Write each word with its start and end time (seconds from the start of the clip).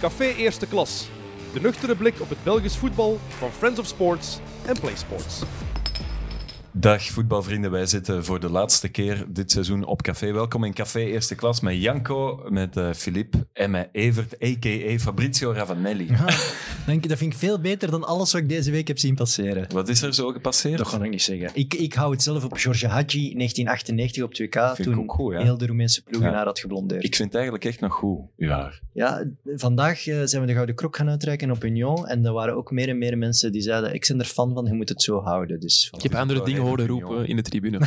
Café 0.00 0.34
Eerste 0.36 0.66
Klas. 0.66 1.08
De 1.52 1.60
nuchtere 1.60 1.96
blik 1.96 2.20
op 2.20 2.28
het 2.28 2.42
Belgisch 2.42 2.76
voetbal 2.76 3.18
van 3.38 3.50
Friends 3.50 3.80
of 3.80 3.86
Sports 3.86 4.38
en 4.66 4.80
Play 4.80 4.96
Sports. 4.96 5.42
Dag 6.76 7.02
voetbalvrienden, 7.02 7.70
wij 7.70 7.86
zitten 7.86 8.24
voor 8.24 8.40
de 8.40 8.50
laatste 8.50 8.88
keer 8.88 9.24
dit 9.28 9.50
seizoen 9.50 9.84
op 9.84 10.02
café. 10.02 10.32
Welkom 10.32 10.64
in 10.64 10.72
Café 10.74 10.98
Eerste 10.98 11.34
Klas 11.34 11.60
met 11.60 11.82
Janko, 11.82 12.46
met 12.48 12.76
uh, 12.76 12.92
Philippe 12.92 13.46
en 13.52 13.70
met 13.70 13.88
Evert, 13.92 14.42
a.k.a. 14.42 14.98
Fabrizio 14.98 15.52
Ravanelli. 15.52 16.06
Ja, 16.08 16.26
dank 16.86 17.02
je, 17.02 17.08
dat 17.08 17.18
vind 17.18 17.32
ik 17.32 17.38
veel 17.38 17.60
beter 17.60 17.90
dan 17.90 18.04
alles 18.04 18.32
wat 18.32 18.40
ik 18.42 18.48
deze 18.48 18.70
week 18.70 18.88
heb 18.88 18.98
zien 18.98 19.14
passeren. 19.14 19.66
Wat 19.72 19.88
is 19.88 20.02
er 20.02 20.14
zo 20.14 20.30
gepasseerd? 20.30 20.78
Dat 20.78 20.88
kan 20.88 21.04
ik 21.04 21.10
niet 21.10 21.22
zeggen. 21.22 21.50
Ik, 21.54 21.74
ik 21.74 21.94
hou 21.94 22.12
het 22.12 22.22
zelf 22.22 22.44
op 22.44 22.56
George 22.56 22.86
Hadji, 22.86 23.34
1998 23.34 24.22
op 24.22 24.30
2K, 24.32 24.74
Vind 24.74 24.88
ik 24.88 24.94
toen 24.94 25.02
ook 25.02 25.12
goed, 25.12 25.32
ja. 25.32 25.42
heel 25.42 25.58
de 25.58 25.66
Roemeense 25.66 26.02
ploegen 26.02 26.30
Ja. 26.30 26.36
naar 26.36 26.44
had 26.44 26.58
geblondeerd. 26.58 27.04
Ik 27.04 27.14
vind 27.14 27.28
het 27.28 27.34
eigenlijk 27.34 27.64
echt 27.64 27.80
nog 27.80 27.92
goed, 27.94 28.20
uw 28.36 28.48
haar. 28.48 28.80
Ja, 28.92 29.24
vandaag 29.44 30.06
eh, 30.06 30.20
zijn 30.24 30.40
we 30.40 30.46
de 30.46 30.52
Gouden 30.54 30.74
Krok 30.74 30.96
gaan 30.96 31.08
uitreiken 31.08 31.50
op 31.50 31.64
Union 31.64 32.06
en 32.06 32.24
er 32.24 32.32
waren 32.32 32.56
ook 32.56 32.70
meer 32.70 32.88
en 32.88 32.98
meer 32.98 33.18
mensen 33.18 33.52
die 33.52 33.62
zeiden 33.62 33.94
ik 33.94 34.06
ben 34.08 34.18
er 34.18 34.24
fan 34.24 34.54
van, 34.54 34.64
je 34.64 34.72
moet 34.72 34.88
het 34.88 35.02
zo 35.02 35.20
houden. 35.20 35.60
Dus, 35.60 35.92
Ik 35.96 36.02
heb 36.02 36.14
andere 36.14 36.44
dingen 36.44 36.62
horen 36.64 36.86
roepen 36.86 37.26
in 37.26 37.36
de 37.36 37.42
tribune. 37.42 37.78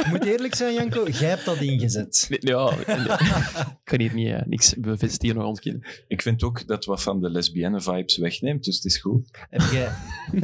Ik 0.00 0.06
moet 0.10 0.24
eerlijk 0.24 0.54
zijn, 0.54 0.74
Janko, 0.74 1.08
jij 1.08 1.28
hebt 1.28 1.44
dat 1.44 1.60
ingezet. 1.60 2.26
Nee, 2.28 2.38
ja, 2.40 2.70
nee. 2.86 2.96
ik 2.96 3.80
kan 3.84 4.00
hier 4.00 4.14
niet, 4.14 4.28
eh, 4.28 4.40
niks 4.46 4.74
bevestigen 4.78 5.36
of 5.36 5.44
ontkennen. 5.44 5.82
Ik 6.08 6.22
vind 6.22 6.42
ook 6.42 6.66
dat 6.66 6.84
wat 6.84 7.02
van 7.02 7.20
de 7.20 7.30
lesbienne 7.30 7.80
vibes 7.80 8.16
wegneemt, 8.16 8.64
dus 8.64 8.74
het 8.74 8.84
is 8.84 8.98
goed. 8.98 9.28
Heb 9.50 9.62
jij 9.72 9.88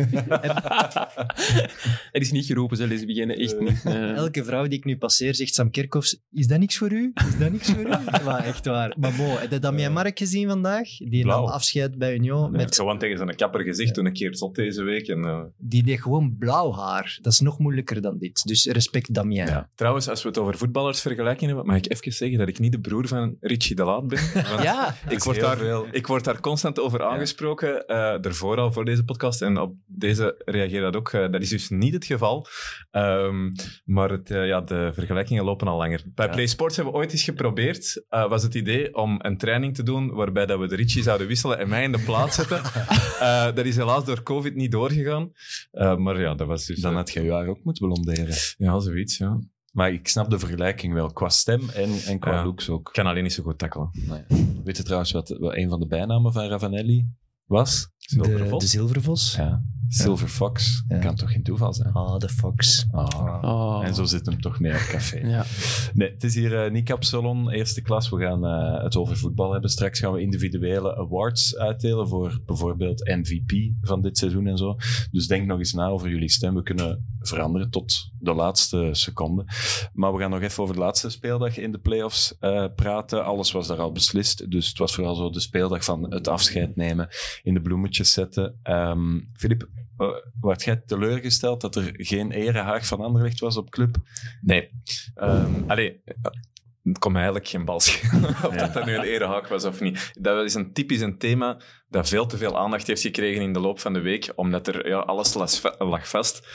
Er 2.12 2.20
is 2.20 2.32
niet 2.32 2.46
geroepen, 2.46 2.76
ze 2.76 2.86
lesbienne, 2.86 3.34
echt 3.34 3.60
niet. 3.60 3.82
Eh, 3.84 4.16
elke 4.16 4.44
vrouw 4.44 4.66
die 4.66 4.78
ik 4.78 4.84
nu 4.84 4.98
passeer 4.98 5.34
zegt 5.34 5.54
Sam 5.54 5.70
Kerkhoffs, 5.70 6.22
is 6.32 6.46
dat 6.46 6.58
niks 6.58 6.76
voor 6.76 6.92
u? 6.92 7.10
Is 7.14 7.38
dat 7.38 7.52
niks 7.52 7.70
voor 7.70 7.86
u? 7.86 7.90
maar 8.24 8.44
echt 8.44 8.66
waar. 8.66 8.94
Maar 8.98 9.14
bon, 9.16 9.36
heb 9.38 9.50
je 9.50 9.58
Damien 9.58 9.92
Mark 9.92 10.18
gezien 10.18 10.48
vandaag? 10.48 10.88
Die 10.96 11.22
Blauw. 11.22 11.42
nam 11.44 11.52
afscheid 11.52 11.98
bij 11.98 12.14
Union. 12.14 12.50
Met 12.50 12.60
Met, 12.60 12.74
gewoon 12.74 12.98
tegen 12.98 13.16
zijn 13.16 13.36
kapper 13.36 13.60
gezegd 13.60 13.94
toen 13.94 14.06
een 14.06 14.12
keer 14.12 14.36
zot 14.36 14.54
deze 14.54 14.82
week. 14.82 15.08
En, 15.08 15.24
eh, 15.24 15.40
die 15.56 15.82
deed 15.82 15.95
gewoon 16.02 16.36
blauw 16.38 16.72
haar. 16.72 17.18
Dat 17.22 17.32
is 17.32 17.40
nog 17.40 17.58
moeilijker 17.58 18.00
dan 18.00 18.18
dit. 18.18 18.42
Dus 18.44 18.66
respect 18.66 19.14
Damien. 19.14 19.46
Ja. 19.46 19.68
Trouwens, 19.74 20.08
als 20.08 20.22
we 20.22 20.28
het 20.28 20.38
over 20.38 20.56
voetballers 20.58 21.00
vergelijking 21.00 21.46
hebben, 21.50 21.66
mag 21.66 21.76
ik 21.76 21.92
even 21.92 22.12
zeggen 22.12 22.38
dat 22.38 22.48
ik 22.48 22.58
niet 22.58 22.72
de 22.72 22.80
broer 22.80 23.08
van 23.08 23.36
Richie 23.40 23.76
de 23.76 23.84
Laat 23.84 24.06
ben. 24.08 24.18
Ja, 24.62 24.94
ik, 25.08 25.16
is 25.18 25.24
word 25.24 25.36
heel 25.36 25.46
daar, 25.46 25.56
veel- 25.56 25.86
ik 25.90 26.06
word 26.06 26.24
daar 26.24 26.40
constant 26.40 26.80
over 26.80 27.02
aangesproken, 27.02 27.86
eh 27.86 27.96
daarvoor 28.20 28.56
al 28.58 28.72
voor 28.72 28.84
deze 28.84 29.04
podcast. 29.04 29.42
En 29.42 29.58
op 29.58 29.74
deze 29.86 30.42
reageer 30.44 30.80
dat 30.80 30.96
ook. 30.96 31.12
eh, 31.12 31.30
dat 31.30 31.42
is 31.42 31.48
dus 31.48 31.68
niet 31.68 31.92
het 31.94 32.04
geval. 32.04 32.46
Ehm, 32.90 33.50
maar 33.84 34.10
het, 34.10 34.30
eh, 34.30 34.46
ja, 34.46 34.60
de 34.60 34.90
vergelijkingen 34.94 35.44
lopen 35.44 35.68
al 35.68 35.76
langer. 35.76 36.02
Bij 36.14 36.26
Ja. 36.26 36.32
Play 36.32 36.46
Sports 36.46 36.76
hebben 36.76 36.94
we 36.94 37.00
ooit 37.00 37.12
eens 37.12 37.22
geprobeerd, 37.24 38.04
eh, 38.08 38.28
was 38.28 38.42
het 38.42 38.54
idee 38.54 38.94
om 38.96 39.18
een 39.22 39.38
training 39.38 39.74
te 39.74 39.82
doen 39.82 40.14
waarbij 40.14 40.46
dat 40.46 40.58
we 40.58 40.66
de 40.68 40.76
Richie 40.76 41.02
zouden 41.02 41.26
wisselen 41.26 41.58
en 41.58 41.68
mij 41.68 41.82
in 41.82 41.92
de 41.92 41.98
plaats 42.04 42.36
zetten. 42.36 42.60
Eh, 43.20 43.44
dat 43.54 43.64
is 43.64 43.76
helaas 43.76 44.04
door 44.04 44.22
COVID 44.22 44.54
niet 44.54 44.70
doorgegaan. 44.72 45.30
Eh, 45.90 45.96
maar 45.96 46.20
ja, 46.20 46.34
dat 46.34 46.46
was 46.46 46.66
dus... 46.66 46.80
Dan 46.80 46.90
eh, 46.90 46.96
had 46.96 47.12
je 47.12 47.22
je 47.22 47.32
haar 47.32 47.46
ook 47.46 47.64
moeten 47.64 47.86
blonderen. 47.86 48.34
Ja, 48.56 48.78
zoiets, 48.78 49.18
ja. 49.18 49.38
Maar 49.72 49.92
ik 49.92 50.08
snap 50.08 50.30
de 50.30 50.38
vergelijking 50.38 50.94
wel, 50.94 51.12
qua 51.12 51.28
stem 51.28 51.68
en, 51.68 51.90
en 52.06 52.18
qua 52.18 52.44
looks 52.44 52.68
ook. 52.68 52.88
Ik 52.88 52.94
kan 52.94 53.06
alleen 53.06 53.22
niet 53.22 53.32
zo 53.32 53.42
goed 53.42 53.58
tackelen. 53.58 53.90
Nee. 53.92 54.46
Weet 54.64 54.76
je 54.76 54.82
trouwens 54.82 55.12
wat, 55.12 55.28
wat 55.28 55.56
een 55.56 55.68
van 55.68 55.80
de 55.80 55.86
bijnamen 55.86 56.32
van 56.32 56.48
Ravanelli 56.48 57.08
was? 57.44 57.90
De, 58.06 58.56
de 58.58 58.66
zilvervos. 58.66 59.34
Ja, 59.36 59.62
Silver 59.88 60.28
Fox. 60.28 60.84
Ja. 60.88 60.98
Kan 60.98 61.14
toch 61.14 61.32
geen 61.32 61.42
toeval 61.42 61.74
zijn? 61.74 61.92
Ah, 61.92 62.18
de 62.18 62.28
Fox. 62.28 62.86
Ah. 62.90 63.38
oh. 63.42 63.80
En 63.84 63.94
zo 63.94 64.04
zit 64.04 64.26
hem 64.26 64.40
toch 64.40 64.60
mee 64.60 64.72
op 64.72 64.86
café. 64.90 65.18
Ja. 65.18 65.44
Nee, 65.94 66.10
het 66.10 66.24
is 66.24 66.34
hier 66.34 66.64
eh 66.64 66.70
Nick 66.70 66.96
Salon, 66.98 67.50
eerste 67.50 67.82
klas. 67.82 68.08
We 68.10 68.18
gaan 68.18 68.46
eh, 68.46 68.82
het 68.82 68.96
over 68.96 69.16
voetbal 69.16 69.52
hebben. 69.52 69.70
Straks 69.70 69.98
gaan 69.98 70.12
we 70.12 70.20
individuele 70.20 70.96
awards 70.96 71.56
uitdelen 71.56 72.08
voor 72.08 72.40
bijvoorbeeld 72.46 73.04
MVP 73.04 73.72
van 73.80 74.02
dit 74.02 74.18
seizoen 74.18 74.46
en 74.46 74.56
zo. 74.56 74.76
Dus 75.10 75.26
denk 75.26 75.46
nog 75.46 75.58
eens 75.58 75.72
na 75.72 75.86
over 75.86 76.08
jullie 76.08 76.30
stem. 76.30 76.54
We 76.54 76.62
kunnen 76.62 77.04
veranderen 77.20 77.70
tot 77.70 78.10
de 78.18 78.34
laatste 78.34 78.88
seconde. 78.92 79.44
Maar 79.92 80.12
we 80.12 80.18
gaan 80.20 80.30
nog 80.30 80.40
even 80.40 80.62
over 80.62 80.74
de 80.74 80.80
laatste 80.80 81.10
speeldag 81.10 81.56
in 81.56 81.72
de 81.72 81.78
playoffs 81.78 82.36
eh 82.40 82.64
praten. 82.76 83.24
Alles 83.24 83.52
was 83.52 83.66
daar 83.66 83.80
al 83.80 83.92
beslist. 83.92 84.50
Dus 84.50 84.68
het 84.68 84.78
was 84.78 84.94
vooral 84.94 85.14
zo 85.14 85.30
de 85.30 85.40
speeldag 85.40 85.84
van 85.84 86.12
het 86.12 86.28
afscheid 86.28 86.76
nemen, 86.76 87.08
in 87.42 87.54
de 87.54 87.60
bloemetjes 87.60 87.95
zetten. 88.04 88.58
Ehm 88.62 89.20
Filip, 89.32 89.68
uh, 89.98 90.08
werd 90.40 90.64
jij 90.64 90.82
teleurgesteld 90.86 91.60
dat 91.60 91.76
er 91.76 91.90
geen 91.96 92.30
erehaag 92.30 92.86
van 92.86 93.00
Anderlecht 93.00 93.40
was 93.40 93.56
op 93.56 93.70
club? 93.70 93.96
Nee. 94.40 94.70
Ehm 95.14 95.62
allee, 95.66 96.00
eh, 96.04 96.14
het 96.82 97.04
mij 97.04 97.14
eigenlijk 97.14 97.48
geen 97.48 97.64
bal 97.64 97.80
schelen 97.80 98.28
of 98.46 98.54
Ja. 98.54 98.56
dat 98.56 98.72
dat 98.72 98.86
nu 98.86 98.94
een 98.94 99.02
erehaak 99.02 99.46
was 99.46 99.64
of 99.64 99.80
niet. 99.80 100.10
Dat 100.20 100.44
is 100.44 100.54
een 100.54 100.72
typisch 100.72 101.00
een 101.00 101.18
thema 101.18 101.60
dat 101.88 102.08
veel 102.08 102.26
te 102.26 102.36
veel 102.36 102.58
aandacht 102.58 102.86
heeft 102.86 103.02
gekregen 103.02 103.42
in 103.42 103.52
de 103.52 103.60
loop 103.60 103.80
van 103.80 103.92
de 103.92 104.00
week, 104.00 104.32
omdat 104.34 104.66
er 104.66 104.88
ja, 104.88 104.98
alles 104.98 105.34
lag 105.78 106.08
vast. 106.08 106.46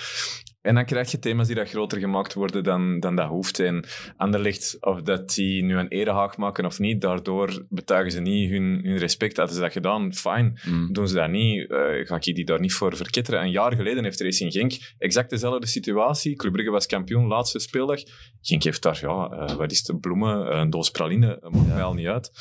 En 0.61 0.75
dan 0.75 0.85
krijg 0.85 1.11
je 1.11 1.19
thema's 1.19 1.47
die 1.47 1.55
dat 1.55 1.69
groter 1.69 1.99
gemaakt 1.99 2.33
worden 2.33 2.63
dan, 2.63 2.99
dan 2.99 3.15
dat 3.15 3.27
hoeft. 3.27 3.59
En 3.59 3.85
Anderlecht, 4.17 4.77
of 4.79 5.01
dat 5.01 5.33
die 5.33 5.63
nu 5.63 5.77
een 5.77 5.87
erehaag 5.87 6.37
maken 6.37 6.65
of 6.65 6.79
niet, 6.79 7.01
daardoor 7.01 7.65
betuigen 7.69 8.11
ze 8.11 8.19
niet 8.19 8.49
hun, 8.49 8.79
hun 8.83 8.97
respect. 8.97 9.37
Hadden 9.37 9.55
ze 9.55 9.61
dat 9.61 9.71
gedaan, 9.71 10.13
fijn. 10.13 10.59
Mm. 10.65 10.93
Doen 10.93 11.07
ze 11.07 11.15
dat 11.15 11.29
niet, 11.29 11.69
eh, 11.71 11.77
ga 12.07 12.15
ik 12.15 12.23
die 12.23 12.45
daar 12.45 12.59
niet 12.59 12.73
voor 12.73 12.95
verketteren. 12.95 13.41
Een 13.41 13.51
jaar 13.51 13.75
geleden 13.75 14.03
heeft 14.03 14.21
Racing 14.21 14.51
Genk 14.51 14.73
exact 14.97 15.29
dezelfde 15.29 15.67
situatie. 15.67 16.35
Club 16.35 16.51
Brugge 16.51 16.71
was 16.71 16.85
kampioen, 16.85 17.27
laatste 17.27 17.59
speeldag. 17.59 17.99
Genk 18.41 18.63
heeft 18.63 18.81
daar, 18.81 18.99
ja, 19.01 19.29
eh, 19.29 19.55
wat 19.55 19.71
is 19.71 19.87
het, 19.87 19.99
bloemen, 20.01 20.57
een 20.57 20.69
doos 20.69 20.91
praline, 20.91 21.37
dat 21.41 21.53
maakt 21.53 21.67
mij 21.67 21.83
al 21.83 21.93
niet 21.93 22.07
uit. 22.07 22.31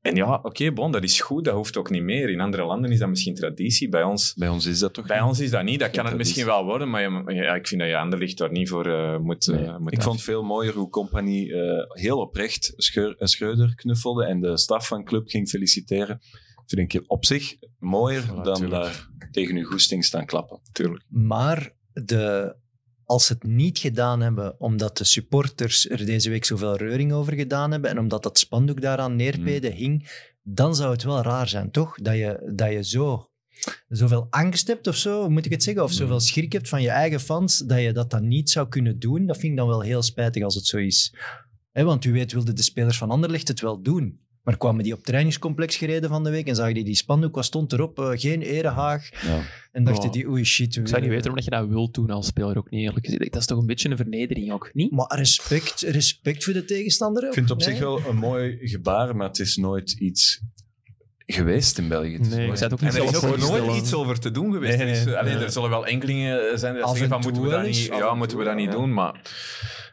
En 0.00 0.14
ja, 0.16 0.40
oké, 0.42 0.72
bon, 0.72 0.92
dat 0.92 1.02
is 1.02 1.20
goed, 1.20 1.44
dat 1.44 1.54
hoeft 1.54 1.76
ook 1.76 1.90
niet 1.90 2.02
meer. 2.02 2.28
In 2.30 2.40
andere 2.40 2.64
landen 2.64 2.90
is 2.90 2.98
dat 2.98 3.08
misschien 3.08 3.34
traditie, 3.34 3.88
bij 3.88 4.02
ons... 4.02 4.34
Bij 4.34 4.48
ons 4.48 4.66
is 4.66 4.78
dat 4.78 4.94
toch 4.94 5.06
Bij 5.06 5.18
niet? 5.18 5.26
ons 5.28 5.40
is 5.40 5.50
dat 5.50 5.62
niet, 5.64 5.80
dat 5.80 5.90
kan 5.90 6.06
het 6.06 6.16
misschien 6.16 6.44
wel 6.46 6.64
worden, 6.64 6.90
maar 6.90 7.02
ja, 7.02 7.22
ja, 7.26 7.54
ik 7.54 7.66
vind 7.66 7.80
dat 7.80 7.90
je 7.90 7.96
Anderlecht 7.96 8.38
daar 8.38 8.50
niet 8.50 8.68
voor 8.68 8.86
eh, 8.86 9.18
moet, 9.18 9.48
eh, 9.48 9.76
moet 9.78 9.92
ik 9.92 9.98
af- 9.98 10.04
vond 10.04 10.16
het 10.16 10.24
veel 10.24 10.42
mooier 10.42 10.74
hoe 10.74 10.88
Compagnie 10.88 11.52
eh, 11.54 11.84
heel 12.02 12.18
oprecht 12.18 12.72
Scheur, 12.76 13.14
Schreuder 13.18 13.74
knuffelde 13.74 14.24
en 14.24 14.40
de 14.40 14.58
staf 14.58 14.86
van 14.88 15.04
club 15.04 15.28
ging 15.28 15.48
feliciteren. 15.48 16.20
Vind 16.66 16.94
ik 16.94 17.04
op 17.06 17.24
zich 17.24 17.56
mooier 17.78 18.22
Ja, 18.34 18.42
dan 18.42 18.54
tuurlijk. 18.56 18.82
daar 18.82 19.08
tegen 19.30 19.56
uw 19.56 19.64
goesting 19.64 20.04
staan 20.04 20.26
klappen. 20.26 20.60
Tuurlijk. 20.72 21.04
Maar 21.08 21.72
de, 21.92 22.54
als 23.08 23.26
ze 23.26 23.32
het 23.32 23.42
niet 23.42 23.78
gedaan 23.78 24.20
hebben 24.20 24.60
omdat 24.60 24.96
de 24.96 25.04
supporters 25.04 25.88
er 25.88 26.06
deze 26.06 26.30
week 26.30 26.44
zoveel 26.44 26.76
reuring 26.76 27.12
over 27.12 27.32
gedaan 27.32 27.70
hebben 27.70 27.90
en 27.90 27.98
omdat 27.98 28.22
dat 28.22 28.38
spandoek 28.38 28.80
daaraan 28.80 29.16
neerpeden 29.16 29.72
hing, 29.72 30.08
dan 30.42 30.76
zou 30.76 30.92
het 30.92 31.02
wel 31.02 31.22
raar 31.22 31.48
zijn, 31.48 31.70
toch? 31.70 31.98
Dat 32.02 32.14
je, 32.14 32.52
dat 32.54 32.70
je 32.70 32.84
zo 32.84 33.30
zoveel 33.88 34.26
angst 34.30 34.66
hebt 34.66 34.86
of 34.86 34.96
zo, 34.96 35.28
moet 35.28 35.44
ik 35.44 35.50
het 35.52 35.62
zeggen, 35.62 35.82
of 35.82 35.92
zoveel 35.92 36.20
schrik 36.20 36.52
hebt 36.52 36.68
van 36.68 36.82
je 36.82 36.90
eigen 36.90 37.20
fans, 37.20 37.58
dat 37.58 37.80
je 37.80 37.92
dat 37.92 38.10
dan 38.10 38.28
niet 38.28 38.50
zou 38.50 38.68
kunnen 38.68 38.98
doen. 38.98 39.26
Dat 39.26 39.38
vind 39.38 39.52
ik 39.52 39.58
dan 39.58 39.68
wel 39.68 39.80
heel 39.80 40.02
spijtig 40.02 40.42
als 40.42 40.54
het 40.54 40.66
zo 40.66 40.76
is. 40.76 41.14
Want 41.72 42.04
u 42.04 42.12
weet, 42.12 42.32
wilden 42.32 42.56
de 42.56 42.62
spelers 42.62 42.98
van 42.98 43.10
Anderlecht 43.10 43.48
het 43.48 43.60
wel 43.60 43.82
doen. 43.82 44.20
Maar 44.48 44.56
kwamen 44.56 44.82
die 44.82 44.92
op 44.92 44.98
het 44.98 45.06
trainingscomplex 45.06 45.76
gereden 45.76 46.08
van 46.08 46.24
de 46.24 46.30
week 46.30 46.46
en 46.46 46.54
zagen 46.54 46.74
die 46.74 46.84
die 46.84 46.94
spandoek, 46.94 47.34
wat 47.34 47.44
stond 47.44 47.72
erop? 47.72 47.98
Eh, 47.98 48.10
geen 48.14 48.42
erehaag. 48.42 49.08
Ja. 49.26 49.40
En 49.72 49.84
dachten 49.84 50.04
Ja. 50.04 50.10
die, 50.10 50.28
oei 50.28 50.44
shit. 50.44 50.76
Ik 50.76 50.88
zou 50.88 51.00
niet 51.00 51.10
weten 51.10 51.28
omdat 51.28 51.44
je 51.44 51.50
dat 51.50 51.68
wilt 51.68 51.94
doen 51.94 52.10
als 52.10 52.26
speler 52.26 52.58
ook 52.58 52.70
niet, 52.70 52.82
eerlijk 52.82 53.04
gezegd. 53.06 53.32
Dat 53.32 53.40
is 53.40 53.46
toch 53.46 53.58
een 53.58 53.66
beetje 53.66 53.88
een 53.90 53.96
vernedering 53.96 54.52
ook, 54.52 54.70
niet? 54.72 54.90
Maar 54.90 55.06
respect, 55.16 55.80
respect 55.80 56.44
voor 56.44 56.52
de 56.52 56.64
tegenstander. 56.64 57.26
Ik 57.26 57.32
vind 57.32 57.48
het 57.48 57.58
op 57.58 57.64
Nee? 57.66 57.74
zich 57.74 57.84
wel 57.84 58.06
een 58.06 58.16
mooi 58.16 58.58
gebaar, 58.60 59.16
maar 59.16 59.26
het 59.26 59.38
is 59.38 59.56
nooit 59.56 59.92
iets 59.92 60.40
geweest 61.26 61.78
in 61.78 61.88
België. 61.88 62.18
Nee, 62.18 62.48
ik 62.48 62.56
zei 62.56 62.72
ook 62.72 62.80
En 62.80 62.86
er 62.86 63.02
is 63.04 63.24
ook 63.24 63.36
nooit 63.38 63.76
iets 63.76 63.94
over 63.94 64.20
te 64.20 64.30
doen 64.30 64.52
geweest. 64.52 64.76
Nee, 64.78 64.86
nee, 64.86 65.04
Er 65.04 65.16
alleen, 65.16 65.38
er 65.38 65.50
zullen 65.50 65.70
wel 65.70 65.86
enkelingen 65.86 66.58
zijn 66.58 66.74
die 66.74 66.82
zeggen 66.82 67.02
en 67.02 67.08
van 67.08 67.20
moeten 67.20 67.42
we 67.42 67.48
dat 67.48 67.62
niet, 67.64 67.76
ja, 67.76 68.10
en 68.10 68.18
moeten 68.18 68.38
we 68.38 68.44
dat 68.44 68.56
niet 68.56 68.72
doen, 68.72 68.92
maar 68.92 69.20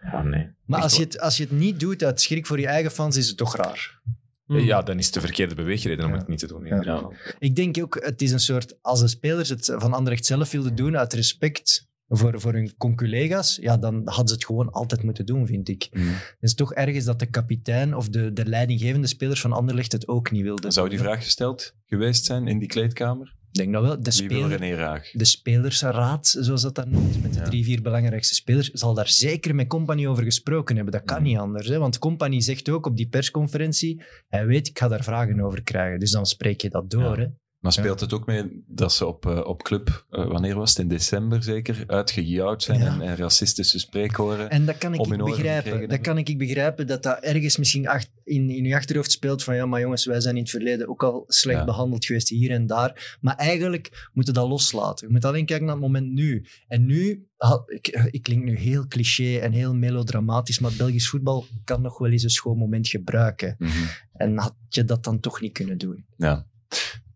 ja, 0.01 0.21
nee. 0.23 0.47
Maar 0.65 0.81
als 0.81 0.95
je, 0.95 1.03
het, 1.03 1.19
als 1.19 1.37
je 1.37 1.43
het 1.43 1.51
niet 1.51 1.79
doet 1.79 2.03
uit 2.03 2.21
schrik 2.21 2.45
voor 2.45 2.59
je 2.59 2.67
eigen 2.67 2.91
fans, 2.91 3.17
is 3.17 3.27
het 3.27 3.37
toch 3.37 3.55
raar. 3.55 3.99
Hmm. 4.45 4.59
Ja, 4.59 4.81
dan 4.81 4.97
is 4.97 5.05
het 5.05 5.13
de 5.13 5.19
verkeerde 5.21 5.55
beweegreden 5.55 6.05
om 6.05 6.11
Ja. 6.11 6.17
het 6.17 6.27
niet 6.27 6.39
te 6.39 6.47
doen. 6.47 6.65
Ja. 6.65 7.09
Ik 7.39 7.55
denk 7.55 7.77
ook, 7.81 8.03
het 8.03 8.21
is 8.21 8.31
een 8.31 8.39
soort, 8.39 8.77
als 8.81 8.99
de 8.99 9.07
spelers 9.07 9.49
het 9.49 9.73
van 9.77 9.93
Anderlecht 9.93 10.25
zelf 10.25 10.51
wilden 10.51 10.75
doen, 10.75 10.97
uit 10.97 11.13
respect 11.13 11.87
voor, 12.07 12.39
voor 12.41 12.53
hun 12.53 12.77
conculega's, 12.77 13.57
ja, 13.61 13.77
dan 13.77 14.01
hadden 14.05 14.27
ze 14.27 14.33
het 14.33 14.45
gewoon 14.45 14.71
altijd 14.71 15.03
moeten 15.03 15.25
doen, 15.25 15.47
vind 15.47 15.69
ik. 15.69 15.87
Mm. 15.91 16.07
Het 16.07 16.35
is 16.39 16.53
toch 16.55 16.73
ergens 16.73 17.05
dat 17.05 17.19
de 17.19 17.25
kapitein 17.25 17.95
of 17.95 18.09
de, 18.09 18.33
de 18.33 18.45
leidinggevende 18.45 19.07
spelers 19.07 19.41
van 19.41 19.51
Anderlecht 19.53 19.91
het 19.91 20.07
ook 20.07 20.31
niet 20.31 20.43
wilden. 20.43 20.71
Zou 20.71 20.89
die 20.89 20.99
vraag 20.99 21.23
gesteld 21.23 21.73
geweest 21.85 22.25
zijn 22.25 22.47
in 22.47 22.59
die 22.59 22.67
kleedkamer? 22.67 23.35
Ik 23.55 23.61
denk 23.61 23.73
dat 23.73 23.81
wel. 23.83 24.01
De, 24.01 24.11
speler, 24.11 24.63
er 24.63 25.09
de 25.13 25.25
spelersraad, 25.25 26.35
zoals 26.39 26.61
dat 26.61 26.75
dan 26.75 26.89
noemt, 26.89 27.21
met 27.21 27.33
de 27.33 27.39
Ja. 27.39 27.45
drie, 27.45 27.63
vier 27.63 27.81
belangrijkste 27.81 28.35
spelers, 28.35 28.69
zal 28.71 28.93
daar 28.93 29.07
zeker 29.07 29.55
met 29.55 29.67
Company 29.67 30.07
over 30.07 30.23
gesproken 30.23 30.75
hebben. 30.75 30.93
Dat 30.93 31.03
kan 31.03 31.17
Mm. 31.17 31.23
niet 31.23 31.37
anders. 31.37 31.67
Hè? 31.67 31.77
Want 31.77 31.97
Company 31.99 32.41
zegt 32.41 32.69
ook 32.69 32.85
op 32.85 32.97
die 32.97 33.07
persconferentie, 33.07 34.01
hij 34.27 34.45
weet, 34.45 34.67
ik 34.67 34.79
ga 34.79 34.87
daar 34.87 35.03
vragen 35.03 35.39
over 35.41 35.63
krijgen. 35.63 35.99
Dus 35.99 36.11
dan 36.11 36.25
spreek 36.25 36.61
je 36.61 36.69
dat 36.69 36.89
door. 36.89 37.19
Ja. 37.19 37.25
Hè? 37.25 37.27
Maar 37.65 37.73
speelt 37.73 37.99
het 37.99 38.13
ook 38.13 38.25
mee 38.25 38.63
dat 38.67 38.93
ze 38.93 39.05
op, 39.05 39.25
eh, 39.25 39.45
op 39.45 39.63
club, 39.63 40.05
eh, 40.09 40.27
wanneer 40.27 40.55
was 40.55 40.69
het, 40.69 40.79
in 40.79 40.87
december 40.87 41.43
zeker, 41.43 41.83
uitgejouwd 41.87 42.63
zijn 42.63 42.79
Ja. 42.79 42.85
en, 42.85 43.01
en 43.01 43.15
racistische 43.15 43.79
spreekhoren? 43.79 44.49
En 44.49 44.65
dat 44.65 44.77
kan 44.77 44.93
ik 44.93 45.17
begrijpen. 45.17 45.89
Dat 45.89 46.01
kan 46.01 46.17
ik 46.17 46.37
begrijpen 46.37 46.87
dat 46.87 47.03
dat 47.03 47.19
ergens 47.19 47.57
misschien 47.57 47.87
ach- 47.87 48.05
in, 48.23 48.49
in 48.49 48.63
je 48.65 48.75
achterhoofd 48.75 49.11
speelt 49.11 49.43
van 49.43 49.55
ja, 49.55 49.65
maar 49.65 49.79
jongens, 49.79 50.05
wij 50.05 50.21
zijn 50.21 50.35
in 50.35 50.41
het 50.41 50.49
verleden 50.51 50.87
ook 50.87 51.03
al 51.03 51.23
slecht 51.27 51.59
Ja. 51.59 51.65
behandeld 51.65 52.05
geweest 52.05 52.29
hier 52.29 52.51
en 52.51 52.67
daar. 52.67 53.17
Maar 53.21 53.35
eigenlijk 53.35 54.09
moeten 54.13 54.33
we 54.33 54.39
dat 54.39 54.49
loslaten. 54.49 55.07
Je 55.07 55.13
moet 55.13 55.25
alleen 55.25 55.45
kijken 55.45 55.65
naar 55.65 55.75
het 55.75 55.83
moment 55.83 56.11
nu. 56.11 56.45
En 56.67 56.85
nu, 56.85 57.27
ah, 57.37 57.61
ik, 57.65 57.87
ik 58.11 58.21
klink 58.21 58.43
nu 58.43 58.57
heel 58.57 58.87
cliché 58.87 59.37
en 59.37 59.51
heel 59.51 59.73
melodramatisch, 59.73 60.59
maar 60.59 60.71
Belgisch 60.77 61.09
voetbal 61.09 61.45
kan 61.63 61.81
nog 61.81 61.97
wel 61.97 62.11
eens 62.11 62.23
een 62.23 62.29
schoon 62.29 62.57
moment 62.57 62.87
gebruiken. 62.87 63.55
Mhm. 63.59 63.71
En 64.13 64.37
had 64.37 64.55
je 64.69 64.83
dat 64.83 65.03
dan 65.03 65.19
toch 65.19 65.41
niet 65.41 65.53
kunnen 65.53 65.77
doen? 65.77 66.05
Ja. 66.17 66.45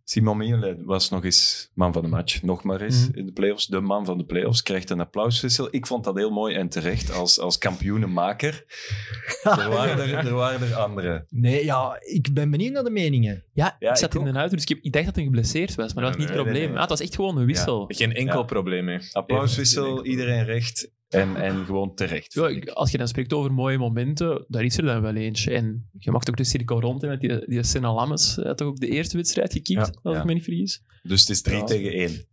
Simon 0.09 0.37
Mignolet 0.37 0.77
was 0.83 1.09
nog 1.09 1.23
eens 1.23 1.71
man 1.73 1.93
van 1.93 2.01
de 2.01 2.07
match. 2.07 2.41
Nog 2.41 2.63
maar 2.63 2.81
eens 2.81 3.07
Mhm. 3.07 3.17
in 3.17 3.25
de 3.25 3.31
playoffs. 3.31 3.67
De 3.67 3.79
man 3.79 4.05
van 4.05 4.17
de 4.17 4.23
playoffs 4.25 4.63
krijgt 4.63 4.89
een 4.89 4.99
applauswissel. 4.99 5.67
Ik 5.71 5.87
vond 5.87 6.03
dat 6.03 6.15
heel 6.15 6.29
mooi 6.31 6.55
en 6.55 6.69
terecht 6.69 7.13
als, 7.13 7.39
als 7.39 7.57
kampioenenmaker. 7.57 8.63
er, 9.43 9.69
waren 9.69 9.99
er, 9.99 10.13
er 10.27 10.33
waren 10.33 10.67
er 10.69 10.75
anderen. 10.75 11.25
Nee, 11.29 11.65
ja, 11.65 11.97
ik 11.99 12.33
ben 12.33 12.49
benieuwd 12.51 12.73
naar 12.73 12.83
de 12.83 12.89
meningen. 12.89 13.43
Ja, 13.53 13.75
Ja, 13.79 13.89
ik 13.89 13.97
zat 13.97 14.13
ik 14.13 14.19
in 14.21 14.27
ook. 14.27 14.33
de 14.33 14.39
auto, 14.39 14.53
dus 14.55 14.63
ik, 14.63 14.69
heb- 14.69 14.79
ik 14.81 14.91
dacht 14.93 15.05
dat 15.05 15.15
hij 15.15 15.23
geblesseerd 15.23 15.75
was, 15.75 15.93
maar 15.93 16.03
dat 16.03 16.15
was 16.15 16.17
Nee, 16.17 16.19
niet 16.19 16.27
het 16.27 16.35
probleem. 16.35 16.53
nee, 16.53 16.63
nee. 16.67 16.73
Ja, 16.75 16.81
het 16.81 16.89
was 16.89 17.01
echt 17.01 17.15
gewoon 17.15 17.37
een 17.37 17.45
wissel. 17.45 17.85
Geen 17.87 18.13
enkel 18.13 18.39
Ja. 18.39 18.43
probleem 18.45 18.85
mee. 18.85 18.99
Applauswissel, 19.11 20.05
iedereen 20.05 20.43
recht. 20.45 20.91
En, 21.09 21.35
en 21.35 21.65
gewoon 21.65 21.95
terecht. 21.95 22.33
Ja, 22.33 22.47
ik- 22.47 22.69
als 22.69 22.91
je 22.91 22.97
dan 22.97 23.07
spreekt 23.07 23.33
over 23.33 23.53
mooie 23.53 23.77
momenten, 23.77 24.45
daar 24.47 24.63
is 24.63 24.77
er 24.77 24.83
dan 24.83 25.01
wel 25.01 25.15
eentje. 25.15 25.51
En 25.51 25.89
je 25.97 26.11
mag 26.11 26.27
ook 26.27 26.37
de 26.37 26.43
cirkel 26.43 26.81
rond 26.81 27.01
met 27.01 27.19
die, 27.21 27.45
die 27.47 27.63
Senna 27.63 27.93
Lammes. 27.93 28.35
Hij 28.35 28.45
had 28.45 28.57
toch 28.57 28.67
ook 28.67 28.79
de 28.79 28.87
eerste 28.89 29.17
wedstrijd 29.17 29.53
gekiept, 29.53 29.85
Ja, 29.87 29.99
als 30.03 30.13
ja. 30.15 30.19
ik 30.19 30.25
me 30.25 30.33
niet 30.33 30.43
vergis. 30.43 30.83
Dus 31.03 31.19
het 31.21 31.29
is 31.29 31.41
3 31.41 31.57
Ja. 31.57 31.63
tegen 31.63 31.91
1. 31.93 32.27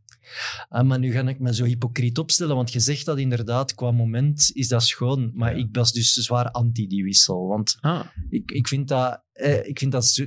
Ah, 0.68 0.86
maar 0.86 0.98
nu 0.98 1.12
ga 1.12 1.28
ik 1.28 1.38
me 1.38 1.54
zo 1.54 1.64
hypocriet 1.64 2.18
opstellen, 2.18 2.56
want 2.56 2.72
je 2.72 2.80
zegt 2.80 3.04
dat 3.04 3.18
inderdaad, 3.18 3.74
qua 3.74 3.90
moment 3.90 4.50
is 4.54 4.68
dat 4.68 4.82
schoon. 4.82 5.30
Maar 5.34 5.52
Ja. 5.58 5.64
ik 5.64 5.68
was 5.72 5.92
dus 5.92 6.12
zwaar 6.12 6.50
anti 6.50 6.86
die 6.86 7.04
wissel. 7.04 7.46
Want 7.46 7.76
Ah, 7.80 8.06
ik, 8.28 8.50
ik 8.50 8.68
vind 8.68 8.88
dat, 8.88 9.22
eh, 9.32 9.66
ik 9.68 9.78
vind 9.78 9.92
dat 9.92 10.06
zo- 10.06 10.26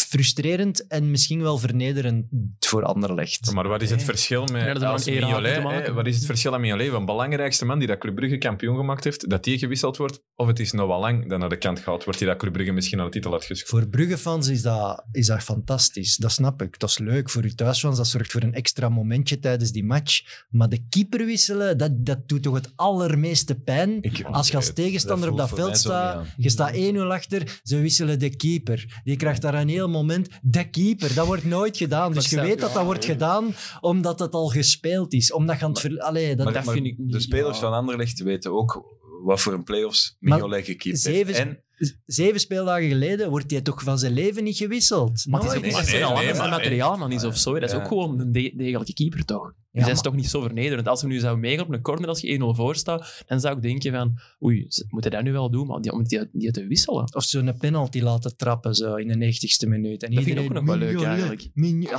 frustrerend 0.00 0.86
en 0.86 1.10
misschien 1.10 1.42
wel 1.42 1.58
vernederend 1.58 2.24
voor 2.58 2.84
Anderlecht. 2.84 3.52
Maar 3.52 3.68
wat 3.68 3.82
is 3.82 3.90
het 3.90 4.02
verschil 4.02 4.44
met 4.52 4.80
Ja, 4.80 4.86
als 4.86 5.04
Mignolet, 5.06 5.62
hè? 5.86 5.92
Wat 5.92 6.06
is 6.06 6.16
het 6.16 6.24
verschil 6.26 6.54
aan 6.54 6.60
Mignolet? 6.60 6.90
Van 6.90 7.04
belangrijkste 7.04 7.64
man 7.64 7.78
die 7.78 7.88
dat 7.88 7.98
Club 7.98 8.14
Brugge 8.14 8.38
kampioen 8.38 8.76
gemaakt 8.76 9.04
heeft, 9.04 9.30
dat 9.30 9.44
die 9.44 9.58
gewisseld 9.58 9.96
wordt? 9.96 10.20
Of 10.36 10.46
het 10.46 10.60
is 10.60 10.72
Noah 10.72 11.00
Lang 11.00 11.28
dat 11.28 11.38
naar 11.38 11.48
de 11.48 11.56
kant 11.56 11.78
gaat, 11.80 12.04
wordt 12.04 12.18
die 12.18 12.28
dat 12.28 12.36
Club 12.38 12.52
Brugge 12.52 12.72
misschien 12.72 12.98
aan 12.98 13.04
de 13.04 13.10
titel 13.10 13.30
had 13.30 13.44
geschoten? 13.44 13.78
Voor 13.78 13.88
Brugge-fans 13.88 14.48
is 14.48 14.62
dat, 14.62 15.04
is 15.12 15.26
dat 15.26 15.42
fantastisch. 15.42 16.16
Dat 16.16 16.32
snap 16.32 16.62
ik. 16.62 16.78
Dat 16.78 16.88
is 16.88 16.98
leuk 16.98 17.30
voor 17.30 17.42
uw 17.42 17.54
thuisfans. 17.54 17.96
Dat 17.96 18.06
zorgt 18.06 18.32
voor 18.32 18.42
een 18.42 18.54
extra 18.54 18.88
momentje 18.88 19.38
tijdens 19.38 19.70
die 19.72 19.84
match. 19.84 20.20
Maar 20.50 20.68
de 20.68 20.84
keeper 20.88 21.26
wisselen, 21.26 21.78
dat, 21.78 21.90
dat 22.06 22.28
doet 22.28 22.42
toch 22.42 22.54
het 22.54 22.72
allermeeste 22.76 23.54
pijn. 23.54 23.98
Ik- 24.00 24.22
Als 24.30 24.48
je 24.48 24.56
als 24.56 24.72
tegenstander 24.72 25.30
op 25.30 25.36
dat 25.36 25.48
veld 25.48 25.76
staat, 25.76 26.26
je 26.36 26.50
staat 26.50 26.74
1-0 26.74 27.12
achter, 27.12 27.60
ze 27.62 27.78
wisselen 27.80 28.18
de 28.18 28.36
keeper. 28.36 29.00
Die 29.04 29.16
krijgt 29.16 29.42
daar 29.42 29.54
een 29.54 29.68
heel 29.68 29.81
moment. 29.90 30.28
De 30.42 30.70
keeper, 30.70 31.14
dat 31.14 31.26
wordt 31.26 31.44
nooit 31.44 31.76
gedaan. 31.76 32.12
Dus 32.12 32.30
je 32.30 32.40
weet 32.40 32.60
dat 32.60 32.68
dat 32.72 32.78
ja, 32.80 32.84
wordt 32.84 33.04
ja. 33.04 33.12
gedaan 33.12 33.54
omdat 33.80 34.18
het 34.18 34.32
al 34.32 34.48
gespeeld 34.48 35.12
is. 35.12 35.32
Omdat 35.32 35.58
je 35.58 35.64
aan 35.64 35.70
het 35.70 35.80
ver... 35.80 35.98
Allee, 35.98 36.36
dat, 36.36 36.44
Maar, 36.44 36.54
dat 36.54 36.64
maar 36.64 36.74
vind 36.74 36.86
ik 36.86 36.98
niet, 36.98 37.12
de 37.12 37.20
spelers 37.20 37.58
ja. 37.58 37.62
van 37.62 37.72
Anderlecht 37.72 38.22
weten 38.22 38.52
ook 38.52 39.00
wat 39.24 39.40
voor 39.40 39.52
een 39.52 39.64
playoffs 39.64 40.16
Mignolet 40.20 40.64
gekiept 40.64 41.00
zeven- 41.00 41.34
heeft. 41.34 41.38
En 41.48 41.62
Zeven 42.06 42.40
speeldagen 42.40 42.88
geleden 42.88 43.30
wordt 43.30 43.50
hij 43.50 43.60
toch 43.60 43.82
van 43.82 43.98
zijn 43.98 44.12
leven 44.12 44.44
niet 44.44 44.56
gewisseld. 44.56 45.26
maar 45.26 45.40
het 45.40 45.50
is 45.50 45.56
ook 45.56 45.64
niet 45.64 45.72
nee, 45.90 46.00
dat 46.00 46.14
nee, 46.14 46.28
een 46.30 46.50
materiaalman 46.50 47.12
is 47.12 47.24
of 47.24 47.36
zo. 47.36 47.52
Dat 47.54 47.62
is 47.62 47.70
Ja. 47.70 47.76
ook 47.76 47.88
gewoon 47.88 48.20
een 48.20 48.32
de- 48.32 48.52
degelijke 48.56 48.92
keeper, 48.92 49.24
toch? 49.24 49.52
Dus 49.72 49.80
Ja, 49.82 49.88
dat 49.88 49.96
is 49.96 50.02
maar- 50.02 50.12
toch 50.12 50.20
niet 50.22 50.30
zo 50.30 50.40
vernederend. 50.40 50.88
Als 50.88 51.02
we 51.02 51.08
nu 51.08 51.18
zouden 51.18 51.40
meegaan 51.40 51.66
op 51.66 51.72
een 51.72 51.80
corner 51.80 52.08
als 52.08 52.20
je 52.20 52.28
1-0 52.38 52.54
voor 52.54 52.76
staat, 52.76 53.22
dan 53.26 53.40
zou 53.40 53.56
ik 53.56 53.62
denken 53.62 53.92
van, 53.92 54.18
oei, 54.42 54.64
ze 54.68 54.84
moeten 54.88 55.10
dat 55.10 55.22
nu 55.22 55.32
wel 55.32 55.50
doen, 55.50 55.66
maar 55.66 55.80
die, 55.80 55.92
om 55.92 56.02
die, 56.04 56.28
die 56.32 56.50
te 56.50 56.66
wisselen. 56.66 57.14
Of 57.14 57.24
zo'n 57.24 57.56
penalty 57.58 58.00
laten 58.00 58.36
trappen 58.36 58.74
zo 58.74 58.94
in 58.94 59.08
de 59.08 59.14
90ste 59.16 59.68
minuut. 59.68 60.02
En 60.02 60.14
Dat 60.14 60.24
vind 60.24 60.38
ik 60.38 60.44
ook 60.44 60.52
nog 60.52 60.64
wel 60.64 60.76
leuk, 60.76 61.02
eigenlijk. 61.02 61.48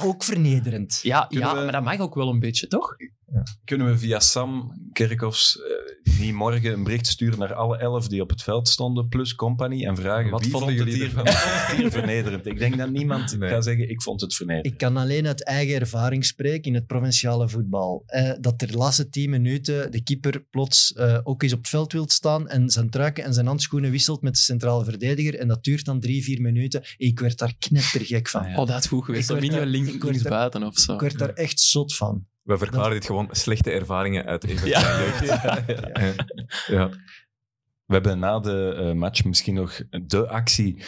Ook 0.03 0.23
vernederend. 0.23 0.99
Ja, 1.03 1.25
Kunnen 1.25 1.47
ja 1.47 1.55
we- 1.55 1.61
maar 1.63 1.71
dat 1.71 1.83
mag 1.83 1.99
ook 1.99 2.15
wel 2.15 2.29
een 2.29 2.39
beetje, 2.39 2.67
toch? 2.67 2.95
Kunnen 3.65 3.87
we 3.87 3.97
via 3.97 4.19
Sam 4.19 4.71
Kerkhoffs 4.91 5.57
eh, 5.57 6.19
niet 6.19 6.33
morgen 6.33 6.73
een 6.73 6.83
bericht 6.83 7.07
sturen 7.07 7.39
naar 7.39 7.53
alle 7.53 7.77
elf 7.77 8.07
die 8.07 8.21
op 8.21 8.29
het 8.29 8.43
veld 8.43 8.67
stonden, 8.67 9.07
plus 9.07 9.35
company, 9.35 9.85
en 9.85 9.95
vragen 9.95 10.31
Wat 10.31 10.41
wie 10.41 10.51
vonden 10.51 10.69
het 10.69 10.77
jullie 10.77 10.93
hier, 10.93 11.15
het 11.83 11.93
vernederend? 11.93 12.45
Ik 12.45 12.59
denk 12.59 12.77
dat 12.77 12.91
niemand 12.91 13.37
Nee. 13.37 13.49
gaat 13.49 13.63
zeggen, 13.63 13.89
ik 13.89 14.01
vond 14.01 14.21
het 14.21 14.35
vernederend. 14.35 14.73
Ik 14.73 14.79
kan 14.79 14.97
alleen 14.97 15.27
uit 15.27 15.43
eigen 15.43 15.79
ervaring 15.79 16.25
spreken 16.25 16.63
in 16.63 16.73
het 16.73 16.87
provinciale 16.87 17.49
voetbal. 17.49 18.03
Eh, 18.05 18.31
dat 18.39 18.61
er 18.61 18.67
de 18.67 18.77
laatste 18.77 19.09
10 19.09 19.29
minuten 19.29 19.91
de 19.91 20.03
keeper 20.03 20.43
plots 20.49 20.93
eh, 20.93 21.19
ook 21.23 21.43
eens 21.43 21.53
op 21.53 21.59
het 21.59 21.69
veld 21.69 21.93
wilt 21.93 22.11
staan 22.11 22.47
en 22.47 22.69
zijn 22.69 22.89
truiken 22.89 23.23
en 23.23 23.33
zijn 23.33 23.45
handschoenen 23.45 23.91
wisselt 23.91 24.21
met 24.21 24.33
de 24.33 24.39
centrale 24.39 24.83
verdediger. 24.83 25.39
En 25.39 25.47
dat 25.47 25.63
duurt 25.63 25.85
dan 25.85 25.99
drie, 25.99 26.23
vier 26.23 26.41
minuten. 26.41 26.83
Ik 26.97 27.19
werd 27.19 27.37
daar 27.37 27.53
knettergek 27.59 28.29
van. 28.29 28.41
Ah, 28.41 28.49
ja. 28.49 28.57
Oh, 28.57 28.67
dat 28.67 28.79
is 28.79 28.85
goed 28.85 29.05
geweest. 29.05 29.29
Ik 29.29 29.51
Dat 29.51 29.65
links, 29.67 30.21
buiten 30.21 30.63
of 30.63 30.77
zo. 30.77 30.93
Ik 30.93 30.99
werd 30.99 31.17
daar 31.17 31.33
echt 31.33 31.59
zot 31.59 31.95
van. 31.95 32.25
We 32.43 32.57
verklaren 32.57 32.91
dit 32.91 33.05
gewoon 33.05 33.27
slechte 33.31 33.71
ervaringen 33.71 34.25
uit 34.25 34.49
een 34.49 34.57
van 34.59 34.67
Ja. 34.69 34.99
jeugd. 34.99 35.25
Ja. 35.31 35.63
Ja. 36.67 36.89
We 37.85 37.93
hebben 37.93 38.19
na 38.19 38.39
de 38.39 38.73
eh, 38.77 38.91
match 38.93 39.23
misschien 39.23 39.53
nog 39.53 39.81
de 40.05 40.27
actie 40.27 40.83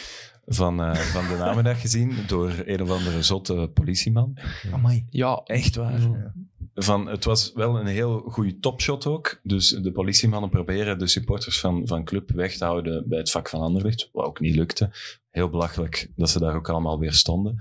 van, 0.46 0.82
eh, 0.82 0.94
van 0.94 1.28
de 1.28 1.36
namiddag 1.36 1.80
gezien 1.80 2.16
door 2.26 2.52
een 2.64 2.82
of 2.82 2.90
andere 2.90 3.22
zotte 3.22 3.70
politieman. 3.74 4.38
Amai. 4.72 5.04
Ja, 5.10 5.40
Echt 5.44 5.76
waar. 5.76 6.00
Ja. 6.00 6.32
Van, 6.74 7.06
het 7.06 7.24
was 7.24 7.52
wel 7.54 7.78
een 7.80 7.86
heel 7.86 8.18
goede 8.18 8.58
topshot 8.58 9.06
ook. 9.06 9.40
Dus 9.42 9.68
de 9.68 9.92
politiemannen 9.92 10.50
proberen 10.50 10.98
de 10.98 11.06
supporters 11.06 11.60
van, 11.60 11.86
van 11.86 12.04
club 12.04 12.30
weg 12.30 12.56
te 12.56 12.64
houden 12.64 13.08
bij 13.08 13.18
het 13.18 13.30
vak 13.30 13.48
van 13.48 13.60
Anderlecht, 13.60 14.08
wat 14.12 14.26
ook 14.26 14.40
niet 14.40 14.54
lukte. 14.54 14.90
Heel 15.30 15.48
belachelijk 15.48 16.10
dat 16.16 16.30
ze 16.30 16.38
daar 16.38 16.54
ook 16.54 16.68
allemaal 16.68 16.98
weer 16.98 17.12
stonden. 17.12 17.54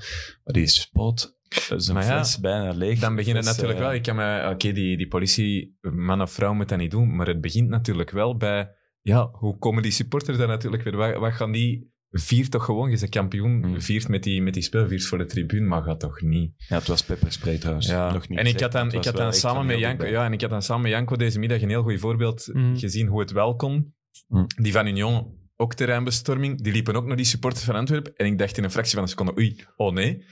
Maar 0.44 0.53
die 0.53 0.68
spot, 0.68 1.36
zijn 1.50 1.97
Maar 1.97 2.06
ja, 2.06 2.15
fles 2.15 2.39
bijna 2.39 2.71
leeg. 2.71 3.00
Dan 3.00 3.15
begint 3.15 3.36
het 3.38 3.45
natuurlijk 3.45 3.80
eh, 3.80 3.86
wel. 3.86 3.94
Ik 3.94 4.01
kan 4.01 4.15
me, 4.15 4.50
oké, 4.50 4.71
die, 4.71 4.97
die 4.97 5.07
politie, 5.07 5.77
man 5.81 6.21
of 6.21 6.31
vrouw, 6.31 6.53
moet 6.53 6.69
dat 6.69 6.77
niet 6.77 6.92
doen. 6.92 7.15
Maar 7.15 7.27
het 7.27 7.42
begint 7.42 7.69
natuurlijk 7.69 8.12
wel 8.12 8.38
bij, 8.38 8.69
ja, 9.01 9.30
hoe 9.31 9.57
komen 9.57 9.83
die 9.83 9.92
supporters 9.92 10.38
daar 10.38 10.47
natuurlijk 10.47 10.83
weer? 10.83 10.95
Wat, 10.95 11.15
wat 11.15 11.33
gaan 11.33 11.51
die? 11.51 11.94
Viert 12.09 12.51
toch 12.51 12.65
gewoon, 12.65 12.89
je 12.92 12.97
bent 13.00 13.09
kampioen, 13.12 13.63
Hmm. 13.63 13.81
viert 13.81 14.07
met 14.07 14.24
die, 14.24 14.42
met 14.42 14.53
die 14.53 14.63
spel, 14.63 14.88
viert 14.88 15.06
voor 15.06 15.18
de 15.18 15.25
tribune, 15.25 15.68
maar 15.68 15.81
gaat 15.83 16.00
toch 16.00 16.21
niet? 16.21 16.53
Ja, 16.57 16.77
het 16.77 16.88
was 16.88 17.03
pepperspray 17.03 17.57
trouwens. 17.57 17.88
Ja. 17.88 18.12
Nog 18.13 18.27
niet 18.27 18.39
en 18.39 18.45
ik 18.45 18.59
had 18.59 18.71
dan, 18.71 18.92
ik 18.92 19.06
had 19.06 19.15
dan 19.15 19.33
samen 19.33 19.65
met 19.65 19.80
Janko, 19.80 20.06
ja, 20.06 20.25
en 20.25 20.33
ik 20.33 20.42
had 20.42 20.50
dan 20.50 20.62
samen 20.62 20.81
met 20.83 20.92
Janko 20.92 21.15
deze 21.15 21.39
middag 21.39 21.62
een 21.62 21.69
heel 21.69 21.83
goed 21.83 22.00
voorbeeld 22.00 22.50
Mm. 22.53 22.77
gezien 22.77 23.07
hoe 23.07 23.19
het 23.19 23.31
wel 23.31 23.56
kon. 23.56 23.94
Mm. 24.27 24.45
Die 24.62 24.71
van 24.71 24.88
Union, 24.88 25.33
ook 25.56 25.74
terreinbestorming, 25.74 26.62
die 26.62 26.74
liepen 26.74 26.95
ook 26.95 27.06
naar 27.06 27.15
die 27.15 27.25
supporters 27.25 27.63
van 27.63 27.75
Antwerpen. 27.75 28.15
En 28.15 28.25
ik 28.25 28.38
dacht 28.38 28.57
in 28.57 28.63
een 28.63 28.71
fractie 28.71 28.94
van 28.94 29.03
een 29.03 29.09
seconde, 29.09 29.37
oei, 29.37 29.66
oh 29.75 29.94
nee. 29.94 30.23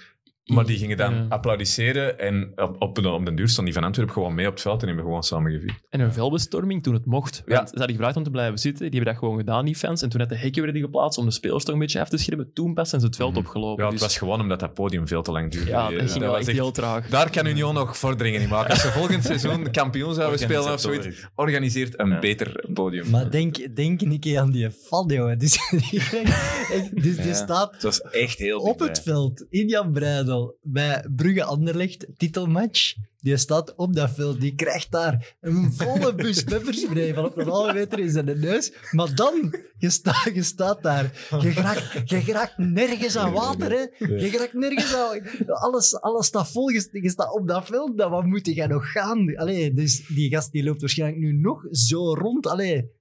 Maar 0.43 0.65
die 0.65 0.77
gingen 0.77 0.97
dan 0.97 1.13
Ja. 1.15 1.25
applaudisseren 1.29 2.19
en 2.19 2.51
op, 2.55 2.75
op, 2.81 2.95
de, 2.95 3.09
op 3.09 3.25
den 3.25 3.35
duur 3.35 3.49
stond 3.49 3.65
die 3.65 3.75
van 3.75 3.83
Antwerpen 3.83 4.13
gewoon 4.13 4.33
mee 4.35 4.45
op 4.47 4.53
het 4.53 4.61
veld 4.61 4.81
en 4.81 4.87
hebben 4.87 5.05
gewoon 5.05 5.23
samen 5.23 5.51
gevierd. 5.51 5.79
En 5.89 5.99
een 5.99 6.13
velbestorming 6.13 6.83
toen 6.83 6.93
het 6.93 7.05
mocht. 7.05 7.43
Ja. 7.45 7.55
Want 7.55 7.69
ze 7.69 7.75
hadden 7.77 7.95
gevraagd 7.95 8.17
om 8.17 8.23
te 8.23 8.29
blijven 8.29 8.57
zitten. 8.59 8.81
Die 8.85 8.93
hebben 8.95 9.13
dat 9.13 9.23
gewoon 9.23 9.37
gedaan, 9.37 9.65
die 9.65 9.75
fans. 9.75 10.01
En 10.01 10.09
toen 10.09 10.19
net 10.19 10.29
de 10.29 10.35
hekken 10.37 10.63
werden 10.63 10.81
geplaatst 10.81 11.17
om 11.19 11.25
de 11.25 11.31
spelers 11.31 11.63
toch 11.63 11.73
een 11.73 11.79
beetje 11.79 11.99
af 12.01 12.09
te 12.09 12.17
schermen, 12.17 12.53
toen 12.53 12.73
pas 12.73 12.89
zijn 12.89 13.01
ze 13.01 13.07
het 13.07 13.15
veld 13.15 13.29
Mhm. 13.31 13.39
opgelopen. 13.39 13.83
Ja, 13.83 13.89
het 13.89 13.99
Dus- 13.99 14.07
was 14.07 14.17
gewoon 14.17 14.41
omdat 14.41 14.59
dat 14.59 14.73
podium 14.73 15.07
veel 15.07 15.21
te 15.23 15.31
lang 15.31 15.51
duurde. 15.51 15.69
ja, 15.69 15.89
dat 15.89 16.11
ging 16.11 16.19
wel 16.19 16.29
was 16.29 16.39
echt 16.39 16.47
echt- 16.47 16.57
heel 16.57 16.71
traag. 16.71 17.07
Daar 17.09 17.29
kan 17.29 17.45
Union 17.47 17.73
nog 17.73 17.97
vorderingen 17.97 18.41
in 18.41 18.49
maken. 18.49 18.69
Als 18.69 18.81
ze 18.81 18.87
volgend 18.91 19.23
seizoen 19.33 19.71
kampioen 19.71 20.13
zouden 20.13 20.39
spelen 20.39 20.73
of 20.73 20.79
zoiets, 20.79 21.27
organiseert 21.35 21.99
een 21.99 22.09
Ja. 22.09 22.19
beter 22.19 22.65
podium. 22.73 23.09
Maar 23.09 23.31
denk, 23.31 23.75
denk 23.75 24.01
een 24.01 24.19
keer 24.19 24.39
aan 24.39 24.51
die 24.51 24.69
jongen. 25.07 25.37
Dus, 25.43 25.69
die, 25.69 26.01
dus 27.01 27.15
die 27.17 27.33
staat 27.33 27.71
Het 27.73 27.83
was 27.83 28.01
echt 28.01 28.37
heel 28.39 28.59
op 28.59 28.79
het 28.79 29.01
veld 29.03 29.45
in 29.49 29.67
Jan 29.67 29.91
Breidel 29.91 30.31
bij 30.61 31.05
Brugge 31.15 31.43
Anderlecht, 31.43 32.05
titelmatch. 32.17 32.95
Die 33.17 33.37
staat 33.37 33.75
op 33.75 33.95
dat 33.95 34.11
veld, 34.11 34.41
die 34.41 34.55
krijgt 34.55 34.91
daar 34.91 35.35
een 35.41 35.73
volle 35.73 36.15
bus 36.15 36.43
pepperspray 36.51 37.13
van 37.13 37.25
op 37.25 37.37
een 37.37 37.47
halve 37.47 37.73
meter 37.73 37.99
in 37.99 38.09
zijn 38.09 38.39
neus. 38.39 38.73
Maar 38.91 39.15
dan, 39.15 39.55
je, 39.77 39.89
sta, 39.89 40.15
je 40.33 40.43
staat 40.43 40.83
daar, 40.83 41.27
je 41.41 41.51
geraakt, 41.51 42.09
je 42.09 42.21
geraakt 42.21 42.57
nergens 42.57 43.17
aan 43.17 43.31
water, 43.31 43.71
hè. 43.71 44.05
Je 44.05 44.29
geraakt 44.29 44.53
nergens 44.53 44.95
aan... 44.95 45.21
Alles, 45.47 46.01
alles 46.01 46.25
staat 46.25 46.51
vol, 46.51 46.69
je, 46.69 46.89
je 46.91 47.09
staat 47.09 47.33
op 47.33 47.47
dat 47.47 47.65
veld, 47.65 47.97
dan 47.97 48.11
wat 48.11 48.25
moet 48.25 48.45
je 48.45 48.67
nog 48.67 48.91
gaan? 48.91 49.35
Allee, 49.35 49.73
dus 49.73 50.07
die 50.07 50.29
gast 50.29 50.51
die 50.51 50.63
loopt 50.63 50.81
waarschijnlijk 50.81 51.21
nu 51.21 51.33
nog 51.33 51.67
zo 51.71 52.13
rond. 52.13 52.47
Allee, 52.47 52.91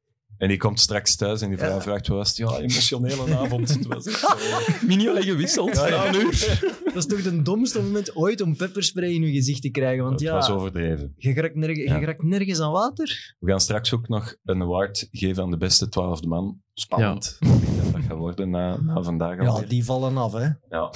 En 0.43 0.49
die 0.49 0.57
komt 0.57 0.81
straks 0.81 1.17
thuis 1.17 1.41
en 1.41 1.49
die 1.49 1.59
vrouw 1.59 1.75
Ja. 1.75 1.81
vraagt, 1.81 2.07
wat 2.07 2.17
was 2.17 2.29
het? 2.29 2.37
Ja, 2.37 2.59
emotionele 2.59 3.37
avond. 3.45 3.69
Het 3.75 3.87
was 3.87 4.07
echt 4.07 4.83
leggen 5.13 5.33
gewisseld. 5.33 5.75
Ja, 5.75 6.15
uur. 6.15 6.59
dat 6.85 6.95
is 6.95 7.07
toch 7.07 7.23
de 7.23 7.43
domste 7.43 7.83
moment 7.83 8.17
ooit 8.17 8.41
om 8.41 8.57
pepperspray 8.57 9.09
in 9.11 9.23
je 9.23 9.33
gezicht 9.33 9.63
te 9.63 9.69
krijgen. 9.71 10.03
Want 10.05 10.21
Het 10.21 10.29
ja, 10.29 10.35
was 10.35 10.51
overdreven. 10.51 11.13
je 11.17 11.33
nerg- 11.55 11.77
Ja. 11.85 11.99
geraakt 11.99 12.23
nergens 12.23 12.61
aan 12.61 12.73
water. 12.73 13.35
We 13.39 13.51
gaan 13.51 13.61
straks 13.61 13.93
ook 13.95 14.09
nog 14.09 14.35
een 14.45 14.63
award 14.63 15.09
geven 15.11 15.43
aan 15.43 15.51
de 15.51 15.57
beste 15.57 15.89
twaalfde 15.89 16.29
man. 16.29 16.61
Spannend. 16.75 17.37
Ik 17.41 17.49
denk 17.49 17.83
dat 17.83 17.93
dat 17.93 18.03
gaat 18.09 18.19
worden 18.19 18.51
na, 18.51 18.81
na 18.81 19.03
vandaag 19.03 19.37
Ja, 19.37 19.47
alweer. 19.47 19.69
die 19.69 19.85
vallen 19.85 20.17
af, 20.17 20.33
hè. 20.33 20.49
Ja. 20.69 20.91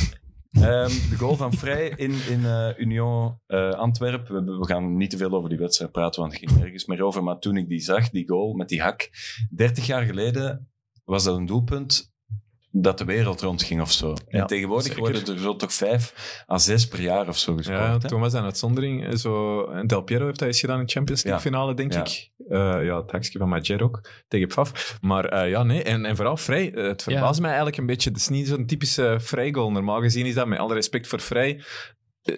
Ehm, 0.56 0.88
de 1.10 1.16
goal 1.18 1.36
van 1.36 1.52
Vrij 1.52 1.92
in, 1.96 2.12
in 2.28 2.44
eh, 2.44 2.68
Union 2.78 3.38
eh, 3.46 3.70
Antwerpen. 3.70 4.44
We, 4.44 4.58
we 4.58 4.66
gaan 4.66 4.96
niet 4.96 5.10
te 5.10 5.16
veel 5.16 5.30
over 5.32 5.48
die 5.48 5.58
wedstrijd 5.58 5.92
praten, 5.92 6.20
want 6.20 6.32
het 6.32 6.42
ging 6.50 6.60
nergens 6.60 6.84
meer 6.86 7.02
over. 7.02 7.22
Maar 7.22 7.38
toen 7.38 7.56
ik 7.56 7.68
die 7.68 7.80
zag, 7.80 8.10
die 8.10 8.28
goal 8.28 8.52
met 8.54 8.68
die 8.68 8.82
hak, 8.82 9.10
30 9.50 9.86
jaar 9.86 10.02
geleden 10.02 10.68
was 11.04 11.24
dat 11.24 11.36
een 11.36 11.46
doelpunt 11.46 12.14
dat 12.70 12.98
de 12.98 13.04
wereld 13.04 13.40
rondging 13.40 13.80
of 13.80 13.92
zo. 13.92 14.14
Ja, 14.28 14.40
en 14.40 14.46
tegenwoordig 14.46 14.86
zeker. 14.86 15.00
worden 15.00 15.26
er 15.34 15.38
zo 15.40 15.56
toch 15.56 15.72
vijf 15.72 16.44
à 16.50 16.58
zes 16.58 16.88
per 16.88 17.00
jaar 17.00 17.28
of 17.28 17.38
zo 17.38 17.54
gescoord. 17.56 17.78
Ja, 17.78 17.92
hè? 17.92 18.08
toen 18.08 18.20
was 18.20 18.30
dat 18.32 18.40
een 18.40 18.46
uitzondering. 18.46 19.18
Zo, 19.18 19.64
en 19.66 19.86
Del 19.86 20.02
Piero 20.02 20.26
heeft 20.26 20.38
dat 20.38 20.48
eens 20.48 20.60
gedaan 20.60 20.78
in 20.80 20.86
de 20.86 20.92
Champions 20.92 21.22
League 21.22 21.42
Ja. 21.42 21.50
finale, 21.50 21.74
denk 21.74 21.92
Ja. 21.92 22.00
ik. 22.00 22.30
Eh, 22.48 22.84
ja, 22.84 23.00
het 23.00 23.10
hakje 23.10 23.38
van 23.38 23.48
Majer 23.48 23.82
ook, 23.82 24.08
tegen 24.28 24.48
Pfaff. 24.48 24.98
Maar 25.00 25.24
eh, 25.24 25.50
ja, 25.50 25.62
nee, 25.62 25.82
en, 25.82 26.04
en 26.04 26.16
vooral 26.16 26.36
Vrij. 26.36 26.74
Eh, 26.74 26.86
het 26.86 27.02
verbaast 27.02 27.38
mij 27.40 27.48
eigenlijk 27.48 27.78
een 27.78 27.86
beetje. 27.86 28.10
Het 28.10 28.18
is 28.18 28.28
niet 28.28 28.48
zo'n 28.48 28.66
typische 28.66 29.16
Vrij-goal. 29.20 29.70
Normaal 29.72 30.00
gezien 30.00 30.26
is 30.26 30.34
dat, 30.34 30.46
met 30.46 30.58
alle 30.58 30.74
respect 30.74 31.06
voor 31.06 31.20
Vrij, 31.20 31.60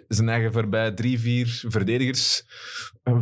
zijn 0.08 0.28
eigen 0.28 0.52
voorbij 0.52 0.90
drie, 0.92 1.20
vier 1.20 1.62
verdedigers 1.66 2.44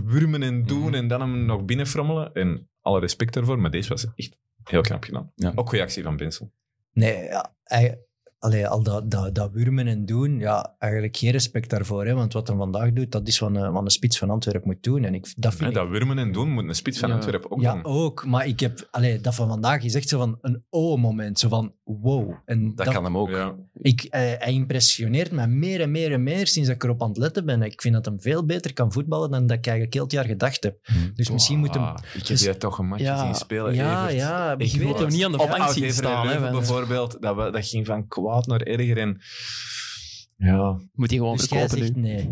wurmen 0.05 0.43
en 0.43 0.63
doen 0.65 0.81
Mhm. 0.87 0.95
en 0.95 1.09
dan 1.09 1.21
hem 1.21 1.45
nog 1.45 1.65
binnenfrommelen. 1.65 2.33
En 2.35 2.69
alle 2.81 3.01
respect 3.01 3.35
daarvoor, 3.35 3.59
maar 3.59 3.71
deze 3.71 3.89
was 3.89 4.07
echt 4.15 4.37
heel 4.65 4.81
knap 4.81 5.05
gedaan. 5.05 5.33
Ja. 5.35 5.53
Ook 5.55 5.69
goede 5.69 5.85
actie 5.85 6.03
van 6.03 6.17
Bensel. 6.17 6.53
Nee, 6.93 7.23
ja, 7.25 7.55
hij- 7.63 7.99
allee, 8.39 8.69
al 8.69 8.83
dat, 8.83 9.11
dat, 9.11 9.35
dat 9.35 9.51
wurmen 9.53 9.87
en 9.87 10.07
doen, 10.07 10.39
ja, 10.39 10.75
eigenlijk 10.79 11.17
geen 11.17 11.31
respect 11.31 11.71
daarvoor. 11.71 12.07
Hè, 12.07 12.15
want 12.15 12.33
wat 12.33 12.49
hij 12.49 12.57
vandaag 12.57 12.93
doet, 12.93 13.13
dat 13.13 13.29
is 13.29 13.39
wat 13.39 13.55
een, 13.55 13.73
wat 13.73 13.83
een 13.83 13.91
spits 13.91 14.19
van 14.19 14.31
Antwerpen 14.31 14.69
moet 14.69 14.83
doen. 14.83 15.05
En 15.05 15.15
ik, 15.15 15.33
dat 15.37 15.55
vind 15.55 15.61
Ja, 15.61 15.67
ik 15.69 15.75
dat 15.75 15.89
wurmen 15.99 16.19
en 16.19 16.33
doen 16.33 16.51
moet 16.51 16.65
een 16.69 16.75
spits 16.75 16.99
van 16.99 17.09
Ja. 17.09 17.15
Antwerpen 17.15 17.51
ook 17.51 17.61
ja, 17.61 17.73
doen. 17.73 17.85
ook. 17.85 18.25
Maar 18.27 18.47
ik 18.47 18.61
heb, 18.61 18.89
allee, 18.91 19.21
dat 19.21 19.35
van 19.35 19.49
vandaag 19.49 19.83
is 19.85 19.95
echt 19.95 20.09
zo 20.09 20.19
van 20.19 20.39
een 20.41 20.65
oh-moment. 20.71 21.39
Zo 21.39 21.49
van 21.49 21.75
wow. 21.85 22.33
En 22.45 22.73
Dat 22.75 22.89
kan 22.89 23.05
hem 23.05 23.19
ook. 23.19 23.31
Ja. 23.31 23.55
ik, 23.73 24.07
hij, 24.11 24.37
hij 24.39 24.53
impressioneert 24.53 25.31
mij 25.33 25.49
meer 25.49 25.81
en 25.81 25.91
meer 25.91 26.13
en 26.13 26.23
meer 26.23 26.47
sinds 26.47 26.69
dat 26.69 26.77
ik 26.77 26.85
erop 26.85 27.03
aan 27.03 27.09
het 27.09 27.17
letten 27.19 27.45
ben. 27.47 27.63
Ik 27.63 27.81
vind 27.83 27.95
dat 27.95 28.05
hem 28.05 28.21
veel 28.21 28.45
beter 28.47 28.73
kan 28.73 28.93
voetballen 28.93 29.31
dan 29.31 29.47
dat 29.47 29.57
ik 29.59 29.65
eigenlijk 29.67 29.95
heel 29.95 30.03
het 30.03 30.13
jaar 30.13 30.25
gedacht 30.25 30.63
heb. 30.65 30.79
Dus 31.15 31.31
misschien 31.31 31.59
moet 31.59 31.75
hem... 31.75 31.85
Ik 32.15 32.27
heb 32.29 32.37
dus- 32.37 32.59
toch 32.59 32.79
een 32.79 32.87
match 32.89 33.03
Ja, 33.03 33.25
zien 33.25 33.35
spelen. 33.35 33.75
ja, 33.75 34.03
Evert. 34.09 34.19
ja, 34.21 34.53
Ik 34.59 34.73
ik 34.73 34.81
weet 34.81 34.99
hem 34.99 35.09
niet 35.09 35.25
aan 35.25 35.33
de 35.33 35.39
flank 35.41 35.71
zien 35.71 35.93
staan. 35.93 36.29
Hè, 36.29 36.51
bijvoorbeeld, 36.51 37.17
dat, 37.21 37.37
we- 37.37 37.51
dat 37.51 37.67
ging 37.67 37.87
van 37.87 38.09
kwaad 38.27 38.47
naar 38.47 38.61
erger. 38.61 38.99
En... 38.99 39.21
Ja. 40.37 40.81
Moet 40.93 41.11
hij 41.11 41.19
gewoon 41.19 41.37
Dus 41.37 41.47
verkopen 41.47 41.79
zegt 41.79 41.95
nu. 41.95 42.03
nee. 42.03 42.31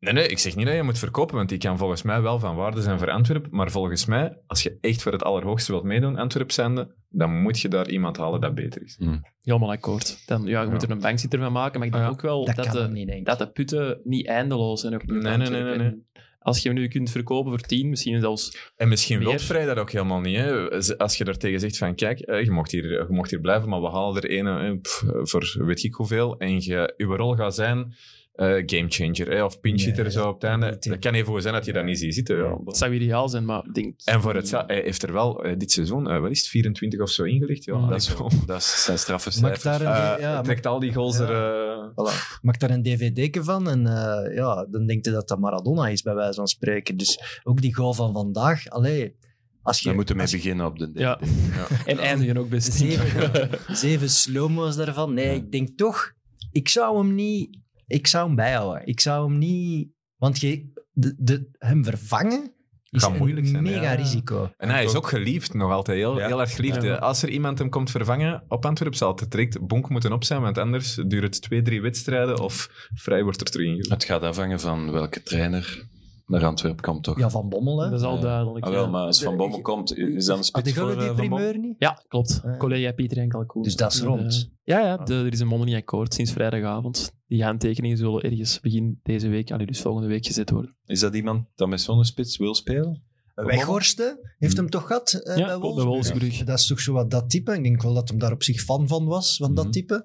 Nee, 0.00 0.12
nee, 0.12 0.28
ik 0.28 0.38
zeg 0.38 0.56
niet 0.56 0.66
dat 0.66 0.74
je 0.74 0.82
moet 0.82 0.98
verkopen, 0.98 1.36
want 1.36 1.48
die 1.48 1.58
kan 1.58 1.78
volgens 1.78 2.02
mij 2.02 2.22
wel 2.22 2.38
van 2.38 2.56
waarde 2.56 2.82
zijn 2.82 2.98
voor 2.98 3.10
Antwerpen. 3.10 3.50
Maar 3.52 3.70
volgens 3.70 4.06
mij, 4.06 4.38
als 4.46 4.62
je 4.62 4.78
echt 4.80 5.02
voor 5.02 5.12
het 5.12 5.22
allerhoogste 5.22 5.72
wilt 5.72 5.84
meedoen, 5.84 6.16
Antwerp 6.18 6.50
zijnde, 6.52 6.94
dan 7.08 7.42
moet 7.42 7.60
je 7.60 7.68
daar 7.68 7.88
iemand 7.90 8.16
halen 8.16 8.40
dat 8.40 8.54
beter 8.54 8.82
is. 8.82 8.98
Helemaal 9.42 9.70
akkoord. 9.70 10.22
Dan, 10.26 10.42
ja, 10.44 10.60
je 10.60 10.66
Ja. 10.66 10.72
moet 10.72 10.82
er 10.82 10.90
een 10.90 11.00
bankzitter 11.00 11.38
van 11.40 11.52
maken, 11.52 11.78
maar 11.78 11.86
ik 11.88 11.92
denk 11.94 12.04
Ah, 12.04 12.10
ja. 12.10 12.16
ook 12.16 12.22
wel 12.22 12.44
Dat 12.44 12.56
dat, 12.56 12.72
de, 12.72 12.88
niet, 12.88 13.06
denk 13.06 13.18
ik. 13.18 13.24
dat 13.26 13.38
de 13.38 13.50
putten 13.50 14.00
niet 14.04 14.26
eindeloos 14.26 14.80
zijn. 14.80 14.94
Op 14.94 15.02
Nee, 15.06 15.36
nee, 15.36 15.48
nee, 15.50 15.62
nee, 15.62 15.76
nee. 15.78 16.06
Als 16.48 16.62
je 16.62 16.68
hem 16.68 16.78
nu 16.78 16.88
kunt 16.88 17.10
verkopen 17.10 17.50
voor 17.50 17.60
10, 17.60 17.88
misschien 17.88 18.20
zelfs... 18.20 18.70
En 18.76 18.88
misschien 18.88 19.18
wil. 19.18 19.38
Vrij 19.38 19.64
dat 19.64 19.78
ook 19.78 19.90
helemaal 19.90 20.20
niet. 20.20 20.36
Hè. 20.36 20.68
Als 20.96 21.16
je 21.18 21.24
er 21.24 21.38
tegen 21.38 21.60
zegt 21.60 21.76
van, 21.78 21.94
kijk, 21.94 22.20
eh, 22.20 22.44
je 22.44 22.50
mocht 22.50 22.70
hier, 22.70 22.90
je 22.90 23.06
mocht 23.08 23.30
hier 23.30 23.40
blijven, 23.40 23.68
maar 23.68 23.80
we 23.80 23.88
halen 23.90 24.22
er 24.22 24.38
een 24.38 24.46
eh, 24.46 24.80
pff, 24.82 25.04
voor 25.22 25.54
weet 25.58 25.84
ik 25.84 25.94
hoeveel. 25.94 26.38
En 26.38 26.62
je, 26.64 26.94
uw 26.96 27.16
rol 27.16 27.34
gaat 27.34 27.54
zijn 27.54 27.94
eh 28.34 28.62
gamechanger 28.66 29.28
hè, 29.30 29.44
of 29.44 29.60
pinch 29.60 29.82
hitter 29.84 30.02
Nee, 30.02 30.12
zo 30.12 30.28
op 30.28 30.34
het 30.34 30.50
einde. 30.50 30.76
Dat 30.80 30.98
kan 30.98 31.14
even 31.14 31.32
goed 31.32 31.42
zijn 31.42 31.54
dat 31.54 31.64
je 31.64 31.72
dat 31.72 31.84
niet 31.84 31.98
ziet 31.98 32.14
zitten. 32.14 32.36
Ja. 32.36 32.58
Het 32.64 32.76
zou 32.76 32.94
ideaal 32.94 33.28
zijn, 33.28 33.44
maar 33.44 33.64
ik 33.66 33.74
denk... 33.74 33.94
En 34.04 34.20
voor 34.20 34.34
het, 34.34 34.50
hij 34.50 34.80
heeft 34.84 35.02
er 35.02 35.12
wel 35.12 35.42
dit 35.58 35.72
seizoen, 35.72 36.20
wat 36.20 36.30
is 36.30 36.38
het, 36.38 36.48
24 36.48 37.00
of 37.00 37.10
zo 37.10 37.22
ingelegd. 37.22 37.64
Ja, 37.64 37.76
Mm. 37.76 37.88
dat 37.88 38.00
is 38.00 38.16
wel... 38.16 38.30
Dat 38.46 38.56
is- 38.58 38.84
zijn 38.84 38.98
straffe 38.98 39.40
daar 39.62 39.82
ja, 40.20 40.34
mag, 40.34 40.44
trekt 40.44 40.66
al 40.66 40.78
die 40.80 40.92
goals 40.92 41.18
Ja. 41.18 41.28
er... 41.28 41.67
voilà. 41.90 42.40
Maak 42.42 42.58
daar 42.58 42.70
een 42.70 42.82
dvd'tje 42.82 43.44
van 43.44 43.68
en 43.68 43.86
eh, 43.86 44.34
ja, 44.34 44.66
dan 44.70 44.86
denkt 44.86 45.04
je 45.06 45.12
dat 45.12 45.28
dat 45.28 45.38
Maradona 45.38 45.88
is, 45.88 46.02
bij 46.02 46.14
wijze 46.14 46.34
van 46.34 46.48
spreken. 46.48 46.96
Dus 46.96 47.40
ook 47.42 47.60
die 47.60 47.74
goal 47.74 47.94
van 47.94 48.12
vandaag, 48.12 48.68
allee, 48.68 49.16
als 49.62 49.80
je... 49.80 49.88
We 49.88 49.94
moeten 49.94 50.16
mee 50.16 50.24
als 50.24 50.34
beginnen 50.34 50.66
op 50.66 50.78
de 50.78 50.90
Ja. 50.94 51.20
ja. 51.50 51.66
En 51.92 51.98
eindigen 51.98 52.36
ook 52.36 52.48
best. 52.48 52.72
Zeven, 52.72 53.50
zeven 53.76 54.10
slow-mo's 54.10 54.76
daarvan. 54.76 55.14
Nee, 55.14 55.34
ik 55.34 55.52
denk 55.52 55.76
toch, 55.76 56.12
ik 56.52 56.68
zou 56.68 56.98
hem 56.98 57.14
niet, 57.14 57.58
ik 57.86 58.06
zou 58.06 58.26
hem 58.26 58.36
bijhouden. 58.36 58.86
Ik 58.86 59.00
zou 59.00 59.28
hem 59.28 59.38
niet, 59.38 59.88
want 60.16 60.40
je, 60.40 60.72
de, 60.92 61.14
de, 61.18 61.48
hem 61.58 61.84
vervangen 61.84 62.52
is 62.90 63.02
Kan 63.02 63.12
een 63.12 63.18
moeilijk 63.18 63.46
zijn, 63.46 63.62
mega 63.62 63.82
ja. 63.82 63.92
risico. 63.94 64.52
En 64.56 64.68
hij 64.68 64.84
is 64.84 64.94
ook 64.94 65.08
geliefd, 65.08 65.54
nog 65.54 65.70
altijd 65.70 65.98
heel, 65.98 66.18
Ja. 66.18 66.26
heel 66.26 66.40
erg 66.40 66.54
geliefd. 66.54 66.82
Ja. 66.82 66.94
Als 66.94 67.22
er 67.22 67.28
iemand 67.28 67.58
hem 67.58 67.68
komt 67.68 67.90
vervangen 67.90 68.42
op 68.48 68.64
Antwerp, 68.66 68.94
zal 68.94 69.14
het 69.16 69.30
direct 69.30 69.60
bonk 69.60 69.88
moeten 69.88 70.12
op 70.12 70.24
zijn, 70.24 70.40
want 70.40 70.58
anders 70.58 70.94
duurt 70.94 71.22
het 71.34 71.42
twee, 71.42 71.62
drie 71.62 71.82
wedstrijden 71.82 72.40
of 72.40 72.68
vrij 72.94 73.22
wordt 73.22 73.40
er 73.40 73.46
terug. 73.46 73.88
Het 73.88 74.04
gaat 74.04 74.22
afhangen 74.22 74.60
van 74.60 74.92
welke 74.92 75.22
trainer 75.22 75.86
naar 76.28 76.44
Antwerpen 76.44 76.82
komt, 76.82 77.04
toch? 77.04 77.18
Ja, 77.18 77.30
Van 77.30 77.48
Bommel, 77.48 77.80
hè. 77.82 77.90
Dat 77.90 78.00
is 78.00 78.06
al 78.06 78.20
duidelijk. 78.20 78.64
Ah, 78.64 78.70
wel, 78.72 78.82
ja. 78.84 78.90
maar 78.90 79.02
als 79.06 79.22
Van 79.22 79.36
Bommel 79.36 79.60
komt, 79.60 79.96
is 79.96 80.24
dan 80.24 80.38
een 80.38 80.44
spits 80.44 80.72
voor 80.72 80.98
die 80.98 81.08
eh, 81.08 81.14
primeur 81.14 81.58
niet? 81.58 81.74
Ja, 81.78 82.02
klopt. 82.08 82.40
Collega 82.58 82.92
Pieter 82.92 83.18
en 83.18 83.28
Kalkoen. 83.28 83.62
Dus 83.62 83.76
dat 83.76 83.92
is 83.92 84.00
rond. 84.00 84.50
ja, 84.62 84.80
ja 84.80 84.96
de- 84.96 85.14
er 85.14 85.32
is 85.32 85.40
een 85.40 85.46
mondeling 85.46 85.76
akkoord 85.76 86.14
sinds 86.14 86.32
vrijdagavond. 86.32 87.12
Die 87.26 87.44
handtekeningen 87.44 87.96
zullen 87.96 88.22
ergens 88.22 88.60
begin 88.60 89.00
deze 89.02 89.28
week, 89.28 89.50
allee, 89.50 89.66
dus 89.66 89.80
volgende 89.80 90.08
week, 90.08 90.26
gezet 90.26 90.50
worden. 90.50 90.76
Is 90.84 91.00
dat 91.00 91.14
iemand 91.14 91.46
dat 91.54 91.68
met 91.68 91.80
zo'n 91.80 92.04
spits 92.04 92.36
wil 92.36 92.54
spelen? 92.54 93.02
Weghorsten 93.34 94.18
heeft 94.38 94.56
hem 94.56 94.70
toch 94.70 94.86
gehad 94.86 95.12
eh, 95.12 95.36
Ja, 95.36 95.46
bij 95.46 95.58
Wolfsburg. 95.84 96.44
Dat 96.44 96.58
is 96.58 96.66
toch 96.66 96.80
zo 96.80 96.92
wat 96.92 97.10
dat 97.10 97.30
type. 97.30 97.52
Ik 97.54 97.62
denk 97.62 97.82
wel 97.82 97.94
dat 97.94 98.08
hem 98.08 98.18
daar 98.18 98.32
op 98.32 98.42
zich 98.42 98.60
fan 98.60 98.88
van 98.88 99.04
was, 99.06 99.36
van 99.36 99.54
dat 99.54 99.64
Mhm. 99.64 99.72
type. 99.72 100.02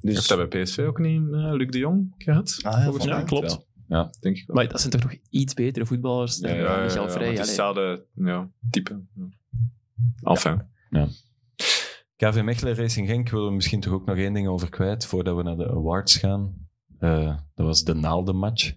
Dus, 0.00 0.14
Heeft 0.14 0.28
dat 0.28 0.48
bij 0.50 0.62
PSV 0.62 0.78
ook 0.78 0.98
niet 0.98 1.22
eh, 1.32 1.52
Luc 1.52 1.70
de 1.70 1.78
Jong 1.78 2.14
gehad? 2.18 2.58
Ah, 2.62 2.96
ja, 3.04 3.22
klopt. 3.22 3.66
Wel. 3.86 4.10
Denk 4.20 4.36
ik 4.36 4.46
wel. 4.46 4.56
Maar 4.56 4.68
dat 4.68 4.80
zijn 4.80 4.92
toch 4.92 5.02
nog 5.02 5.14
iets 5.30 5.54
betere 5.54 5.86
voetballers 5.86 6.36
dan 6.38 6.50
Ja, 6.50 6.56
Ja, 6.56 6.62
ja, 6.62 6.70
ja, 6.70 6.78
ja, 6.78 6.84
Michel 6.84 7.02
ja, 7.02 7.10
Vrij. 7.10 7.26
maar 7.26 7.36
het 7.36 7.48
is 7.48 7.56
allee. 7.58 7.72
hetzelfde 7.74 8.06
ja, 8.14 8.50
type. 8.70 9.00
Ja. 9.14 9.28
Enfin. 10.22 10.62
KV 12.16 12.42
Mechelen 12.42 12.74
Racing 12.74 13.08
Genk 13.08 13.28
willen 13.28 13.48
we 13.48 13.54
misschien 13.54 13.80
toch 13.80 13.92
ook 13.92 14.06
nog 14.06 14.16
één 14.16 14.32
ding 14.32 14.48
over 14.48 14.68
kwijt 14.68 15.06
voordat 15.06 15.36
we 15.36 15.42
naar 15.42 15.56
de 15.56 15.70
awards 15.70 16.16
gaan. 16.16 16.68
Eh, 16.98 17.36
dat 17.54 17.66
was 17.66 17.84
de 17.84 17.94
naaldenmatch. 17.94 18.72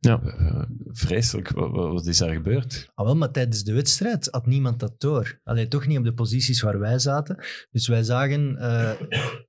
Ja. 0.00 0.22
Eh, 0.22 0.62
vreselijk. 0.84 1.50
Wat, 1.50 2.06
is 2.06 2.18
daar 2.18 2.32
gebeurd? 2.32 2.90
Ah, 2.94 3.06
wel, 3.06 3.16
maar 3.16 3.30
tijdens 3.30 3.64
de 3.64 3.72
wedstrijd 3.72 4.28
had 4.30 4.46
niemand 4.46 4.80
dat 4.80 5.00
door. 5.00 5.40
Alleen 5.44 5.68
toch 5.68 5.86
niet 5.86 5.98
op 5.98 6.04
de 6.04 6.14
posities 6.14 6.60
waar 6.60 6.78
wij 6.78 6.98
zaten. 6.98 7.44
Dus 7.70 7.88
wij 7.88 8.02
zagen 8.02 8.56
eh, 8.56 8.90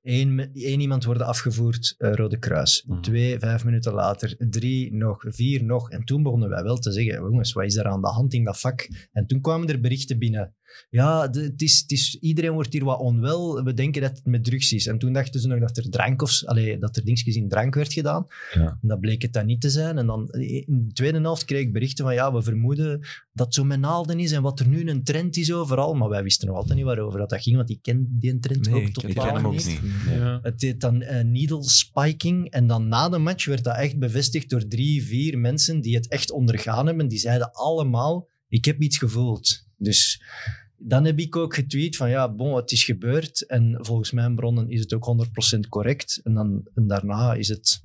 één, 0.02 0.54
één 0.54 0.80
iemand 0.80 1.04
worden 1.06 1.28
afgevoerd, 1.28 1.96
eh, 1.98 2.14
Rode 2.14 2.38
Kruis. 2.38 2.84
Mhm. 2.88 3.02
Twee, 3.02 3.40
vijf 3.40 3.66
minuten 3.66 3.94
later, 3.94 4.36
drie 4.50 4.94
nog, 4.94 5.26
vier 5.28 5.64
nog. 5.64 5.90
En 5.90 6.04
toen 6.04 6.24
begonnen 6.24 6.50
wij 6.50 6.64
wel 6.64 6.78
te 6.78 6.92
zeggen, 6.92 7.14
jongens, 7.14 7.54
wat 7.54 7.66
is 7.66 7.76
er 7.76 7.86
aan 7.86 8.02
de 8.02 8.08
hand 8.08 8.34
in 8.34 8.44
dat 8.44 8.60
vak? 8.60 8.88
En 9.12 9.28
toen 9.28 9.42
kwamen 9.42 9.68
er 9.68 9.80
berichten 9.80 10.20
binnen. 10.20 10.56
Ja, 10.90 11.28
de- 11.28 11.42
het 11.42 11.62
is, 11.62 11.80
het 11.80 11.92
is, 11.92 12.18
iedereen 12.22 12.52
wordt 12.54 12.74
hier 12.74 12.84
wat 12.84 13.00
onwel. 13.00 13.64
We 13.64 13.74
denken 13.74 14.02
dat 14.02 14.12
het 14.18 14.26
met 14.26 14.44
drugs 14.44 14.74
is. 14.74 14.88
En 14.88 14.98
toen 14.98 15.14
dachten 15.14 15.40
ze 15.40 15.48
nog 15.48 15.60
dat 15.60 15.78
er 15.78 15.90
drank 15.90 16.22
of, 16.22 16.44
allee, 16.46 16.78
dat 16.78 16.96
er 16.98 17.06
dingetjes 17.06 17.36
in 17.36 17.50
drank 17.50 17.76
werd 17.76 17.94
gedaan. 17.94 18.26
Ja. 18.54 18.78
En 18.82 18.88
dat 18.88 19.00
bleek 19.00 19.22
het 19.22 19.34
dan 19.34 19.46
niet 19.46 19.62
te 19.62 19.70
zijn. 19.70 19.98
En 19.98 20.06
dan 20.06 20.30
in 20.32 20.86
de 20.88 20.94
tweede 20.94 21.20
helft 21.20 21.46
kreeg 21.46 21.62
ik 21.62 21.74
berichten 21.74 22.06
van 22.06 22.14
ja, 22.14 22.34
we 22.34 22.42
vermoeden 22.42 23.00
dat 23.34 23.46
het 23.46 23.56
zo 23.56 23.64
met 23.64 23.80
naalden 23.80 24.20
is 24.20 24.32
en 24.32 24.42
wat 24.42 24.60
er 24.60 24.68
nu 24.68 24.90
een 24.90 25.04
trend 25.04 25.38
is 25.38 25.54
overal. 25.54 25.94
Maar 25.94 26.10
wij 26.10 26.24
wisten 26.24 26.48
nog 26.48 26.58
altijd 26.58 26.76
niet 26.76 26.86
waarover 26.86 27.20
dat, 27.20 27.30
dat 27.30 27.42
ging, 27.42 27.56
want 27.56 27.70
ik 27.70 27.82
ken 27.82 28.08
die 28.20 28.40
trend 28.40 28.66
Nee, 28.70 28.76
ook 28.76 28.88
ik 28.88 28.94
totaal 28.94 29.10
Ik 29.10 29.16
ken 29.18 29.36
hem 29.36 29.46
ook 29.46 29.52
niet. 29.54 29.80
Ja. 30.10 30.40
Het 30.42 30.62
heet 30.62 30.82
dan 30.82 31.02
eh, 31.02 31.24
needle 31.24 31.64
spiking. 31.64 32.50
En 32.50 32.68
dan 32.68 32.88
na 32.88 33.10
de 33.10 33.18
match 33.18 33.46
werd 33.46 33.64
dat 33.64 33.76
echt 33.76 34.00
bevestigd 34.00 34.50
door 34.50 34.68
drie, 34.68 35.04
vier 35.04 35.40
mensen 35.40 35.82
die 35.82 35.96
het 35.96 36.08
echt 36.08 36.32
ondergaan 36.32 36.86
hebben. 36.86 37.08
Die 37.08 37.20
zeiden 37.20 37.52
allemaal, 37.52 38.28
ik 38.50 38.66
heb 38.66 38.82
iets 38.82 38.98
gevoeld. 38.98 39.66
Dus 39.78 40.22
dan 40.78 41.06
heb 41.06 41.20
ik 41.20 41.36
ook 41.36 41.56
getweet 41.56 41.96
van 41.96 42.10
ja, 42.10 42.30
bon, 42.30 42.56
het 42.56 42.72
is 42.72 42.84
gebeurd. 42.84 43.46
En 43.46 43.78
volgens 43.82 44.12
mijn 44.12 44.36
bronnen 44.36 44.70
is 44.70 44.80
het 44.80 44.94
ook 44.94 45.28
100% 45.56 45.60
correct. 45.70 46.22
En, 46.24 46.34
dan, 46.34 46.68
en 46.76 46.88
daarna 46.88 47.34
is 47.34 47.48
het 47.48 47.84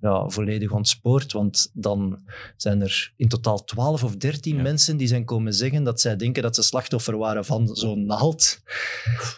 ja, 0.00 0.28
volledig 0.28 0.72
ontspoord. 0.72 1.32
Want 1.32 1.70
dan 1.72 2.22
zijn 2.56 2.82
er 2.82 3.12
in 3.16 3.28
totaal 3.28 3.64
12 3.64 4.04
of 4.04 4.16
13 4.16 4.56
Ja. 4.56 4.62
mensen 4.62 4.96
die 4.96 5.06
zijn 5.06 5.24
komen 5.24 5.54
zeggen 5.54 5.84
dat 5.84 6.00
zij 6.00 6.16
denken 6.16 6.42
dat 6.42 6.54
ze 6.54 6.62
slachtoffer 6.62 7.16
waren 7.16 7.44
van 7.44 7.68
zo'n 7.68 8.06
naald. 8.06 8.60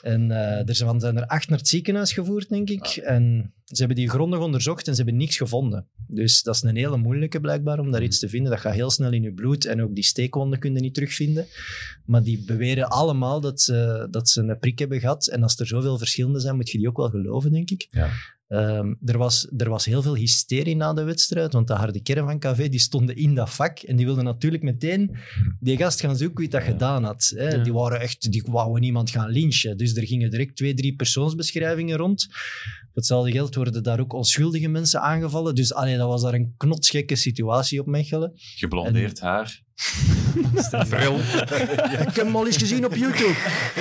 En 0.02 0.31
er 0.31 0.75
zijn, 0.75 1.00
zijn 1.00 1.16
er 1.16 1.26
acht 1.26 1.49
naar 1.49 1.59
het 1.59 1.69
ziekenhuis 1.69 2.12
gevoerd, 2.12 2.49
denk 2.49 2.71
ik. 2.71 2.87
En 2.87 3.52
ze 3.64 3.78
hebben 3.78 3.97
die 3.97 4.09
grondig 4.09 4.40
onderzocht 4.40 4.88
en 4.88 4.94
ze 4.94 5.02
hebben 5.02 5.21
niks 5.21 5.37
gevonden. 5.37 5.87
Dus 6.06 6.42
dat 6.42 6.54
is 6.54 6.62
een 6.62 6.76
hele 6.76 6.97
moeilijke 6.97 7.40
blijkbaar 7.40 7.78
om 7.78 7.90
daar 7.90 8.02
iets 8.02 8.18
te 8.18 8.28
vinden. 8.28 8.50
Dat 8.50 8.61
gaat 8.61 8.75
heel 8.75 8.90
snel 8.90 9.12
in 9.12 9.23
je 9.23 9.33
bloed 9.33 9.64
en 9.64 9.83
ook 9.83 9.94
die 9.94 10.04
steekwonden 10.04 10.59
kun 10.59 10.75
je 10.75 10.80
niet 10.80 10.94
terugvinden. 10.94 11.47
Maar 12.04 12.23
die 12.23 12.44
beweren 12.44 12.88
allemaal 12.88 13.40
dat 13.40 13.61
ze, 13.61 14.06
dat 14.11 14.28
ze 14.28 14.40
een 14.42 14.59
prik 14.59 14.78
hebben 14.78 15.00
gehad. 15.00 15.26
En 15.26 15.42
als 15.42 15.59
er 15.59 15.66
zoveel 15.66 15.99
verschillende 15.99 16.40
zijn, 16.40 16.56
moet 16.56 16.71
je 16.71 16.78
die 16.78 16.88
ook 16.88 16.97
wel 16.97 17.11
geloven, 17.11 17.52
denk 17.52 17.71
ik. 17.71 17.87
Ja. 17.90 18.11
Ehm, 18.49 18.94
er, 19.04 19.18
was, 19.18 19.49
er 19.56 19.68
was 19.68 19.85
heel 19.85 20.02
veel 20.02 20.16
hysterie 20.16 20.76
na 20.76 20.92
de 20.92 21.02
wedstrijd, 21.02 21.52
want 21.52 21.66
de 21.66 21.73
harde 21.75 22.00
kern 22.02 22.26
van 22.26 22.38
KV 22.38 22.68
die 22.71 22.80
stonden 22.80 23.16
in 23.16 23.35
dat 23.35 23.50
vak 23.50 23.78
en 23.78 23.97
die 23.97 24.06
wilden 24.06 24.25
natuurlijk 24.25 24.62
meteen 24.62 25.16
die 25.61 25.76
gast 25.76 26.00
gaan 26.00 26.16
zoeken 26.16 26.38
wie 26.38 26.49
dat 26.49 26.62
Ja. 26.62 26.71
gedaan 26.71 27.04
had. 27.04 27.33
Hè. 27.37 27.49
Ja. 27.49 27.62
Die 27.62 27.73
waren 27.73 28.00
echt, 28.00 28.33
die 28.33 28.42
wouden 28.47 28.80
niemand 28.80 29.11
gaan 29.11 29.30
lynchen. 29.30 29.76
Dus 29.76 29.97
er 29.97 30.06
gingen 30.06 30.30
direct 30.30 30.56
twee, 30.56 30.75
drie 30.75 30.94
persoonsbeschrijvingen 30.97 31.97
rond. 31.97 32.26
Hetzelfde 32.94 33.30
geld 33.33 33.54
worden 33.55 33.83
daar 33.83 34.01
ook 34.01 34.13
onschuldige 34.13 34.69
mensen 34.69 35.01
aangevallen. 35.01 35.55
Dus 35.55 35.75
allee, 35.75 35.97
dat 35.97 36.09
was 36.09 36.23
daar 36.23 36.35
een 36.35 36.55
knotsgekke 36.57 37.17
situatie 37.17 37.81
op 37.81 37.87
Mechelen. 37.87 38.33
Geblondeerd 38.35 39.21
haar. 39.21 39.63
Bril. 40.89 41.19
Ik 41.19 42.15
heb 42.15 42.15
hem 42.15 42.37
al 42.37 42.47
eens 42.47 42.57
gezien 42.57 42.85
op 42.85 42.95
YouTube. 42.95 43.35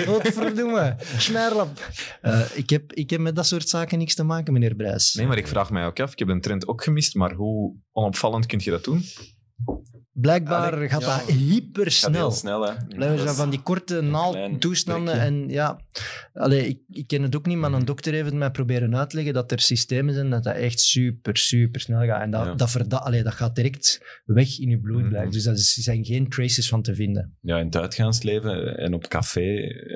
Wat 0.05 0.27
verdomme. 0.33 0.95
Smerlap. 1.17 1.91
Eh, 2.21 2.41
ik, 2.53 2.69
heb, 2.69 2.93
ik 2.93 3.09
heb 3.09 3.19
met 3.19 3.35
dat 3.35 3.45
soort 3.45 3.69
zaken 3.69 3.97
niks 3.97 4.15
te 4.15 4.23
maken, 4.23 4.53
meneer 4.53 4.75
Brijs. 4.75 5.13
Nee, 5.13 5.27
maar 5.27 5.37
ik 5.37 5.47
vraag 5.47 5.69
mij 5.69 5.85
ook 5.85 5.99
af. 5.99 6.11
Ik 6.11 6.19
heb 6.19 6.27
een 6.27 6.41
trend 6.41 6.67
ook 6.67 6.83
gemist, 6.83 7.15
maar 7.15 7.33
hoe 7.33 7.75
onopvallend 7.91 8.45
kun 8.45 8.59
je 8.63 8.69
dat 8.69 8.83
doen? 8.83 9.03
Blijkbaar 10.13 10.73
Allee, 10.73 10.89
gaat 10.89 11.01
ja. 11.01 11.17
dat 11.17 11.25
hypersnel. 11.35 12.11
Gaat 12.11 12.19
heel 12.21 12.31
snel, 12.31 12.67
hè. 12.67 12.73
Blijven 12.95 13.19
ze 13.27 13.33
van 13.33 13.49
die 13.49 13.61
korte 13.61 14.01
naaldtoestanden. 14.01 15.19
En 15.19 15.49
ja, 15.49 15.79
allee, 16.33 16.67
ik, 16.67 16.79
ik 16.89 17.07
ken 17.07 17.21
het 17.21 17.35
ook 17.35 17.45
niet, 17.45 17.57
maar 17.57 17.73
een 17.73 17.85
dokter 17.85 18.13
heeft 18.13 18.25
het 18.25 18.33
mij 18.33 18.51
proberen 18.51 18.95
uitleggen 18.97 19.33
dat 19.33 19.51
er 19.51 19.59
systemen 19.59 20.13
zijn 20.13 20.29
dat 20.29 20.43
dat 20.43 20.55
echt 20.55 20.79
super, 20.79 21.37
super 21.37 21.81
snel 21.81 22.05
gaat. 22.05 22.21
En 22.21 22.31
dat, 22.31 22.45
Ja. 22.45 22.53
dat, 22.53 22.71
verda- 22.71 22.97
allee, 22.97 23.23
dat 23.23 23.33
gaat 23.33 23.55
direct 23.55 24.01
weg 24.25 24.59
in 24.59 24.69
je 24.69 24.79
bloed 24.79 24.99
Mhm. 25.01 25.09
blijven. 25.09 25.31
Dus 25.31 25.43
daar 25.43 25.55
zijn 25.57 26.05
geen 26.05 26.29
traces 26.29 26.69
van 26.69 26.81
te 26.81 26.95
vinden. 26.95 27.37
Ja, 27.41 27.57
in 27.59 27.65
het 27.65 27.75
uitgaansleven 27.77 28.77
en 28.77 28.93
op 28.93 29.07
café 29.07 29.55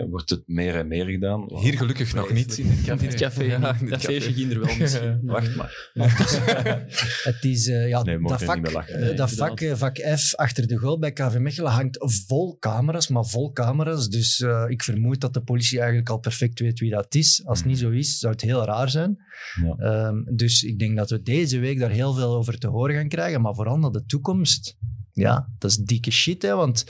wordt 0.10 0.30
het 0.30 0.44
meer 0.46 0.76
en 0.76 0.88
meer 0.88 1.06
gedaan. 1.06 1.46
Hier 1.60 1.78
gelukkig 1.78 2.14
nog 2.14 2.34
niet. 2.34 2.58
In 2.58 2.68
het 2.70 2.88
In 2.88 2.98
dit 3.10 3.16
café, 3.16 3.44
Ja, 3.54 3.56
in 3.56 3.62
dit 3.80 3.90
dat 3.90 4.00
café. 4.00 4.06
feestje 4.14 4.34
ging 4.34 4.52
er 4.54 4.60
wel 4.60 4.76
misschien. 4.80 5.20
Wacht 5.24 5.56
maar. 5.56 5.92
Het 7.24 7.38
is, 7.44 7.68
eh, 7.68 7.88
ja, 7.88 8.04
Nee, 8.04 8.20
dat 8.22 8.44
vak, 8.44 8.56
niet 8.56 8.64
meer 8.64 8.74
lachen. 8.74 9.10
eh, 9.12 9.18
dat 9.18 9.32
vak, 9.32 9.60
eh, 9.62 9.76
vak 9.76 9.98
F 10.16 10.36
achter 10.36 10.68
de 10.68 10.78
goal 10.78 11.00
bij 11.00 11.12
KV 11.12 11.38
Mechelen 11.40 11.72
hangt 11.72 11.98
vol 12.28 12.58
camera's, 12.60 13.08
maar 13.08 13.26
vol 13.26 13.52
camera's. 13.52 14.10
Dus 14.10 14.40
eh, 14.40 14.66
ik 14.68 14.84
vermoed 14.84 15.22
dat 15.22 15.34
de 15.34 15.42
politie 15.42 15.78
eigenlijk 15.78 16.10
al 16.10 16.20
perfect 16.20 16.60
weet 16.60 16.80
wie 16.80 16.90
dat 16.90 17.16
is. 17.16 17.42
Als 17.46 17.58
het 17.58 17.68
niet 17.68 17.78
zo 17.78 17.90
is, 17.90 18.20
zou 18.20 18.34
het 18.34 18.42
heel 18.42 18.66
raar 18.66 18.90
zijn. 18.90 19.18
Ja. 19.64 19.76
Ehm, 19.78 20.36
dus 20.36 20.64
ik 20.64 20.80
denk 20.80 20.98
dat 20.98 21.10
we 21.10 21.22
deze 21.22 21.60
week 21.60 21.80
daar 21.80 21.90
heel 21.90 22.14
veel 22.14 22.36
over 22.36 22.60
te 22.60 22.68
horen 22.68 22.96
gaan 22.96 23.08
krijgen. 23.08 23.42
Maar 23.42 23.56
vooral 23.56 23.78
naar 23.78 23.92
de 23.92 24.06
toekomst. 24.06 24.78
Ja, 25.12 25.50
dat 25.58 25.72
is 25.72 25.78
dikke 25.78 26.12
shit, 26.12 26.42
hè. 26.42 26.56
Want 26.56 26.86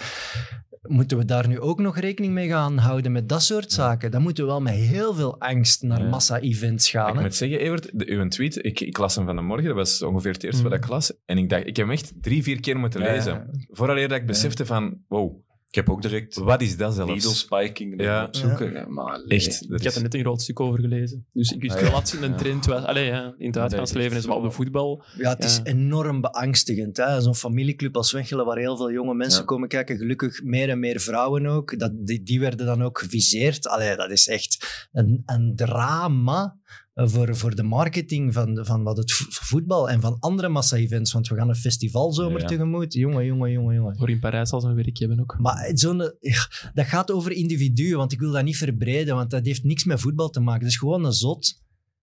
moeten 0.88 1.18
we 1.18 1.26
daar 1.26 1.48
nu 1.48 1.60
ook 1.60 1.80
nog 1.80 1.98
rekening 1.98 2.34
mee 2.34 2.48
gaan 2.48 2.78
houden 2.78 3.12
met 3.12 3.30
dat 3.30 3.44
soort 3.44 3.72
zaken? 3.72 4.12
Dan 4.12 4.22
moeten 4.22 4.44
we 4.44 4.50
wel 4.50 4.62
met 4.62 4.74
heel 4.74 5.14
veel 5.14 5.40
angst 5.40 5.82
naar 5.82 6.02
Ja. 6.02 6.10
massa-events 6.10 6.90
gaan. 6.90 7.10
Ik 7.10 7.16
hè. 7.16 7.22
moet 7.22 7.36
zeggen, 7.36 7.60
Evert, 7.60 7.90
de, 7.94 8.08
uw 8.12 8.28
tweet, 8.28 8.66
ik, 8.66 8.80
ik 8.80 8.98
las 8.98 9.16
hem 9.16 9.26
van 9.26 9.36
de 9.36 9.42
morgen, 9.42 9.66
dat 9.68 9.76
was 9.76 10.04
ongeveer 10.04 10.32
het 10.34 10.44
eerste 10.44 10.64
Mm. 10.64 10.70
wat 10.70 10.78
ik 10.78 10.88
las. 10.88 11.14
En 11.26 11.38
ik 11.38 11.50
dacht, 11.50 11.68
ik 11.68 11.76
heb 11.76 11.86
hem 11.86 11.96
echt 11.96 12.14
drie, 12.22 12.44
vier 12.44 12.60
keer 12.60 12.78
moeten 12.78 13.02
Ja, 13.02 13.12
lezen. 13.12 13.66
Vooraleer 13.70 14.08
dat 14.08 14.18
ik 14.18 14.26
besefte 14.26 14.66
van, 14.66 14.98
wow, 15.08 15.36
Ik 15.70 15.76
heb 15.76 15.90
ook 15.90 16.02
direct 16.02 16.36
wat 16.36 16.62
is 16.62 16.78
dat 16.78 16.94
zelfs? 16.94 17.12
needle 17.12 17.34
spiking 17.34 18.02
Ja. 18.02 18.26
opzoeken. 18.26 18.72
Ja. 18.72 18.86
maar. 18.88 19.20
Echt. 19.28 19.62
Ik 19.64 19.70
had 19.70 19.86
is- 19.86 19.96
er 19.96 20.02
net 20.02 20.14
een 20.14 20.20
groot 20.20 20.42
stuk 20.42 20.60
over 20.60 20.80
gelezen. 20.80 21.26
Dus 21.34 21.52
ik 21.52 21.62
wist 21.62 21.74
Ah, 21.76 21.82
wel 21.82 21.90
ja. 21.90 21.96
dat 21.96 22.12
het 22.12 22.22
een 22.22 22.32
Ja. 22.32 22.36
trend 22.38 22.66
was. 22.66 22.84
Allee, 22.84 23.06
ja, 23.06 23.34
in 23.38 23.48
het 23.48 23.58
uitgaansleven 23.58 24.18
is 24.18 24.26
maar 24.26 24.36
op 24.36 24.44
de 24.44 24.52
voetbal. 24.52 25.04
Ja, 25.18 25.30
het 25.30 25.44
is 25.44 25.60
enorm 25.64 26.22
beangstigend. 26.22 26.98
hè. 26.98 27.22
Zo'n 27.22 27.36
familieclub 27.36 27.96
als 27.96 28.12
Wechelen, 28.12 28.46
waar 28.46 28.58
heel 28.58 28.78
veel 28.78 28.92
jonge 28.92 29.14
mensen 29.14 29.40
Ja. 29.40 29.46
komen 29.46 29.68
kijken. 29.68 29.98
Gelukkig 29.98 30.44
meer 30.44 30.70
en 30.70 30.80
meer 30.80 31.00
vrouwen 31.00 31.46
ook. 31.48 31.80
Dat, 31.80 31.92
die, 32.06 32.24
die 32.24 32.40
werden 32.40 32.66
dan 32.66 32.84
ook 32.84 33.00
geviseerd. 33.00 33.68
Allee, 33.68 33.96
dat 33.96 34.12
is 34.12 34.28
echt 34.28 34.88
een, 34.92 35.24
een 35.26 35.54
drama 35.56 36.58
voor, 37.06 37.36
voor 37.36 37.56
de 37.56 37.64
marketing 37.64 38.34
van, 38.34 38.66
van 38.66 38.84
wat 38.84 38.98
het 38.98 39.12
vo- 39.12 39.26
voetbal 39.30 39.90
en 39.90 40.02
van 40.02 40.18
andere 40.20 40.50
massa-events. 40.50 41.12
Want 41.12 41.28
we 41.28 41.36
gaan 41.36 41.50
een 41.50 41.56
festivalzomer 41.56 42.38
Ja, 42.38 42.42
ja. 42.42 42.48
tegemoet. 42.48 42.94
Jongen, 42.94 43.26
jongen, 43.26 43.52
jongen, 43.52 43.76
jongen. 43.76 43.98
Voor 43.98 44.10
in 44.10 44.20
Parijs 44.20 44.52
al 44.52 44.62
zijn 44.62 44.76
werk 44.76 44.98
hebben 44.98 45.20
ook. 45.20 45.36
Maar 45.40 45.72
zo'n, 45.74 45.98
ja, 46.20 46.72
dat 46.74 46.86
gaat 46.86 47.12
over 47.12 47.32
individuen, 47.32 47.98
want 47.98 48.12
ik 48.12 48.20
wil 48.20 48.32
dat 48.32 48.44
niet 48.44 48.58
verbreden, 48.58 49.16
want 49.16 49.30
dat 49.30 49.46
heeft 49.46 49.64
niks 49.64 49.84
met 49.84 50.00
voetbal 50.00 50.30
te 50.30 50.40
maken. 50.40 50.62
Het 50.62 50.72
is 50.72 50.78
gewoon 50.78 51.06
een 51.06 51.14
zot 51.14 51.62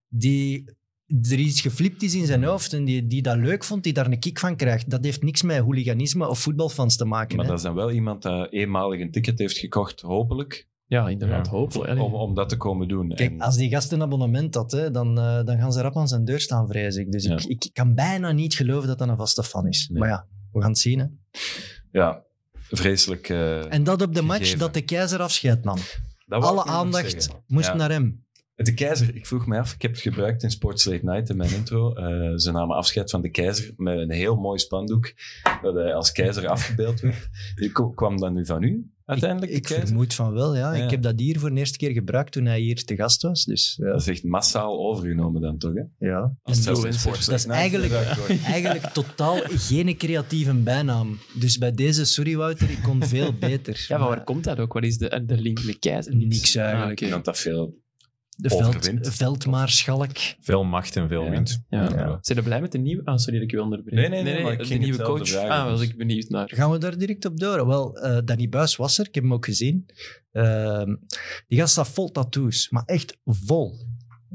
die 0.09 0.65
er 1.07 1.39
iets 1.39 1.61
geflipt 1.61 2.03
is 2.03 2.15
in 2.15 2.27
zijn 2.27 2.45
hoofd 2.45 2.73
en 2.73 2.85
die, 2.85 3.07
die 3.07 3.23
dat 3.23 3.37
leuk 3.37 3.65
vond, 3.65 3.83
die 3.83 3.93
daar 3.93 4.07
een 4.07 4.19
kick 4.19 4.39
van 4.39 4.57
krijgt. 4.57 4.91
Dat 4.91 5.05
heeft 5.05 5.23
niks 5.23 5.43
met 5.43 5.59
hooliganisme 5.59 6.29
of 6.29 6.39
voetbalfans 6.39 6.97
te 6.97 7.05
maken. 7.05 7.37
Maar 7.37 7.45
hè. 7.45 7.51
dat 7.51 7.61
is 7.61 7.67
dan 7.67 7.75
wel 7.75 7.91
iemand 7.91 8.23
dat 8.23 8.53
eenmalig 8.53 9.01
een 9.01 9.11
ticket 9.11 9.39
heeft 9.39 9.59
gekocht, 9.59 10.01
hopelijk, 10.01 10.69
Ja, 10.87 11.09
inderdaad. 11.09 11.47
Ja. 11.47 11.53
Hopelijk. 11.53 12.01
Om, 12.01 12.15
om 12.15 12.35
dat 12.35 12.49
te 12.49 12.57
komen 12.57 12.89
doen. 12.89 13.09
Kijk, 13.09 13.31
En- 13.31 13.41
als 13.41 13.57
die 13.57 13.71
gast 13.71 13.93
een 13.93 14.03
abonnement 14.03 14.55
had, 14.55 14.73
hè, 14.73 14.91
dan, 14.91 15.19
eh, 15.19 15.45
dan 15.45 15.59
gaan 15.59 15.73
ze 15.73 15.81
rap 15.81 15.97
aan 15.97 16.09
zijn 16.09 16.25
deur 16.25 16.41
staan, 16.41 16.67
vrees 16.69 16.97
ik. 16.97 17.13
Dus 17.13 17.25
Ja. 17.25 17.37
ik, 17.37 17.45
ik 17.65 17.71
kan 17.73 17.95
bijna 17.95 18.33
niet 18.33 18.55
geloven 18.55 18.89
dat 18.89 18.99
dat 18.99 19.09
een 19.09 19.17
vaste 19.17 19.43
fan 19.43 19.67
is. 19.69 19.89
Nee. 19.89 19.99
Maar 20.01 20.09
ja, 20.09 20.27
we 20.53 20.61
gaan 20.61 20.71
het 20.71 20.79
zien. 20.79 20.99
Hè. 20.99 21.07
ja, 21.93 22.23
vreselijk. 22.71 23.29
eh, 23.29 23.73
En 23.73 23.85
dat 23.85 24.03
op 24.03 24.15
de 24.15 24.23
match 24.23 24.55
dat 24.57 24.75
de 24.75 24.83
keizer 24.83 25.21
afscheid 25.21 25.65
nam. 25.65 25.79
Alle 26.29 26.65
aandacht 26.65 27.29
moest 27.47 27.67
Ja. 27.67 27.75
naar 27.75 27.91
hem. 27.91 28.23
De 28.55 28.75
keizer, 28.75 29.15
ik 29.17 29.27
vroeg 29.27 29.47
me 29.47 29.59
af, 29.59 29.75
ik 29.75 29.83
heb 29.83 29.91
het 29.91 30.01
gebruikt 30.01 30.43
in 30.43 30.51
Sports 30.51 30.85
Late 30.85 31.05
Night 31.05 31.29
in 31.31 31.37
mijn 31.37 31.55
intro. 31.55 31.93
Eh, 31.95 32.37
ze 32.37 32.53
namen 32.53 32.77
afscheid 32.77 33.11
van 33.11 33.21
de 33.21 33.31
keizer 33.31 33.73
met 33.77 33.99
een 33.99 34.11
heel 34.11 34.37
mooi 34.37 34.59
spandoek 34.59 35.13
dat 35.63 35.75
hij 35.75 35.95
als 35.95 36.13
keizer 36.13 36.49
afgebeeld 36.49 37.01
werd. 37.01 37.29
Ko- 37.73 37.91
Kwam 37.91 38.17
dat 38.21 38.33
nu 38.33 38.47
van 38.47 38.63
u, 38.63 38.93
uiteindelijk, 39.05 39.53
ik, 39.53 39.71
ik 39.71 39.87
vermoed 39.87 40.15
van 40.15 40.33
wel, 40.33 40.57
ja. 40.57 40.75
Ja. 40.75 40.85
Ik 40.85 40.91
heb 40.91 41.03
dat 41.03 41.19
hier 41.19 41.39
voor 41.39 41.51
de 41.51 41.59
eerste 41.59 41.79
keer 41.79 41.91
gebruikt 41.91 42.33
toen 42.33 42.45
hij 42.45 42.61
hier 42.61 42.85
te 42.85 42.97
gast 42.97 43.23
was. 43.23 43.45
Dus 43.45 43.79
ja. 43.81 43.91
Dat 43.91 44.01
is 44.01 44.07
echt 44.07 44.25
massaal 44.25 44.79
overgenomen 44.79 45.41
dan 45.41 45.59
toch, 45.59 45.75
hè? 45.75 46.07
ja. 46.07 46.37
Als 46.43 46.65
Dat 46.65 46.85
is 46.85 47.05
Late 47.05 47.29
Night 47.29 47.47
eigenlijk-. 47.47 47.95
Eigenlijk 48.45 48.87
totaal 48.93 49.37
geen 49.45 49.97
creatieve 49.97 50.55
bijnaam. 50.55 51.19
Dus 51.35 51.59
bij 51.59 51.73
deze, 51.73 52.05
sorry 52.05 52.37
Wouter, 52.37 52.71
ik 52.71 52.83
kon 52.83 53.05
veel 53.05 53.33
beter. 53.49 53.85
Ja, 53.89 53.99
maar 53.99 54.09
waar 54.09 54.25
komt 54.25 54.45
dat 54.45 54.59
ook? 54.59 54.73
Wat 54.73 54.85
is 54.85 54.99
de, 54.99 55.25
de 55.27 55.37
link 55.37 55.65
met 55.65 55.79
keizer? 55.79 56.17
Niks 56.17 56.55
eigenlijk. 56.55 57.01
Ah. 57.01 57.07
Iemand 57.07 57.25
dat 57.25 57.39
veel... 57.39 57.83
De 58.37 58.49
veld, 58.49 59.15
veldmaarschalk. 59.15 60.17
Veel 60.41 60.65
macht 60.65 60.97
en 60.97 61.09
veel 61.09 61.25
Ja. 61.25 61.31
wind. 61.31 61.65
Ja. 61.69 61.83
Ja. 61.83 62.19
Zijn 62.21 62.39
er 62.39 62.45
blij 62.45 62.61
met 62.61 62.73
de 62.73 62.79
nieuwe... 62.79 63.05
Ah, 63.05 63.17
sorry 63.17 63.35
dat 63.35 63.43
ik 63.43 63.51
je 63.51 63.63
onderbreek. 63.63 63.95
Nee, 63.95 64.09
nee, 64.09 64.23
nee, 64.23 64.43
maar 64.43 64.53
ik 64.53 64.59
de 64.59 64.65
ging 64.65 64.81
nieuwe 64.83 65.03
coach. 65.03 65.29
vragen, 65.29 65.51
ah, 65.51 65.65
was 65.71 65.81
dus. 65.81 65.89
ik 65.89 65.97
benieuwd 65.97 66.29
naar. 66.29 66.51
Gaan 66.55 66.71
we 66.71 66.79
daar 66.79 66.99
direct 66.99 67.25
op 67.25 67.39
door? 67.41 67.67
Wel, 67.67 67.97
eh 67.99 68.19
Danny 68.25 68.49
Buis 68.49 68.77
was 68.77 68.99
er, 68.99 69.07
ik 69.09 69.15
heb 69.15 69.25
hem 69.25 69.33
ook 69.33 69.45
gezien. 69.45 69.87
Ehm, 70.33 70.95
die 71.49 71.59
gast 71.59 71.73
staat 71.73 71.89
vol 71.89 72.11
tattoos, 72.11 72.71
maar 72.71 72.83
echt 72.87 73.19
vol. 73.25 73.79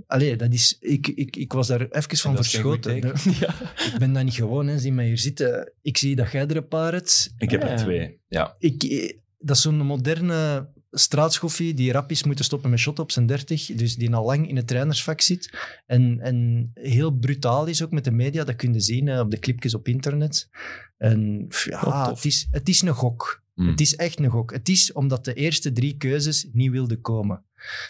Allee, 0.08 0.36
dat 0.36 0.54
is, 0.54 0.78
ik, 0.80 1.08
ik, 1.08 1.36
ik 1.36 1.54
was 1.54 1.68
daar 1.68 1.82
even 1.90 2.18
van 2.18 2.36
verschoten. 2.36 2.96
Ik 3.94 3.96
ben 4.00 4.14
dat 4.14 4.24
niet 4.24 4.34
gewoon, 4.34 4.68
hè. 4.68 4.80
zie 4.80 4.94
mij 4.94 5.06
hier 5.06 5.18
zitten. 5.18 5.74
Ik 5.82 5.98
zie 5.98 6.16
dat 6.16 6.32
jij 6.32 6.48
er 6.48 6.56
een 6.58 6.68
paar 6.68 6.94
hebt. 6.94 7.34
Ik 7.38 7.52
heb 7.52 7.62
Ja. 7.62 7.68
er 7.70 7.78
twee, 7.78 8.20
ja. 8.28 8.56
Ik, 8.60 8.84
eh, 8.84 9.14
dat 9.40 9.56
is 9.56 9.62
zo'n 9.62 9.78
moderne 9.78 10.70
straatschoffie 10.92 11.74
die 11.74 11.92
rap 11.92 12.12
is 12.12 12.24
moeten 12.24 12.46
stoppen 12.46 12.70
met 12.70 12.80
shot 12.80 13.00
op 13.00 13.12
zijn 13.12 13.26
30. 13.26 13.66
Dus 13.66 13.96
die 13.96 14.14
al 14.14 14.26
lang 14.26 14.50
in 14.50 14.56
het 14.56 14.68
trainersvak 14.68 15.22
zit. 15.22 15.58
En, 15.86 16.20
en 16.22 16.70
heel 16.74 17.12
brutaal 17.12 17.66
is 17.66 17.84
ook 17.84 17.92
met 17.92 18.04
de 18.04 18.12
media. 18.12 18.44
Dat 18.44 18.56
kun 18.56 18.74
je 18.74 18.80
zien 18.80 19.08
eh, 19.08 19.20
op 19.20 19.32
de 19.32 19.40
clipjes 19.40 19.74
op 19.74 19.88
internet. 19.88 20.50
En 20.98 21.48
ja, 21.66 22.10
het 22.10 22.26
is, 22.26 22.48
het 22.52 22.70
is 22.70 22.82
een 22.82 22.94
gok. 22.94 23.44
Hmm. 23.54 23.68
Het 23.68 23.82
is 23.82 23.96
echt 23.96 24.20
een 24.20 24.30
gok. 24.30 24.52
Het 24.52 24.70
is 24.70 24.92
omdat 24.92 25.26
de 25.26 25.34
eerste 25.34 25.72
drie 25.72 25.98
keuzes 25.98 26.48
niet 26.52 26.72
wilden 26.72 27.02
komen. 27.02 27.44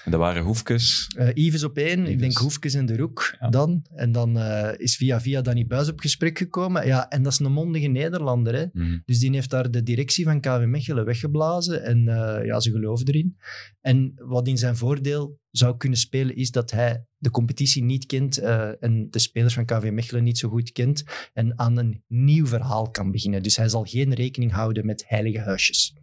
En 0.05 0.11
dat 0.11 0.19
waren 0.19 0.43
Hoefkes. 0.43 1.07
Eh 1.15 1.33
Yves 1.33 1.63
op 1.63 1.77
één, 1.77 2.05
ik 2.05 2.19
denk 2.19 2.37
Hoefkes 2.37 2.73
in 2.73 2.85
de 2.85 2.97
Roek 2.97 3.35
Ja. 3.39 3.49
dan. 3.49 3.85
En 3.95 4.11
dan 4.11 4.37
eh, 4.39 4.73
is 4.77 4.95
via 4.95 5.21
via 5.21 5.41
Danny 5.41 5.65
Buis 5.67 5.89
op 5.89 5.99
gesprek 5.99 6.37
gekomen. 6.37 6.85
Ja, 6.87 7.07
en 7.09 7.23
dat 7.23 7.31
is 7.31 7.39
een 7.39 7.51
mondige 7.51 7.87
Nederlander, 7.87 8.55
hè. 8.55 8.65
Mhm. 8.73 8.97
Dus 9.05 9.19
die 9.19 9.31
heeft 9.31 9.49
daar 9.49 9.71
de 9.71 9.83
directie 9.83 10.25
van 10.25 10.39
KV 10.39 10.63
Mechelen 10.65 11.05
weggeblazen 11.05 11.83
en 11.83 12.07
eh, 12.07 12.45
ja, 12.45 12.59
ze 12.59 12.71
geloven 12.71 13.07
erin. 13.07 13.37
En 13.81 14.13
wat 14.15 14.47
in 14.47 14.57
zijn 14.57 14.75
voordeel 14.75 15.39
zou 15.51 15.77
kunnen 15.77 15.99
spelen, 15.99 16.35
is 16.35 16.51
dat 16.51 16.71
hij 16.71 17.05
de 17.17 17.31
competitie 17.31 17.83
niet 17.83 18.05
kent 18.05 18.37
eh, 18.37 18.83
en 18.83 19.07
de 19.09 19.19
spelers 19.19 19.53
van 19.53 19.65
KV 19.65 19.89
Mechelen 19.91 20.23
niet 20.23 20.37
zo 20.37 20.49
goed 20.49 20.71
kent 20.71 21.03
en 21.33 21.59
aan 21.59 21.77
een 21.77 22.03
nieuw 22.07 22.45
verhaal 22.45 22.89
kan 22.89 23.11
beginnen. 23.11 23.43
Dus 23.43 23.57
hij 23.57 23.69
zal 23.69 23.83
geen 23.83 24.13
rekening 24.13 24.51
houden 24.51 24.85
met 24.85 25.03
heilige 25.07 25.39
huisjes. 25.39 25.95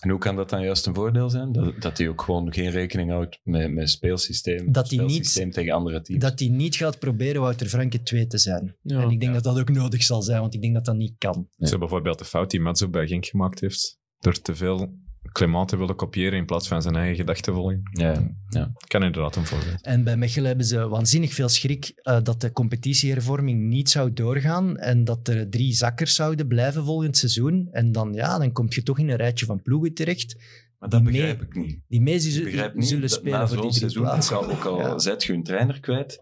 En 0.00 0.10
hoe 0.10 0.18
kan 0.18 0.36
dat 0.36 0.50
dan 0.50 0.62
juist 0.62 0.86
een 0.86 0.94
voordeel 0.94 1.30
zijn? 1.30 1.52
Dat, 1.52 1.80
dat 1.82 1.98
hij 1.98 2.08
ook 2.08 2.22
gewoon 2.22 2.52
geen 2.52 2.70
rekening 2.70 3.10
houdt 3.10 3.40
met, 3.42 3.72
met 3.72 3.90
speelsysteem, 3.90 4.72
Dat 4.72 4.90
hij 4.90 4.98
niet- 4.98 5.10
speelsysteem 5.10 5.50
tegen 5.50 5.72
andere 5.72 6.00
teams. 6.00 6.22
Dat 6.22 6.38
hij 6.38 6.48
niet 6.48 6.76
gaat 6.76 6.98
proberen 6.98 7.40
Wouter 7.40 7.66
Franke 7.66 8.02
2 8.02 8.26
te 8.26 8.38
zijn. 8.38 8.76
Ja. 8.82 9.02
En 9.02 9.10
ik 9.10 9.20
denk 9.20 9.34
dat 9.34 9.42
dat 9.44 9.58
ook 9.58 9.68
nodig 9.70 10.02
zal 10.02 10.22
zijn, 10.22 10.40
want 10.40 10.54
ik 10.54 10.62
denk 10.62 10.74
dat 10.74 10.84
dat 10.84 10.96
niet 10.96 11.14
kan. 11.18 11.48
Zo 11.58 11.78
bijvoorbeeld 11.78 12.18
de 12.18 12.24
fout 12.24 12.50
die 12.50 12.60
Matzo 12.60 12.88
bij 12.88 13.06
Genk 13.06 13.26
gemaakt 13.26 13.60
heeft, 13.60 13.98
door 14.18 14.40
te 14.40 14.54
veel 14.54 14.92
Clement 15.32 15.68
te 15.68 15.76
willen 15.76 15.96
kopiëren 15.96 16.38
in 16.38 16.46
plaats 16.46 16.68
van 16.68 16.82
zijn 16.82 16.96
eigen 16.96 17.16
gedachtenvolging. 17.16 17.88
Ja, 17.92 18.34
ja. 18.48 18.72
Kan 18.86 19.02
inderdaad 19.02 19.36
een 19.36 19.46
voordeel. 19.46 19.74
En 19.82 20.04
bij 20.04 20.16
Mechelen 20.16 20.48
hebben 20.48 20.66
ze 20.66 20.88
waanzinnig 20.88 21.32
veel 21.34 21.48
schrik 21.48 21.92
eh, 21.94 22.18
dat 22.22 22.40
de 22.40 22.52
competitiehervorming 22.52 23.68
niet 23.68 23.90
zou 23.90 24.12
doorgaan 24.12 24.76
en 24.78 25.04
dat 25.04 25.28
er 25.28 25.48
drie 25.50 25.72
zakkers 25.72 26.14
zouden 26.14 26.46
blijven 26.46 26.84
volgend 26.84 27.16
seizoen. 27.16 27.68
En 27.70 27.92
dan, 27.92 28.12
ja, 28.12 28.38
dan 28.38 28.52
kom 28.52 28.66
je 28.68 28.82
toch 28.82 28.98
in 28.98 29.08
een 29.08 29.16
rijtje 29.16 29.46
van 29.46 29.62
ploegen 29.62 29.94
terecht 29.94 30.36
Maar 30.78 30.88
dat 30.88 31.02
Die 31.02 31.10
begrijp 31.12 31.38
mee- 31.38 31.46
ik 31.48 31.54
niet. 31.54 31.80
die 31.88 32.00
mee 32.00 32.14
niet 32.14 32.88
zullen 32.88 33.08
spelen 33.10 33.38
na 33.38 33.48
voor 33.48 33.60
die 33.60 33.72
seizoen, 33.72 34.02
ook 34.04 34.08
plaatsen. 34.10 34.36
al, 34.36 34.50
ook 34.50 34.64
al 34.64 34.78
Ja. 34.78 34.98
zet 34.98 35.24
je 35.24 35.32
een 35.32 35.42
trainer 35.42 35.80
kwijt, 35.80 36.20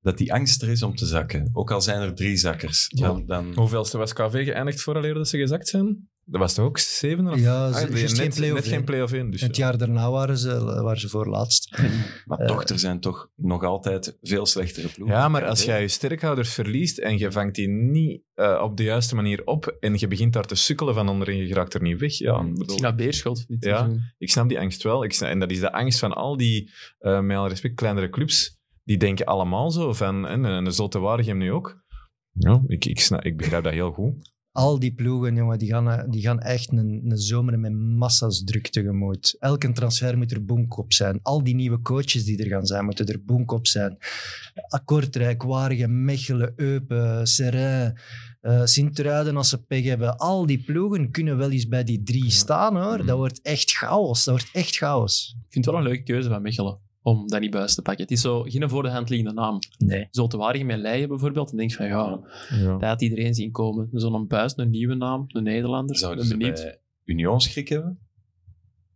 dat 0.00 0.18
die 0.18 0.32
angst 0.32 0.62
er 0.62 0.68
is 0.68 0.82
om 0.82 0.94
te 0.94 1.06
zakken. 1.06 1.50
Ook 1.52 1.70
al 1.70 1.80
zijn 1.80 2.00
er 2.00 2.14
drie 2.14 2.36
zakkers. 2.36 2.88
Dan, 2.88 3.26
dan, 3.26 3.52
Hoeveelste 3.54 3.98
was 3.98 4.12
KV 4.12 4.44
geëindigd 4.44 4.80
vooraleer 4.80 5.14
dat 5.14 5.28
ze 5.28 5.38
gezakt 5.38 5.68
zijn? 5.68 6.08
Dat 6.24 6.40
was 6.40 6.54
toch 6.54 6.64
ook 6.64 6.78
zeven? 6.78 7.26
Of? 7.28 7.38
Ja, 7.40 7.66
Ah, 7.66 7.74
ze- 7.74 7.86
geen 7.86 8.16
net, 8.16 8.34
play-off 8.34 8.60
net 8.60 8.72
geen 8.72 8.84
play-off 8.84 9.12
in. 9.12 9.30
Dus 9.30 9.40
Het 9.40 9.56
ja. 9.56 9.64
jaar 9.64 9.78
daarna 9.78 10.10
waren 10.10 10.38
ze, 10.38 10.64
waren 10.64 11.00
ze 11.00 11.08
voor 11.08 11.28
laatst. 11.28 11.78
maar 12.26 12.38
eh, 12.38 12.46
toch, 12.46 12.64
er 12.64 12.78
zijn 12.78 13.00
toch 13.00 13.30
nog 13.36 13.64
altijd 13.64 14.18
veel 14.22 14.46
slechtere 14.46 14.88
ploegen. 14.88 15.16
Ja, 15.16 15.28
maar 15.28 15.44
als 15.44 15.64
jij 15.64 15.80
je 15.80 15.88
sterkhouders 15.88 16.52
verliest 16.54 16.98
en 16.98 17.18
je 17.18 17.32
vangt 17.32 17.54
die 17.54 17.68
niet 17.68 18.22
eh, 18.34 18.60
op 18.64 18.76
de 18.76 18.82
juiste 18.82 19.14
manier 19.14 19.44
op 19.46 19.76
en 19.80 19.94
je 19.98 20.08
begint 20.08 20.32
daar 20.32 20.44
te 20.46 20.54
sukkelen 20.54 20.94
van 20.94 21.08
onderin, 21.08 21.36
je 21.36 21.46
geraakt 21.46 21.74
er 21.74 21.82
niet 21.82 22.00
weg. 22.00 22.18
Ja, 22.18 22.32
ik 22.34 22.38
bedoel, 22.42 22.56
Misschien 22.58 22.82
naar 22.82 22.94
Beerschot 22.94 23.44
dit 23.48 23.64
Ja. 23.64 23.76
seizoen. 23.78 24.00
ik 24.18 24.30
snap 24.30 24.48
die 24.48 24.60
angst 24.60 24.82
wel. 24.82 25.04
Ik 25.04 25.12
snap, 25.12 25.30
en 25.30 25.38
dat 25.38 25.50
is 25.50 25.60
de 25.60 25.72
angst 25.72 25.98
van 25.98 26.12
al 26.12 26.36
die, 26.36 26.70
eh 26.98 27.20
met 27.20 27.36
alle 27.36 27.48
respect, 27.48 27.74
kleinere 27.74 28.08
clubs. 28.10 28.60
Die 28.84 28.96
denken 28.98 29.26
allemaal 29.26 29.70
zo 29.70 29.92
van, 29.92 30.26
en, 30.26 30.44
en 30.44 30.64
de 30.64 30.70
Zolte 30.70 30.98
Waregem 30.98 31.38
nu 31.38 31.52
ook. 31.52 31.80
Ja, 32.32 32.62
ik, 32.66 32.84
ik, 32.84 33.00
snap, 33.00 33.22
ik 33.24 33.36
begrijp 33.36 33.64
dat 33.64 33.72
heel 33.72 33.92
goed. 33.92 34.31
Al 34.52 34.78
die 34.78 34.94
ploegen, 34.94 35.34
jongen, 35.34 35.58
die 35.58 35.68
gaan, 35.68 35.90
eh, 35.90 36.04
die 36.10 36.22
gaan 36.22 36.40
echt 36.40 36.72
een, 36.72 37.02
een 37.04 37.18
zomer 37.18 37.58
met 37.58 37.72
massa's 37.72 38.44
druk 38.44 38.68
tegemoet. 38.68 39.36
Elke 39.38 39.72
transfer 39.72 40.18
moet 40.18 40.32
er 40.32 40.44
boomkop 40.44 40.92
zijn. 40.92 41.20
Al 41.22 41.42
die 41.42 41.54
nieuwe 41.54 41.80
coaches 41.80 42.24
die 42.24 42.42
er 42.42 42.48
gaan 42.48 42.66
zijn, 42.66 42.84
moeten 42.84 43.06
er 43.06 43.24
boomkop 43.24 43.66
zijn. 43.66 43.98
Kortrijk, 44.84 45.42
Waregem, 45.42 46.04
Mechelen, 46.04 46.52
Eupen, 46.56 47.26
Serrain, 47.26 47.98
eh 48.40 48.64
Sint-Truiden 48.64 49.36
als 49.36 49.48
ze 49.48 49.62
pech 49.62 49.84
hebben. 49.84 50.16
Al 50.16 50.46
die 50.46 50.62
ploegen 50.62 51.10
kunnen 51.10 51.36
wel 51.36 51.50
eens 51.50 51.68
bij 51.68 51.84
die 51.84 52.02
drie 52.02 52.30
staan, 52.30 52.76
hoor. 52.76 52.98
Mhm. 52.98 53.06
Dat 53.06 53.16
wordt 53.16 53.40
echt 53.42 53.70
chaos. 53.70 54.24
Dat 54.24 54.34
wordt 54.34 54.54
echt 54.54 54.76
chaos. 54.76 55.36
Ik 55.38 55.52
vind 55.52 55.64
het 55.64 55.74
wel 55.74 55.84
een 55.84 55.88
leuke 55.88 56.02
keuze 56.02 56.28
van 56.28 56.42
Mechelen 56.42 56.78
om 57.02 57.28
Danny 57.28 57.48
Buis 57.48 57.74
te 57.74 57.82
pakken. 57.82 58.02
Het 58.02 58.12
is 58.12 58.20
zo 58.20 58.42
geen 58.42 58.68
voor 58.68 58.82
de 58.82 58.88
hand 58.88 59.08
liggende 59.08 59.34
naam. 59.34 59.58
Nee. 59.78 60.08
Zo 60.10 60.26
te 60.26 60.36
Waregem 60.36 60.66
met 60.66 60.78
Leijen 60.78 61.08
bijvoorbeeld. 61.08 61.48
Dan 61.48 61.56
denk 61.56 61.70
je 61.70 61.76
van 61.76 61.86
ja, 61.86 62.20
Ja. 62.50 62.72
dat 62.72 62.82
had 62.88 63.02
iedereen 63.02 63.34
zien 63.34 63.50
komen. 63.50 63.88
Zo'n 63.92 64.26
Buis, 64.26 64.52
een 64.56 64.70
nieuwe 64.70 64.94
naam, 64.94 65.24
een 65.28 65.42
Nederlander. 65.42 65.96
Zouden 65.96 66.38
ben 66.38 66.56
ze 66.56 66.62
bij 66.64 66.78
Union 67.04 67.40
schrik 67.40 67.68
hebben? 67.68 67.98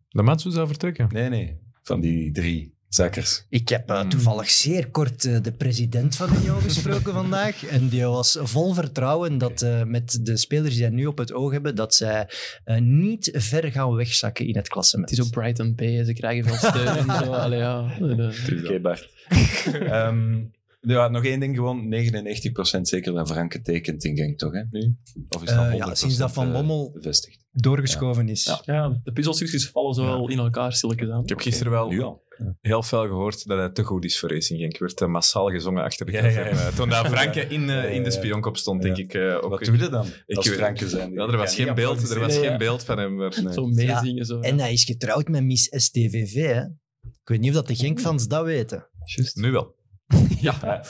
De 0.08 0.22
Matsu 0.22 0.50
zou 0.50 0.66
vertrekken. 0.66 1.08
Nee, 1.12 1.28
nee. 1.28 1.58
Van 1.82 2.00
die 2.00 2.32
drie 2.32 2.75
zakkers. 2.88 3.46
Ik 3.48 3.68
heb 3.68 3.90
eh, 3.90 4.00
Hmm. 4.00 4.08
toevallig 4.10 4.50
zeer 4.50 4.90
kort 4.90 5.24
eh, 5.24 5.42
de 5.42 5.52
president 5.52 6.16
van 6.16 6.28
Union 6.36 6.60
gesproken 6.60 7.12
vandaag. 7.22 7.64
En 7.66 7.88
die 7.88 8.04
was 8.04 8.38
vol 8.40 8.74
vertrouwen 8.74 9.38
dat 9.38 9.62
eh, 9.62 9.82
met 9.82 10.18
de 10.22 10.36
spelers 10.36 10.68
die 10.74 10.78
zij 10.78 10.88
nu 10.90 11.06
op 11.06 11.18
het 11.18 11.32
oog 11.32 11.52
hebben, 11.52 11.74
dat 11.74 11.94
zij 11.94 12.28
eh, 12.64 12.78
niet 12.80 13.30
ver 13.32 13.70
gaan 13.72 13.94
wegzakken 13.94 14.46
in 14.46 14.56
het 14.56 14.68
klassement. 14.68 15.10
Het 15.10 15.18
is 15.18 15.24
ook 15.24 15.30
Brighton 15.32 15.74
B, 15.74 15.80
ze 15.80 16.12
krijgen 16.14 16.44
veel 16.44 16.70
steun 16.70 16.86
en 17.08 17.24
zo. 17.24 17.32
Allee, 17.44 17.58
ja. 17.58 17.96
Oké, 18.62 18.80
Bart. 18.80 19.08
Ehm, 19.72 20.44
ja, 20.80 21.08
nog 21.08 21.24
één 21.24 21.40
ding 21.40 21.56
gewoon. 21.56 21.94
99% 22.78 22.80
zeker 22.80 23.12
dat 23.12 23.28
Franke 23.30 23.60
tekent 23.62 24.04
in 24.04 24.16
Genk, 24.16 24.38
toch? 24.38 24.52
Hè, 24.52 24.62
nu? 24.70 24.96
Of 25.28 25.42
is 25.42 25.48
dat 25.48 25.58
Eh, 25.64 25.72
100% 25.72 25.76
ja, 25.76 25.94
sinds 25.94 26.16
dat 26.16 26.32
Van 26.32 26.52
Bommel- 26.52 26.90
bevestigd? 26.94 27.44
Doorgeschoven 27.52 28.28
is. 28.28 28.44
Ja. 28.44 28.60
ja, 28.64 29.00
de 29.04 29.12
puzzelstukjes 29.12 29.68
vallen 29.68 29.94
zo 29.94 30.04
wel 30.04 30.28
in 30.28 30.38
elkaar 30.38 30.72
stilletjes 30.72 31.10
aan. 31.10 31.22
Ik 31.22 31.28
heb 31.28 31.40
gisteren 31.40 31.72
wel 31.72 31.88
Nu 31.88 32.02
al. 32.02 32.22
Heel 32.60 32.82
veel 32.82 33.06
gehoord 33.06 33.46
dat 33.46 33.58
hij 33.58 33.68
te 33.70 33.82
goed 33.82 34.04
is 34.04 34.18
voor 34.18 34.30
Racing 34.32 34.60
Genk. 34.60 34.78
werd 34.78 35.00
eh, 35.00 35.08
massaal 35.08 35.50
gezongen 35.50 35.82
achter 35.84 36.06
de 36.06 36.12
Ja, 36.12 36.20
café. 36.20 36.40
ja, 36.40 36.46
ja. 36.46 36.50
Eh, 36.52 36.66
Toen 36.76 36.88
daar 36.88 37.06
Franke 37.16 37.40
in, 37.46 37.62
eh, 37.70 37.74
Ja, 37.76 37.82
in 37.82 38.02
de 38.02 38.10
spionkop 38.10 38.56
stond, 38.56 38.82
Ja. 38.82 38.94
denk 38.94 39.10
ik. 39.10 39.14
eh, 39.20 39.34
ook 39.34 39.50
Wat 39.50 39.64
doe 39.64 39.78
je 39.78 39.88
dan 39.88 40.06
Ik 40.26 40.36
als 40.36 40.48
Franke 40.48 40.88
zijn? 40.88 41.12
Ja, 41.12 41.26
er 41.26 41.36
was 41.36 41.54
geen 41.54 41.74
beeld, 41.74 42.10
er 42.10 42.20
was 42.20 42.36
geen 42.38 42.58
beeld 42.58 42.84
van 42.84 42.98
hem. 42.98 43.14
Maar, 43.14 43.42
nee. 43.42 43.52
Zo 43.52 43.66
meezingen. 43.66 44.24
Zo, 44.24 44.40
En 44.40 44.58
hij 44.60 44.72
is 44.72 44.84
getrouwd 44.84 45.28
met 45.28 45.44
Miss 45.44 45.68
STVV. 45.70 46.34
Hè? 46.34 46.60
Ik 47.02 47.28
weet 47.32 47.40
niet 47.40 47.48
of 47.50 47.54
dat 47.54 47.66
de 47.66 47.74
Genk-fans 47.74 48.26
dat 48.28 48.44
weten. 48.44 48.86
Nu 49.34 49.50
wel. 49.50 49.74
ja. 50.40 50.84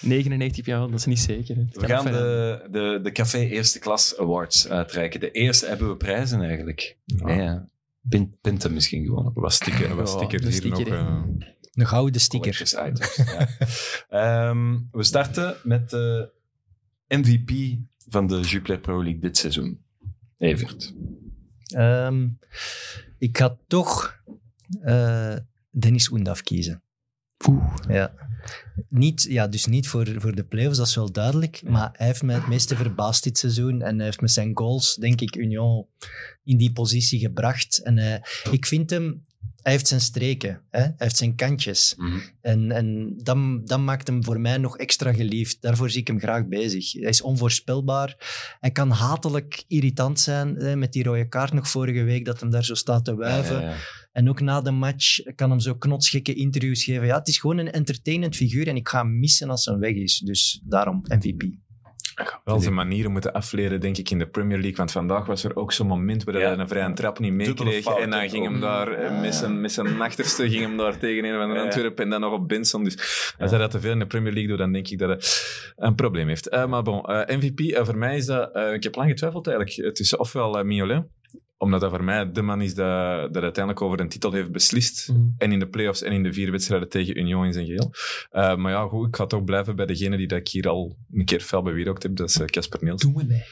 99 0.00 0.66
jaar, 0.66 0.80
dat 0.80 0.92
is 0.98 1.04
niet 1.04 1.18
zeker. 1.18 1.56
We 1.70 1.86
gaan 1.86 2.04
de, 2.04 2.66
de, 2.70 3.00
de 3.02 3.12
Café 3.12 3.38
Eerste 3.38 3.78
Klas 3.78 4.18
Awards 4.18 4.68
uitreiken. 4.68 5.20
De 5.20 5.30
eerste 5.30 5.66
hebben 5.66 5.88
we 5.88 5.96
prijzen 5.96 6.42
eigenlijk. 6.42 6.96
Nee, 7.04 7.36
ja. 7.42 7.68
Pin- 8.08 8.36
Pinten 8.40 8.72
misschien 8.72 9.04
gewoon. 9.04 9.30
Wat 9.34 9.52
sticker, 9.52 9.94
wat 9.96 10.08
Ja, 10.08 10.14
een 10.20 10.42
hier 10.42 10.52
sticker, 10.52 11.02
nog. 11.02 11.28
eh. 11.28 11.46
Een 11.72 11.86
gouden 11.86 12.20
sticker. 12.20 12.52
Collectors 12.56 12.88
items, 12.88 13.32
ja. 13.32 13.48
Ehm, 14.48 14.78
we 14.90 15.02
starten 15.02 15.56
met 15.62 15.90
de 15.90 16.30
MVP 17.08 17.78
van 18.08 18.26
de 18.26 18.40
Jupiler 18.40 18.78
Pro 18.80 19.02
League 19.02 19.20
dit 19.20 19.36
seizoen. 19.36 19.80
Evert. 20.38 20.94
Ehm, 21.74 22.28
ik 23.18 23.38
ga 23.38 23.56
toch 23.66 24.22
eh, 24.82 25.36
Dennis 25.70 26.10
Oendaf 26.10 26.42
kiezen. 26.42 26.82
Ja. 27.88 28.12
Niet, 28.88 29.22
ja, 29.28 29.46
dus 29.48 29.66
niet 29.66 29.88
voor, 29.88 30.06
voor 30.20 30.34
de 30.34 30.44
playoffs, 30.44 30.78
dat 30.78 30.86
is 30.86 30.94
wel 30.94 31.12
duidelijk. 31.12 31.62
Maar 31.64 31.88
hij 31.92 32.06
heeft 32.06 32.22
mij 32.22 32.34
het 32.34 32.46
meeste 32.48 32.76
verbaasd 32.76 33.24
dit 33.24 33.38
seizoen. 33.38 33.82
En 33.82 33.96
hij 33.96 34.04
heeft 34.04 34.20
met 34.20 34.30
zijn 34.30 34.50
goals, 34.56 34.94
denk 34.94 35.20
ik, 35.20 35.36
Union 35.36 35.86
in 36.44 36.56
die 36.56 36.72
positie 36.72 37.18
gebracht. 37.18 37.78
En 37.82 37.98
hij- 37.98 38.22
ik 38.50 38.66
vind 38.66 38.90
hem... 38.90 39.24
Hij 39.62 39.72
heeft 39.72 39.88
zijn 39.88 40.00
streken, 40.00 40.62
hè? 40.70 40.80
hij 40.80 40.94
heeft 40.96 41.16
zijn 41.16 41.34
kantjes. 41.34 41.96
En, 42.40 42.72
en 42.72 43.14
dat, 43.16 43.66
dat 43.66 43.80
maakt 43.80 44.06
hem 44.06 44.24
voor 44.24 44.40
mij 44.40 44.58
nog 44.58 44.76
extra 44.76 45.12
geliefd. 45.12 45.62
Daarvoor 45.62 45.90
zie 45.90 46.00
ik 46.00 46.06
hem 46.06 46.18
graag 46.18 46.46
bezig. 46.46 46.92
Hij 46.92 47.08
is 47.08 47.22
onvoorspelbaar. 47.22 48.16
Hij 48.60 48.70
kan 48.70 48.90
hatelijk 48.90 49.64
irritant 49.68 50.20
zijn. 50.20 50.56
Hè, 50.56 50.76
met 50.76 50.92
die 50.92 51.02
rode 51.02 51.28
kaart 51.28 51.52
nog 51.52 51.68
vorige 51.68 52.02
week, 52.02 52.24
dat 52.24 52.40
hem 52.40 52.50
daar 52.50 52.64
zo 52.64 52.74
staat 52.74 53.04
te 53.04 53.14
wuiven. 53.14 53.56
Ja, 53.56 53.62
ja, 53.62 53.70
ja. 53.70 53.76
En 54.12 54.28
ook 54.28 54.40
na 54.40 54.60
de 54.60 54.70
match 54.70 55.34
kan 55.34 55.50
hem 55.50 55.60
zo 55.60 55.74
knotsgekke 55.74 56.34
interviews 56.34 56.84
geven. 56.84 57.06
Ja, 57.06 57.18
het 57.18 57.28
is 57.28 57.38
gewoon 57.38 57.58
een 57.58 57.72
entertainend 57.72 58.36
figuur 58.36 58.68
en 58.68 58.76
ik 58.76 58.88
ga 58.88 58.98
hem 58.98 59.18
missen 59.18 59.50
als 59.50 59.64
hij 59.64 59.78
weg 59.78 59.94
is. 59.94 60.18
Dus 60.18 60.60
daarom 60.64 61.04
MVP. 61.08 61.42
Wel 62.44 62.60
zijn 62.60 62.74
manieren 62.74 63.12
moeten 63.12 63.32
afleren, 63.32 63.80
denk 63.80 63.96
ik, 63.96 64.10
in 64.10 64.18
de 64.18 64.26
Premier 64.26 64.56
League. 64.58 64.76
Want 64.76 64.92
vandaag 64.92 65.26
was 65.26 65.44
er 65.44 65.56
ook 65.56 65.72
zo'n 65.72 65.86
moment 65.86 66.24
waar 66.24 66.38
Ja. 66.38 66.48
hij 66.48 66.58
een 66.58 66.68
vrije 66.68 66.92
trap 66.92 67.18
niet 67.18 67.32
meekreeg. 67.32 67.84
En 67.86 68.10
dan 68.10 68.28
ging 68.28 68.44
hem 68.44 68.60
daar 68.60 68.92
eh, 68.92 69.20
met 69.20 69.34
zijn, 69.34 69.60
met 69.60 69.72
zijn 69.72 70.00
achterste 70.00 70.50
ging 70.50 70.62
hem 70.62 70.76
daar 70.76 70.98
tegen 70.98 71.24
een 71.24 71.36
van 71.38 71.48
de 71.48 71.54
Ja. 71.54 71.62
Antwerpen 71.62 72.04
en 72.04 72.10
dan 72.10 72.20
nog 72.20 72.32
op 72.32 72.48
Benson. 72.48 72.84
Dus 72.84 72.96
als 72.98 73.34
Ja. 73.38 73.48
hij 73.48 73.58
dat 73.58 73.70
te 73.70 73.80
veel 73.80 73.92
in 73.92 73.98
de 73.98 74.06
Premier 74.06 74.32
League 74.32 74.48
doet, 74.50 74.58
dan 74.58 74.72
denk 74.72 74.88
ik 74.88 74.98
dat 74.98 75.08
hij 75.08 75.18
een 75.86 75.94
probleem 75.94 76.28
heeft. 76.28 76.48
Eh, 76.48 76.66
maar 76.66 76.82
bon, 76.82 77.02
eh, 77.04 77.36
MVP, 77.36 77.84
voor 77.86 77.96
mij 77.98 78.16
is 78.16 78.26
dat... 78.26 78.56
ik 78.74 78.82
heb 78.82 78.94
lang 78.94 79.08
getwijfeld 79.10 79.46
eigenlijk 79.46 79.94
tussen 79.94 80.18
ofwel 80.18 80.58
uh, 80.58 80.64
Mignolet, 80.64 81.04
omdat 81.60 81.80
dat 81.80 81.90
voor 81.90 82.04
mij 82.04 82.32
de 82.32 82.42
man 82.42 82.62
is 82.62 82.74
dat, 82.74 83.32
dat 83.34 83.42
uiteindelijk 83.42 83.84
over 83.84 84.00
een 84.00 84.08
titel 84.08 84.32
heeft 84.32 84.52
beslist. 84.52 85.08
Mhm. 85.08 85.20
En 85.38 85.52
in 85.52 85.58
de 85.58 85.68
playoffs 85.68 86.02
en 86.02 86.12
in 86.12 86.22
de 86.22 86.32
vier 86.32 86.50
wedstrijden 86.50 86.88
tegen 86.88 87.18
Union 87.18 87.44
in 87.44 87.52
zijn 87.52 87.66
geheel. 87.66 87.92
Eh, 88.30 88.56
maar 88.56 88.72
ja, 88.72 88.86
goed, 88.86 89.08
ik 89.08 89.16
ga 89.16 89.26
toch 89.26 89.44
blijven 89.44 89.76
bij 89.76 89.86
degene 89.86 90.16
die 90.16 90.26
dat 90.26 90.38
ik 90.38 90.48
hier 90.48 90.68
al 90.68 90.96
een 91.12 91.24
keer 91.24 91.40
fel 91.40 91.62
bewierookt 91.62 92.02
heb. 92.02 92.16
Dat 92.16 92.28
is 92.28 92.40
eh, 92.40 92.46
Casper 92.46 92.78
Nielsen. 92.84 93.12
Doen 93.12 93.26
we 93.26 93.42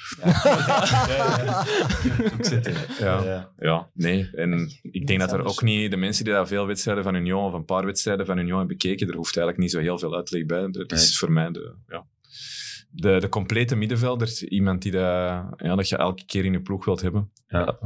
zitten. 2.40 2.75
Ja. 2.99 3.25
Ja. 3.25 3.51
Ja, 3.59 3.88
nee. 3.94 4.31
En 4.33 4.71
ik 4.83 5.07
denk 5.07 5.21
dat 5.21 5.33
er 5.33 5.44
ook 5.44 5.62
niet... 5.62 5.90
De 5.90 5.97
mensen 5.97 6.25
die 6.25 6.33
daar 6.33 6.47
veel 6.47 6.66
wedstrijden 6.66 7.05
van 7.05 7.14
Union 7.14 7.44
of 7.44 7.53
een 7.53 7.64
paar 7.64 7.85
wedstrijden 7.85 8.27
van 8.27 8.38
Union 8.38 8.59
hebben 8.59 8.77
bekeken, 8.77 9.09
er 9.09 9.16
hoeft 9.16 9.37
eigenlijk 9.37 9.59
niet 9.59 9.71
zo 9.71 9.81
heel 9.81 9.99
veel 9.99 10.14
uitleg 10.14 10.47
bij. 10.47 10.71
Dat 10.71 10.92
is 10.92 11.01
Nee. 11.01 11.18
voor 11.18 11.33
mij 11.33 11.51
de... 11.51 11.75
Ja. 11.88 12.05
De, 12.90 13.16
de 13.20 13.29
complete 13.29 13.77
middenvelder, 13.77 14.42
iemand 14.48 14.83
die 14.83 14.92
dat, 14.92 15.01
ja, 15.57 15.74
dat 15.74 15.88
je 15.88 15.96
elke 15.96 16.24
keer 16.24 16.44
in 16.44 16.53
je 16.53 16.61
ploeg 16.61 16.85
wilt 16.85 17.01
hebben. 17.01 17.31
Ja. 17.46 17.79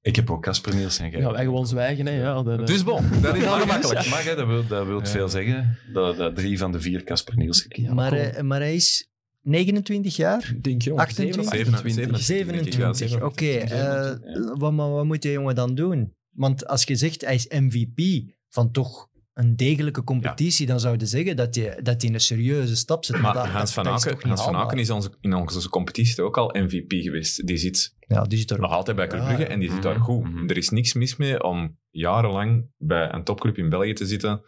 Ik 0.00 0.16
heb 0.16 0.30
ook 0.30 0.42
Casper 0.42 0.74
Nielsen 0.74 1.10
Ja, 1.10 1.32
wij 1.32 1.44
gewoon 1.44 1.66
zwijgen. 1.66 2.06
Hè. 2.06 2.12
Ja, 2.12 2.42
dat, 2.42 2.66
Dus 2.66 2.84
bon, 2.84 3.02
dat 3.22 3.36
is 3.36 3.44
maar 3.44 3.60
gemakkelijk. 3.60 3.98
Dat 3.98 4.08
mag, 4.08 4.24
hè. 4.24 4.34
dat 4.34 4.46
wil, 4.46 4.66
dat 4.66 4.86
wil 4.86 4.98
Ja. 4.98 5.06
veel 5.06 5.28
zeggen. 5.28 5.78
Dat, 5.92 6.16
dat 6.16 6.36
drie 6.36 6.58
van 6.58 6.72
de 6.72 6.80
vier 6.80 7.02
Casper 7.04 7.36
Nielsen 7.36 7.94
maar, 7.94 8.10
hij, 8.12 8.42
maar 8.42 8.60
hij 8.60 8.74
is 8.74 9.10
29 9.42 10.16
jaar? 10.16 10.54
Denk, 10.60 10.82
joh, 10.82 10.98
28? 10.98 11.44
27. 11.48 12.20
27, 12.20 13.22
oké. 13.22 13.46
eh, 13.46 14.14
wat, 14.58 14.72
maar 14.72 14.90
wat 14.90 15.04
moet 15.04 15.22
die 15.22 15.32
jongen 15.32 15.54
dan 15.54 15.74
doen? 15.74 16.12
Want 16.30 16.66
als 16.66 16.84
je 16.84 16.96
zegt 16.96 17.24
hij 17.24 17.34
is 17.34 17.46
MVP 17.48 18.30
van 18.48 18.70
toch 18.70 19.07
een 19.38 19.56
degelijke 19.56 20.04
competitie, 20.04 20.66
dan 20.66 20.80
zou 20.80 20.96
je 20.98 21.06
zeggen 21.06 21.36
dat 21.36 21.54
hij, 21.54 21.80
dat 21.82 22.02
een 22.02 22.20
serieuze 22.20 22.76
stap 22.76 23.04
zet. 23.04 23.20
Maar 23.20 23.34
dat- 23.34 23.46
Hans 23.46 23.72
van 23.72 23.84
is 23.94 24.06
Aken, 24.06 24.28
Hans 24.28 24.42
van 24.42 24.78
is 24.78 24.90
onze, 24.90 25.10
in 25.20 25.34
onze 25.34 25.68
competitie 25.68 26.22
ook 26.22 26.36
al 26.36 26.54
MVP 26.58 26.92
geweest. 26.92 27.46
Die 27.46 27.56
zit 27.56 27.96
Ja, 28.06 28.22
die 28.24 28.38
zit 28.38 28.50
er 28.50 28.60
nog 28.60 28.70
altijd 28.72 28.96
bij 28.96 29.06
Club 29.06 29.22
Brugge 29.24 29.42
Ja, 29.42 29.48
en 29.48 29.60
die 29.60 29.70
zit 29.70 29.82
daar 29.82 29.94
Mhm, 29.94 30.02
goed. 30.04 30.24
mhm. 30.24 30.48
Er 30.50 30.56
is 30.56 30.68
niks 30.68 30.92
mis 30.94 31.16
mee 31.16 31.42
om 31.42 31.78
jarenlang 31.90 32.66
bij 32.76 33.12
een 33.12 33.24
topclub 33.24 33.56
in 33.58 33.68
België 33.68 33.92
te 33.92 34.06
zitten 34.06 34.42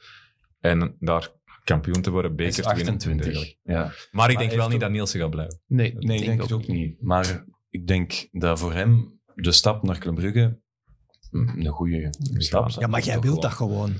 en 0.60 0.96
daar 1.00 1.28
kampioen 1.64 2.02
te 2.02 2.10
worden, 2.10 2.36
beker 2.36 2.52
te 2.62 2.74
winnen. 2.74 2.94
28. 2.94 3.54
Ja. 3.62 3.92
Maar 4.10 4.30
ik 4.30 4.38
denk 4.38 4.52
wel 4.52 4.64
niet 4.66 4.74
ook- 4.74 4.80
dat 4.80 4.90
Nielsen 4.90 5.20
gaat 5.20 5.30
blijven. 5.30 5.60
Nee, 5.66 5.94
Nee, 5.98 6.18
ik 6.18 6.24
denk 6.24 6.42
het 6.42 6.52
ook 6.52 6.66
niet. 6.66 7.02
Maar 7.02 7.44
ik 7.70 7.86
denk 7.86 8.28
dat 8.32 8.58
voor 8.58 8.72
hem 8.72 9.20
de 9.34 9.52
stap 9.52 9.82
naar 9.82 9.98
Club 9.98 10.14
Brugge 10.14 10.58
een 11.30 11.66
goede 11.66 12.12
stap. 12.20 12.70
Ja, 12.70 12.86
maar 12.86 13.02
jij 13.02 13.20
wilt 13.20 13.42
dat 13.42 13.52
gewoon. 13.52 13.94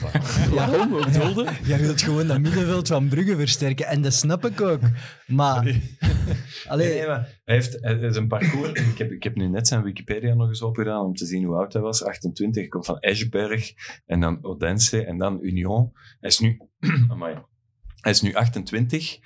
Waarom? 0.54 0.90
Bedoelde? 0.90 1.52
Jij 1.64 1.78
wilt 1.78 2.02
gewoon 2.02 2.26
dat 2.26 2.40
middenveld 2.40 2.88
van 2.88 3.08
Brugge 3.08 3.36
versterken. 3.36 3.86
En 3.86 4.02
dat 4.02 4.12
snap 4.12 4.44
ik 4.44 4.60
ook. 4.60 4.80
Maar... 5.26 5.56
Allee, 6.66 6.86
Nee, 6.88 6.98
nee, 6.98 7.06
maar 7.06 7.40
hij 7.44 7.54
heeft 7.54 8.16
een 8.16 8.28
parcours. 8.28 8.80
Ik 8.80 8.98
heb, 8.98 9.10
ik 9.10 9.22
heb 9.22 9.34
nu 9.34 9.48
net 9.48 9.68
zijn 9.68 9.82
Wikipedia 9.82 10.34
nog 10.34 10.48
eens 10.48 10.62
opgedaan 10.62 11.04
om 11.04 11.14
te 11.14 11.26
zien 11.26 11.44
hoe 11.44 11.56
oud 11.56 11.72
hij 11.72 11.82
was. 11.82 12.04
28, 12.04 12.62
hij 12.62 12.70
komt 12.70 12.86
van 12.86 12.98
Eschberg 12.98 13.72
en 14.06 14.20
dan 14.20 14.44
Odense 14.44 15.04
en 15.04 15.18
dan 15.18 15.38
Union. 15.42 15.92
Hij 16.20 16.28
is 16.28 16.38
nu, 16.38 16.60
amai, 17.08 17.38
Hij 18.00 18.12
is 18.12 18.20
nu 18.20 18.34
28. 18.34 19.18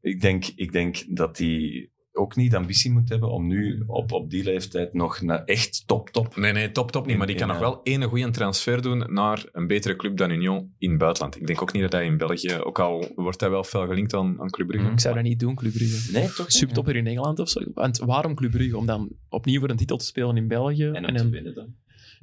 Ik 0.00 0.20
denk, 0.20 0.44
ik 0.44 0.72
denk 0.72 1.04
dat 1.08 1.38
hij 1.38 1.90
ook 2.16 2.36
niet 2.36 2.50
de 2.50 2.56
ambitie 2.56 2.90
moet 2.90 3.08
hebben 3.08 3.30
om 3.30 3.46
nu 3.46 3.82
op, 3.86 4.12
op 4.12 4.30
die 4.30 4.44
leeftijd 4.44 4.92
nog 4.92 5.20
naar 5.20 5.44
echt 5.44 5.82
top, 5.86 6.10
top. 6.10 6.36
Nee, 6.36 6.52
nee, 6.52 6.72
top, 6.72 6.90
top 6.90 7.06
niet. 7.06 7.16
Maar 7.16 7.26
die 7.26 7.36
kan 7.36 7.48
In, 7.48 7.54
nog 7.54 7.62
eh, 7.62 7.70
wel 7.70 7.80
één 7.82 8.02
goede 8.02 8.30
transfer 8.30 8.82
doen 8.82 9.04
naar 9.08 9.44
een 9.52 9.66
betere 9.66 9.96
club 9.96 10.16
dan 10.16 10.30
Union 10.30 10.74
in 10.78 10.90
het 10.90 10.98
buitenland. 10.98 11.36
Ik 11.36 11.46
denk 11.46 11.62
ook 11.62 11.72
niet 11.72 11.82
dat 11.82 11.92
hij 11.92 12.04
in 12.04 12.16
België, 12.16 12.56
ook 12.60 12.78
al 12.78 13.12
wordt 13.14 13.40
hij 13.40 13.50
wel 13.50 13.64
veel 13.64 13.86
gelinkt 13.86 14.14
aan, 14.14 14.40
aan 14.40 14.50
Club 14.50 14.66
Brugge. 14.66 14.90
Ik 14.90 15.00
zou 15.00 15.14
dat 15.14 15.24
niet 15.24 15.40
doen, 15.40 15.54
Club 15.54 15.72
Brugge. 15.72 16.12
Nee, 16.12 16.32
toch? 16.32 16.52
Subtopper 16.52 16.96
in 16.96 17.06
Engeland 17.06 17.38
of 17.38 17.48
zo. 17.48 17.60
Want 17.74 17.98
waarom 17.98 18.34
Club 18.34 18.50
Brugge? 18.50 18.76
Om 18.76 18.86
dan 18.86 19.08
opnieuw 19.28 19.60
voor 19.60 19.70
een 19.70 19.76
titel 19.76 19.96
te 19.96 20.04
spelen 20.04 20.36
in 20.36 20.48
België. 20.48 20.86
En 20.86 21.08
om 21.08 21.16
te 21.16 21.28
winnen 21.28 21.54
dan. 21.54 21.74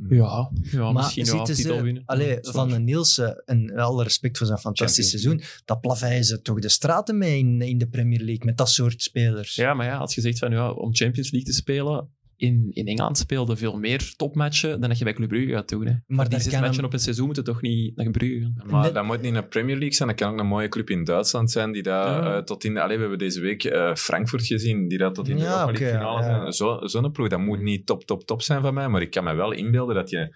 Ja, 0.09 0.51
ja 0.71 0.91
Maar 0.91 0.93
misschien 0.93 1.25
zitten 1.25 1.55
titel 1.55 1.75
ze, 1.75 1.81
winnen. 1.81 2.03
allee, 2.05 2.37
Ja, 2.41 2.51
van 2.51 2.69
de 2.69 2.79
Nielsen, 2.79 3.43
en 3.45 3.75
alle 3.75 4.03
respect 4.03 4.37
voor 4.37 4.47
zijn 4.47 4.59
fantastisch 4.59 5.09
seizoen, 5.09 5.41
dat 5.65 5.81
plaveien 5.81 6.23
ze 6.23 6.41
toch 6.41 6.59
de 6.59 6.69
straten 6.69 7.17
mee 7.17 7.37
in, 7.37 7.61
in 7.61 7.77
de 7.77 7.87
Premier 7.87 8.19
League 8.19 8.45
met 8.45 8.57
dat 8.57 8.69
soort 8.69 9.01
spelers. 9.01 9.55
Ja, 9.55 9.73
maar 9.73 9.85
ja, 9.85 9.97
als 9.97 10.15
je 10.15 10.21
zegt 10.21 10.39
van 10.39 10.51
ja, 10.51 10.71
om 10.71 10.95
Champions 10.95 11.31
League 11.31 11.49
te 11.49 11.55
spelen, 11.55 12.09
in, 12.41 12.67
in 12.69 12.87
Engeland 12.87 13.17
speelden 13.17 13.57
veel 13.57 13.77
meer 13.79 14.13
topmatchen 14.15 14.79
dan 14.79 14.89
dat 14.89 14.97
je 14.97 15.03
bij 15.03 15.13
Club 15.13 15.29
Brugge 15.29 15.51
gaat 15.51 15.69
doen. 15.69 15.85
Hè. 15.85 15.93
Maar 16.07 16.29
die 16.29 16.39
zes 16.39 16.59
matchen 16.59 16.85
op 16.85 16.93
een 16.93 16.99
seizoen 16.99 17.25
moeten 17.25 17.43
toch 17.43 17.61
niet 17.61 17.95
naar 17.95 18.11
Brugge 18.11 18.39
gaan. 18.41 18.69
Maar 18.71 18.81
Net- 18.83 18.93
dat 18.93 19.05
moet 19.05 19.21
niet 19.21 19.35
een 19.35 19.47
Premier 19.47 19.75
League 19.75 19.93
zijn. 19.93 20.09
Dat 20.09 20.17
kan 20.17 20.31
ook 20.33 20.39
een 20.39 20.47
mooie 20.47 20.69
club 20.69 20.89
in 20.89 21.03
Duitsland 21.03 21.51
zijn. 21.51 21.71
Die 21.71 21.83
daar 21.83 22.23
Ja. 22.23 22.35
eh, 22.35 22.43
tot 22.43 22.63
in. 22.63 22.77
Allee, 22.77 22.95
we 22.95 23.01
hebben 23.01 23.19
deze 23.19 23.41
week 23.41 23.63
eh, 23.63 23.93
Frankfurt 23.95 24.45
gezien. 24.45 24.87
Die 24.87 24.97
dat 24.97 25.15
tot 25.15 25.27
in 25.29 25.35
de 25.35 25.41
Ja, 25.41 25.47
Europa 25.49 25.71
League 25.71 25.87
oké, 25.87 25.97
finale 25.97 26.19
ja. 26.21 26.25
zijn. 26.39 26.53
Zo, 26.53 26.87
zo'n 26.87 27.11
ploeg. 27.11 27.27
Dat 27.27 27.39
moet 27.39 27.61
niet 27.61 27.85
top, 27.85 28.03
top, 28.05 28.23
top 28.23 28.41
zijn 28.41 28.61
van 28.61 28.73
mij. 28.73 28.87
Maar 28.87 29.01
ik 29.01 29.11
kan 29.11 29.23
me 29.23 29.33
wel 29.33 29.51
inbeelden 29.51 29.95
dat 29.95 30.09
je 30.09 30.35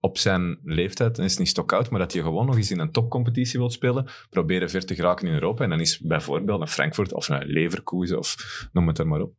op 0.00 0.18
zijn 0.18 0.58
leeftijd, 0.62 1.18
en 1.18 1.24
is 1.24 1.38
niet 1.38 1.48
stock-out, 1.48 1.90
maar 1.90 2.00
dat 2.00 2.12
je 2.12 2.22
gewoon 2.22 2.46
nog 2.46 2.56
eens 2.56 2.70
in 2.70 2.78
een 2.78 2.90
topcompetitie 2.90 3.58
wilt 3.58 3.72
spelen. 3.72 4.06
Proberen 4.30 4.70
ver 4.70 4.84
te 4.86 4.94
geraken 4.94 5.26
in 5.28 5.34
Europa. 5.34 5.64
En 5.64 5.70
dan 5.70 5.80
is 5.80 5.98
bijvoorbeeld 6.00 6.60
een 6.60 6.68
Frankfurt 6.68 7.12
of 7.12 7.28
een 7.28 7.46
Leverkusen 7.46 8.18
of 8.18 8.34
noem 8.72 8.86
het 8.88 8.98
er 8.98 9.06
maar 9.06 9.20
op. 9.20 9.34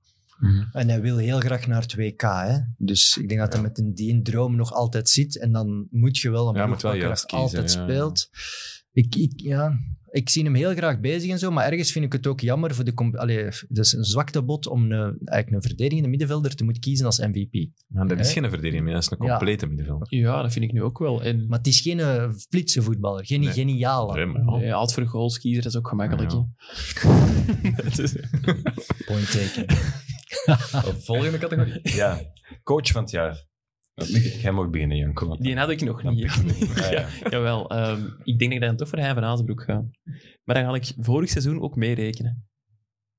En 0.71 0.89
hij 0.89 1.01
wil 1.01 1.17
heel 1.17 1.39
graag 1.39 1.67
naar 1.67 1.81
het 1.81 1.95
WK. 1.95 2.21
Hè? 2.21 2.57
Dus 2.77 3.17
ik 3.21 3.27
denk 3.27 3.39
dat 3.39 3.53
hij 3.53 3.61
met 3.61 3.77
een 3.79 3.93
die 3.93 4.21
droom 4.21 4.55
nog 4.55 4.73
altijd 4.73 5.09
zit. 5.09 5.39
En 5.39 5.51
dan 5.51 5.87
moet 5.91 6.17
je 6.17 6.29
wel 6.31 6.47
een 6.47 6.55
Ja, 6.55 6.59
ploeg 6.65 6.67
moet 6.73 6.81
wel 6.81 6.91
pakken 6.91 7.07
juist 7.07 7.29
dat 7.29 7.39
kiezen, 7.39 7.57
altijd 7.59 7.73
ja. 7.77 7.83
speelt. 7.83 8.29
Ik, 8.93 9.15
ik, 9.15 9.31
ja, 9.35 9.79
ik 10.11 10.29
zie 10.29 10.43
hem 10.43 10.53
heel 10.55 10.73
graag 10.73 10.99
bezig 10.99 11.29
en 11.31 11.39
zo, 11.39 11.51
maar 11.51 11.65
ergens 11.71 11.91
vind 11.91 12.05
ik 12.05 12.13
het 12.13 12.27
ook 12.27 12.39
jammer 12.39 12.75
voor 12.75 12.83
de... 12.85 12.93
Allee, 13.11 13.37
het 13.43 13.65
is 13.77 13.93
een 13.93 14.03
zwaktebod 14.03 14.67
om 14.67 14.91
een, 14.91 15.17
eigenlijk 15.25 15.51
een 15.51 15.61
verdedigende 15.69 16.09
middenvelder 16.09 16.55
te 16.55 16.63
moeten 16.63 16.81
kiezen 16.81 17.05
als 17.05 17.19
MVP. 17.19 17.69
Maar 17.87 18.07
dat 18.07 18.19
is 18.19 18.33
geen 18.33 18.49
verdediging 18.49 18.83
meer. 18.83 18.93
Dat 18.93 19.03
is 19.03 19.11
een 19.11 19.25
Ja. 19.25 19.29
complete 19.37 19.67
middenvelder. 19.67 20.07
Ja, 20.15 20.41
dat 20.41 20.51
vind 20.53 20.65
ik 20.65 20.71
nu 20.73 20.81
ook 20.83 20.99
wel. 20.99 21.23
En 21.23 21.47
Maar 21.47 21.57
het 21.57 21.67
is 21.67 21.79
geen 21.79 21.99
eh, 21.99 22.29
flitse 22.49 22.81
voetballer, 22.81 23.25
geen 23.25 23.39
Nee. 23.39 23.51
geniale. 23.51 24.13
Nee, 24.15 24.25
maar- 24.25 24.63
ja, 24.63 24.73
altijd 24.73 24.99
voor 24.99 25.07
goals 25.07 25.39
kiezen, 25.39 25.63
dat 25.63 25.71
is 25.71 25.77
ook 25.77 25.87
gemakkelijk. 25.87 26.31
Ja. 26.31 26.45
Point 29.05 29.31
taken. 29.31 29.65
Volgende 31.05 31.37
categorie. 31.37 31.79
Ja, 31.83 32.21
coach 32.63 32.87
van 32.87 33.01
het 33.01 33.11
jaar. 33.11 33.45
Jij 34.41 34.51
mag 34.51 34.69
beginnen, 34.69 34.97
Janko. 34.97 35.35
Die 35.37 35.57
had 35.57 35.69
ik 35.69 35.81
nog 35.81 36.03
niet. 36.03 36.31
Ah, 36.83 36.91
ja. 36.91 37.07
Jawel, 37.29 37.69
ehm, 37.69 38.05
ik 38.23 38.39
denk 38.39 38.51
dat 38.51 38.61
ik 38.61 38.67
dan 38.67 38.75
toch 38.75 38.87
voor 38.89 38.99
Hein 38.99 39.13
van 39.13 39.23
Azenbroek 39.23 39.63
ga. 39.63 39.83
Maar 40.43 40.55
dan 40.55 40.65
ga 40.65 40.73
ik 40.73 40.93
vorig 40.97 41.29
seizoen 41.29 41.61
ook 41.61 41.75
meerekenen. 41.75 42.47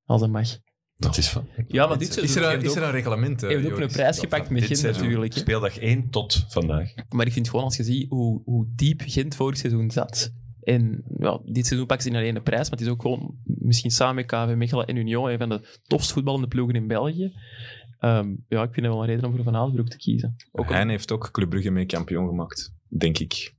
Als 0.05 0.20
dat 0.20 0.31
mag. 0.31 0.48
Dat 0.96 1.16
is 1.16 1.29
van. 1.29 1.48
Ja, 1.68 1.87
maar 1.87 1.98
dit 1.98 2.09
Is 2.09 2.14
seizoen 2.14 2.42
er, 2.42 2.53
een, 2.55 2.62
is 2.62 2.75
er 2.75 2.81
ook- 2.81 2.87
een 2.87 2.92
reglement? 2.92 3.42
eh, 3.42 3.48
heeft 3.48 3.70
ook 3.72 3.79
een 3.79 3.88
prijs 3.88 4.18
gepakt 4.18 4.51
met 4.51 4.64
Gent 4.64 4.83
natuurlijk. 4.83 5.33
Speeldag 5.33 5.79
1 5.79 6.11
tot 6.11 6.44
vandaag. 6.48 6.92
Maar 7.09 7.27
ik 7.27 7.33
vind 7.33 7.48
gewoon 7.48 7.64
als 7.64 7.77
je 7.77 7.85
ziet 7.85 8.09
hoe, 8.11 8.42
hoe 8.44 8.66
diep 8.75 9.03
Gent 9.07 9.35
vorig 9.35 9.57
seizoen 9.59 9.90
zat. 9.90 10.33
En 10.62 11.05
ja, 11.18 11.40
dit 11.44 11.66
seizoen 11.66 11.87
pakken 11.87 12.07
ze 12.07 12.12
niet 12.12 12.22
alleen 12.22 12.35
de 12.35 12.40
prijs, 12.40 12.70
maar 12.70 12.79
het 12.79 12.87
is 12.87 12.92
ook 12.92 13.03
gewoon 13.03 13.35
misschien 13.44 13.90
samen 13.90 14.14
met 14.14 14.27
KV 14.27 14.55
Mechelen 14.57 14.87
en 14.87 14.96
Union 14.96 15.31
een 15.31 15.38
van 15.38 15.48
de 15.48 15.79
tofst 15.87 16.12
voetballende 16.12 16.48
ploegen 16.48 16.75
in 16.75 16.87
België. 16.87 17.33
Ehm, 17.98 18.35
ja, 18.48 18.62
ik 18.62 18.72
vind 18.72 18.87
dat 18.87 18.94
wel 18.94 19.03
een 19.03 19.09
reden 19.09 19.25
om 19.25 19.35
voor 19.35 19.44
Van 19.44 19.57
Azenbroek 19.57 19.88
te 19.88 19.96
kiezen. 19.96 20.37
Ook 20.53 20.68
Hij 20.68 20.87
heeft 20.87 21.12
ook 21.12 21.31
Club 21.31 21.51
Brugge 21.51 21.70
mee 21.70 21.87
kampioen 21.87 22.29
gemaakt, 22.29 22.72
denk 22.88 23.18
ik. 23.18 23.55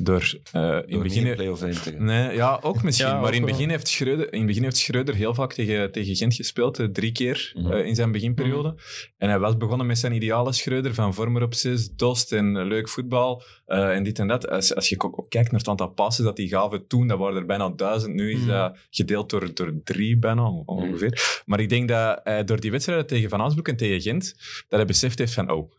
Door 0.00 0.34
eh, 0.52 0.62
in 0.62 0.82
Door 0.88 1.02
begin... 1.02 1.26
in 1.26 1.34
play-off 1.34 1.62
1 1.62 1.72
te 1.82 1.90
gaan. 1.92 2.04
Nee, 2.04 2.34
ja, 2.34 2.58
ook 2.62 2.82
misschien. 2.86 3.08
Ja, 3.08 3.20
maar 3.20 3.28
ook 3.28 3.34
in 3.34 3.44
begin 3.44 3.68
heeft 3.70 3.88
Schreuder, 3.88 4.32
in 4.32 4.38
het 4.38 4.46
begin 4.46 4.62
heeft 4.62 4.76
Schreuder 4.76 5.14
heel 5.14 5.34
vaak 5.34 5.52
tegen, 5.52 5.92
tegen 5.92 6.16
Gent 6.16 6.34
gespeeld. 6.34 6.78
eh, 6.78 6.86
drie 6.86 7.12
keer 7.12 7.52
Mhm. 7.54 7.72
eh, 7.72 7.86
in 7.86 7.94
zijn 7.94 8.12
beginperiode. 8.12 8.74
En 9.18 9.28
hij 9.28 9.38
was 9.38 9.56
begonnen 9.56 9.86
met 9.86 9.98
zijn 9.98 10.12
ideale 10.12 10.52
Schreuder 10.52 10.94
van 10.94 11.14
vormer 11.14 11.42
op 11.42 11.54
zes, 11.54 11.90
dost 11.94 12.32
en 12.32 12.66
leuk 12.66 12.88
voetbal. 12.88 13.42
eh, 13.66 13.94
en 13.94 14.02
dit 14.02 14.18
en 14.18 14.28
dat. 14.28 14.48
Als, 14.48 14.74
als 14.74 14.88
je 14.88 15.00
ook 15.00 15.26
kijkt 15.28 15.50
naar 15.50 15.60
het 15.60 15.68
aantal 15.68 15.88
passes 15.88 16.24
dat 16.24 16.36
die 16.36 16.48
gaven 16.48 16.86
toen, 16.86 17.08
dat 17.08 17.18
waren 17.18 17.36
er 17.36 17.46
bijna 17.46 17.68
duizend. 17.68 18.14
Nu 18.14 18.32
is 18.32 18.38
Mhm. 18.40 18.48
dat 18.48 18.76
gedeeld 18.90 19.30
door, 19.30 19.54
door 19.54 19.72
drie 19.84 20.18
bijna, 20.18 20.42
ongeveer. 20.64 21.42
Maar 21.46 21.60
ik 21.60 21.68
denk 21.68 21.88
dat 21.88 22.20
hij 22.24 22.44
door 22.44 22.60
die 22.60 22.70
wedstrijden 22.70 23.06
tegen 23.06 23.28
Van 23.30 23.40
Aansbroek 23.40 23.68
en 23.68 23.76
tegen 23.76 24.00
Gent, 24.00 24.34
dat 24.68 24.78
hij 24.78 24.84
beseft 24.84 25.18
heeft 25.18 25.34
van, 25.34 25.50
oh, 25.50 25.70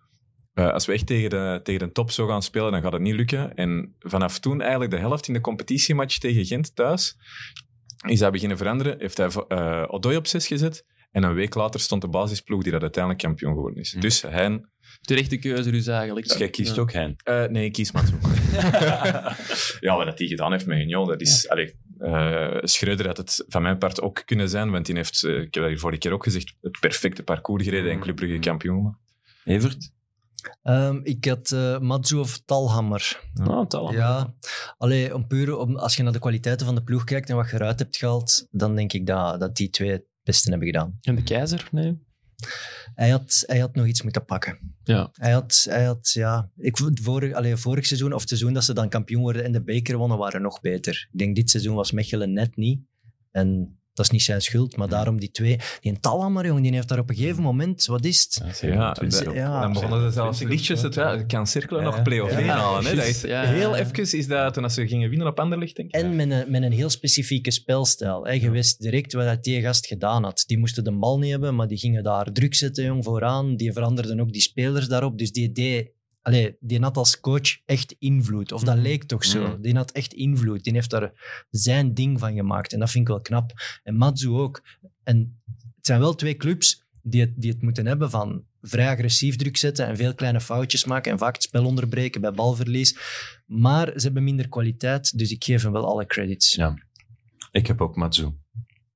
eh, 0.53 0.71
als 0.71 0.85
we 0.85 0.93
echt 0.93 1.07
tegen 1.07 1.29
de, 1.29 1.59
tegen 1.63 1.87
de 1.87 1.91
top 1.91 2.11
zo 2.11 2.27
gaan 2.27 2.43
spelen, 2.43 2.71
dan 2.71 2.81
gaat 2.81 2.93
het 2.93 3.01
niet 3.01 3.15
lukken. 3.15 3.55
En 3.55 3.95
vanaf 3.99 4.39
toen, 4.39 4.61
eigenlijk 4.61 4.91
de 4.91 4.97
helft 4.97 5.27
in 5.27 5.33
de 5.33 5.41
competitiematch 5.41 6.17
tegen 6.17 6.45
Gent 6.45 6.75
thuis, 6.75 7.15
is 8.07 8.19
hij 8.19 8.31
beginnen 8.31 8.57
veranderen. 8.57 8.95
Heeft 8.99 9.17
hij 9.17 9.27
eh 9.47 9.83
Odoi 9.87 10.15
op 10.15 10.27
6 10.27 10.47
gezet. 10.47 10.85
En 11.11 11.23
een 11.23 11.33
week 11.33 11.55
later 11.55 11.79
stond 11.79 12.01
de 12.01 12.07
basisploeg 12.07 12.63
die 12.63 12.71
dat 12.71 12.81
uiteindelijk 12.81 13.23
kampioen 13.23 13.53
geworden 13.53 13.79
is. 13.79 13.93
Hm. 13.93 13.99
Dus 13.99 14.21
hij... 14.21 14.61
terechte 15.01 15.37
keuze 15.37 15.71
dus 15.71 15.87
eigenlijk. 15.87 16.27
Dus 16.27 16.37
jij 16.37 16.49
kiest 16.49 16.75
Ja. 16.75 16.81
ook 16.81 16.91
Hein. 16.91 17.15
eh, 17.23 17.45
nee, 17.45 17.65
ik 17.65 17.73
kies 17.73 17.91
Mats 17.91 18.11
Ja, 19.79 19.95
wat 19.95 20.05
dat 20.05 20.19
hij 20.19 20.27
gedaan 20.27 20.51
heeft 20.51 20.65
met 20.65 20.79
Union, 20.79 21.07
dat 21.07 21.21
is... 21.21 21.49
allee, 21.49 21.75
eh, 21.97 22.57
Schreuder 22.61 23.07
had 23.07 23.17
het 23.17 23.43
van 23.47 23.61
mijn 23.61 23.77
part 23.77 24.01
ook 24.01 24.21
kunnen 24.25 24.49
zijn, 24.49 24.71
want 24.71 24.85
die 24.85 24.95
heeft, 24.95 25.23
ik 25.23 25.53
heb 25.53 25.53
dat 25.53 25.67
hier 25.67 25.79
vorige 25.79 25.99
keer 25.99 26.11
ook 26.11 26.23
gezegd, 26.23 26.53
het 26.61 26.79
perfecte 26.79 27.23
parcours 27.23 27.63
gereden 27.63 27.91
en 27.91 27.99
Club 27.99 28.15
Brugge 28.15 28.39
kampioen 28.39 28.75
gemaakt. 28.75 28.99
Evert? 29.43 29.91
Ehm, 30.63 30.99
ik 31.03 31.25
had 31.25 31.51
eh 31.51 31.79
Matsu 31.79 32.17
of 32.17 32.41
Talhammer. 32.45 33.29
Ah, 33.33 33.67
tal. 33.67 33.93
Ja, 33.93 34.33
allee, 34.77 35.15
om 35.15 35.27
puur, 35.27 35.57
om, 35.57 35.75
als 35.75 35.95
je 35.95 36.03
naar 36.03 36.13
de 36.13 36.19
kwaliteiten 36.19 36.65
van 36.65 36.75
de 36.75 36.83
ploeg 36.83 37.03
kijkt 37.03 37.29
en 37.29 37.35
wat 37.35 37.49
je 37.49 37.55
eruit 37.55 37.79
hebt 37.79 37.97
gehaald, 37.97 38.47
dan 38.51 38.75
denk 38.75 38.93
ik 38.93 39.05
dat, 39.05 39.39
dat 39.39 39.55
die 39.55 39.69
twee 39.69 39.91
het 39.91 40.05
beste 40.23 40.49
hebben 40.49 40.67
gedaan. 40.67 40.97
En 41.01 41.15
de 41.15 41.23
keizer? 41.23 41.67
Nee. 41.71 41.99
Hij 42.95 43.09
had, 43.09 43.43
hij 43.45 43.59
had 43.59 43.75
nog 43.75 43.85
iets 43.85 44.01
moeten 44.01 44.25
pakken. 44.25 44.75
Ja. 44.83 45.09
Hij 45.13 45.31
had, 45.31 45.65
hij 45.69 45.83
had 45.85 46.11
ja, 46.11 46.49
ik, 46.57 46.77
vorig, 47.01 47.33
allee, 47.33 47.55
vorig 47.55 47.85
seizoen 47.85 48.13
of 48.13 48.19
het 48.19 48.29
seizoen 48.29 48.53
dat 48.53 48.63
ze 48.63 48.73
dan 48.73 48.89
kampioen 48.89 49.21
worden 49.21 49.43
en 49.43 49.51
de 49.51 49.63
beker 49.63 49.97
wonnen, 49.97 50.17
waren 50.17 50.41
nog 50.41 50.61
beter. 50.61 51.07
Ik 51.11 51.19
denk 51.19 51.35
dit 51.35 51.49
seizoen 51.49 51.75
was 51.75 51.91
Mechelen 51.91 52.33
net 52.33 52.55
niet. 52.55 52.81
En 53.31 53.79
dat 53.93 54.05
is 54.05 54.11
niet 54.11 54.21
zijn 54.21 54.41
schuld, 54.41 54.77
maar 54.77 54.87
daarom 54.87 55.19
die 55.19 55.31
twee. 55.31 55.59
Die 55.81 55.99
Talhammer, 55.99 56.45
jongen, 56.45 56.61
die 56.61 56.73
heeft 56.73 56.87
daar 56.87 56.99
op 56.99 57.09
een 57.09 57.15
gegeven 57.15 57.43
moment, 57.43 57.85
wat 57.85 58.05
is 58.05 58.23
het? 58.23 58.61
Ja, 58.61 58.95
Ja, 59.33 59.61
dan 59.61 59.73
begonnen 59.73 60.01
ze 60.01 60.11
zelfs 60.11 60.37
20 60.37 60.57
liedjes. 60.57 60.81
Het 60.81 60.93
ja, 60.93 61.23
kan 61.23 61.47
cirkelen 61.47 61.83
Ja, 61.83 61.89
nog 61.89 62.01
play-off 62.01 62.31
ja. 62.31 62.39
1 62.39 62.47
halen. 62.47 62.85
Hè? 62.85 62.95
Dat 62.95 63.05
is 63.05 63.21
heel 63.21 63.75
even 63.75 64.17
is 64.17 64.27
dat 64.27 64.53
toen 64.53 64.69
ze 64.69 64.87
gingen 64.87 65.09
winnen 65.09 65.27
op 65.27 65.39
Anderlecht, 65.39 65.75
denk 65.75 65.87
ik. 65.87 66.01
En 66.01 66.15
met 66.15 66.31
een, 66.31 66.51
met 66.51 66.63
een 66.63 66.71
heel 66.71 66.89
specifieke 66.89 67.51
spelstijl. 67.51 68.25
Hè. 68.25 68.31
Je 68.31 68.49
wist 68.49 68.81
direct 68.81 69.13
wat 69.13 69.25
dat 69.25 69.43
die 69.43 69.61
gast 69.61 69.87
gedaan 69.87 70.23
had. 70.23 70.43
Die 70.47 70.57
moesten 70.57 70.83
de 70.83 70.91
bal 70.91 71.19
niet 71.19 71.31
hebben, 71.31 71.55
maar 71.55 71.67
die 71.67 71.77
gingen 71.77 72.03
daar 72.03 72.31
druk 72.31 72.55
zetten 72.55 72.83
jong, 72.83 73.03
vooraan. 73.03 73.55
Die 73.55 73.73
veranderden 73.73 74.19
ook 74.19 74.31
die 74.31 74.41
spelers 74.41 74.87
daarop. 74.87 75.17
Dus 75.17 75.31
die, 75.31 75.51
deed, 75.51 75.91
allee, 76.21 76.55
die 76.59 76.79
had 76.81 76.97
als 76.97 77.19
coach 77.19 77.57
echt 77.65 77.95
invloed. 77.99 78.51
Of 78.51 78.63
dat 78.63 78.75
Mhm. 78.75 78.83
leek 78.83 79.03
toch 79.03 79.25
zo. 79.25 79.47
Mhm. 79.47 79.61
Die 79.61 79.75
had 79.75 79.91
echt 79.91 80.13
invloed. 80.13 80.63
Die 80.63 80.73
heeft 80.73 80.89
daar 80.89 81.45
zijn 81.49 81.93
ding 81.93 82.19
van 82.19 82.33
gemaakt. 82.33 82.73
En 82.73 82.79
dat 82.79 82.89
vind 82.89 83.03
ik 83.03 83.09
wel 83.13 83.21
knap. 83.21 83.51
En 83.83 83.95
Matsu 83.95 84.29
ook. 84.29 84.63
En 85.03 85.41
het 85.75 85.85
zijn 85.85 85.99
wel 85.99 86.15
twee 86.15 86.35
clubs 86.37 86.83
die 87.01 87.21
het, 87.21 87.33
die 87.35 87.51
het 87.51 87.61
moeten 87.61 87.85
hebben 87.85 88.09
van 88.09 88.43
vrij 88.61 88.87
agressief 88.89 89.35
druk 89.35 89.57
zetten 89.57 89.87
en 89.87 89.95
veel 89.97 90.13
kleine 90.15 90.41
foutjes 90.41 90.85
maken 90.85 91.11
en 91.11 91.17
vaak 91.17 91.33
het 91.33 91.43
spel 91.43 91.65
onderbreken 91.65 92.21
bij 92.21 92.31
balverlies. 92.31 92.97
Maar 93.45 93.87
ze 93.95 94.05
hebben 94.05 94.23
minder 94.23 94.49
kwaliteit, 94.49 95.17
dus 95.17 95.31
ik 95.31 95.43
geef 95.43 95.63
hem 95.63 95.71
wel 95.71 95.85
alle 95.85 96.05
credits. 96.05 96.53
Ja. 96.55 96.77
Ik 97.51 97.67
heb 97.67 97.81
ook 97.81 97.95
Matsu. 97.95 98.29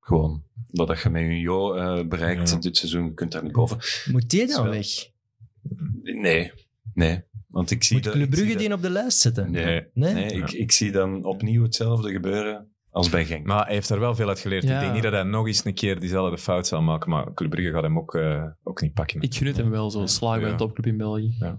Gewoon. 0.00 0.44
Wat 0.70 0.86
dat 0.88 1.00
je 1.00 1.08
met 1.08 1.22
eh 1.22 2.08
bereikt 2.08 2.50
Ja. 2.50 2.56
dit 2.56 2.76
seizoen, 2.76 3.04
je 3.04 3.14
kunt 3.14 3.32
daar 3.32 3.42
niet 3.42 3.52
boven. 3.52 3.78
Moet 4.12 4.28
die 4.30 4.46
dan 4.46 4.62
wel- 4.62 4.72
weg? 4.72 4.86
Nee. 6.02 6.52
Nee. 6.96 7.22
Want 7.48 7.70
ik 7.70 7.84
zie 7.84 7.96
Moet 7.96 8.04
dat- 8.04 8.12
Club 8.14 8.30
Brugge 8.30 8.48
dat- 8.48 8.58
die 8.58 8.72
op 8.72 8.82
de 8.82 8.90
lijst 8.90 9.18
zetten? 9.18 9.50
Nee. 9.50 9.84
Nee? 9.92 10.14
Nee, 10.14 10.32
ik, 10.32 10.50
ik 10.52 10.72
zie 10.72 10.92
dan 10.92 11.24
opnieuw 11.24 11.62
hetzelfde 11.62 12.12
gebeuren 12.12 12.70
als 12.90 13.10
bij 13.10 13.24
Genk. 13.24 13.46
Maar 13.46 13.64
hij 13.64 13.74
heeft 13.74 13.88
er 13.90 14.00
wel 14.00 14.14
veel 14.14 14.28
uit 14.28 14.38
geleerd. 14.40 14.62
Ja. 14.62 14.74
Ik 14.74 14.80
denk 14.80 14.92
niet 14.92 15.02
dat 15.02 15.12
hij 15.12 15.22
nog 15.22 15.46
eens 15.46 15.64
een 15.64 15.74
keer 15.74 16.00
diezelfde 16.00 16.38
fout 16.38 16.66
zal 16.66 16.82
maken, 16.82 17.10
maar 17.10 17.34
Club 17.34 17.50
Brugge 17.50 17.72
gaat 17.72 17.82
hem 17.82 17.98
ook, 17.98 18.14
eh, 18.14 18.44
ook 18.62 18.80
niet 18.80 18.92
pakken. 18.92 19.20
Ik 19.20 19.34
gun 19.34 19.46
het 19.46 19.56
hem 19.56 19.70
wel, 19.70 19.90
zo 19.90 20.06
slagen 20.06 20.38
bij 20.38 20.46
Ja. 20.46 20.52
een 20.52 20.58
topclub 20.58 20.86
in 20.86 20.96
België. 20.96 21.58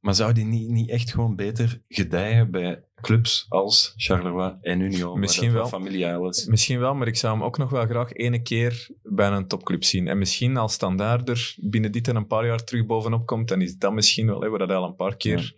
Maar 0.00 0.14
zou 0.14 0.32
die 0.32 0.44
niet, 0.44 0.68
niet 0.68 0.90
echt 0.90 1.10
gewoon 1.10 1.36
beter 1.36 1.82
gedijen 1.88 2.50
bij 2.50 2.84
clubs 3.00 3.46
als 3.48 3.92
Charleroi 3.96 4.54
en 4.60 4.80
Union? 4.80 5.18
Misschien 5.18 5.52
wel. 5.52 5.66
familiaal 5.66 6.28
is. 6.28 6.46
Misschien 6.46 6.78
wel, 6.78 6.94
maar 6.94 7.06
ik 7.06 7.16
zou 7.16 7.34
hem 7.34 7.44
ook 7.44 7.58
nog 7.58 7.70
wel 7.70 7.86
graag 7.86 8.12
ene 8.12 8.42
keer 8.42 8.88
bij 9.02 9.30
een 9.30 9.46
topclub 9.46 9.84
zien. 9.84 10.08
En 10.08 10.18
misschien 10.18 10.56
als 10.56 10.72
standaard 10.72 11.28
er 11.28 11.54
binnen 11.56 11.92
dit 11.92 12.08
en 12.08 12.16
een 12.16 12.26
paar 12.26 12.46
jaar 12.46 12.64
terug 12.64 12.86
bovenop 12.86 13.26
komt, 13.26 13.48
dan 13.48 13.62
is 13.62 13.76
dat 13.76 13.92
misschien 13.92 14.26
wel, 14.26 14.40
hè, 14.40 14.50
we 14.50 14.58
dat 14.58 14.70
al 14.70 14.84
een 14.84 14.96
paar 14.96 15.16
keer, 15.16 15.54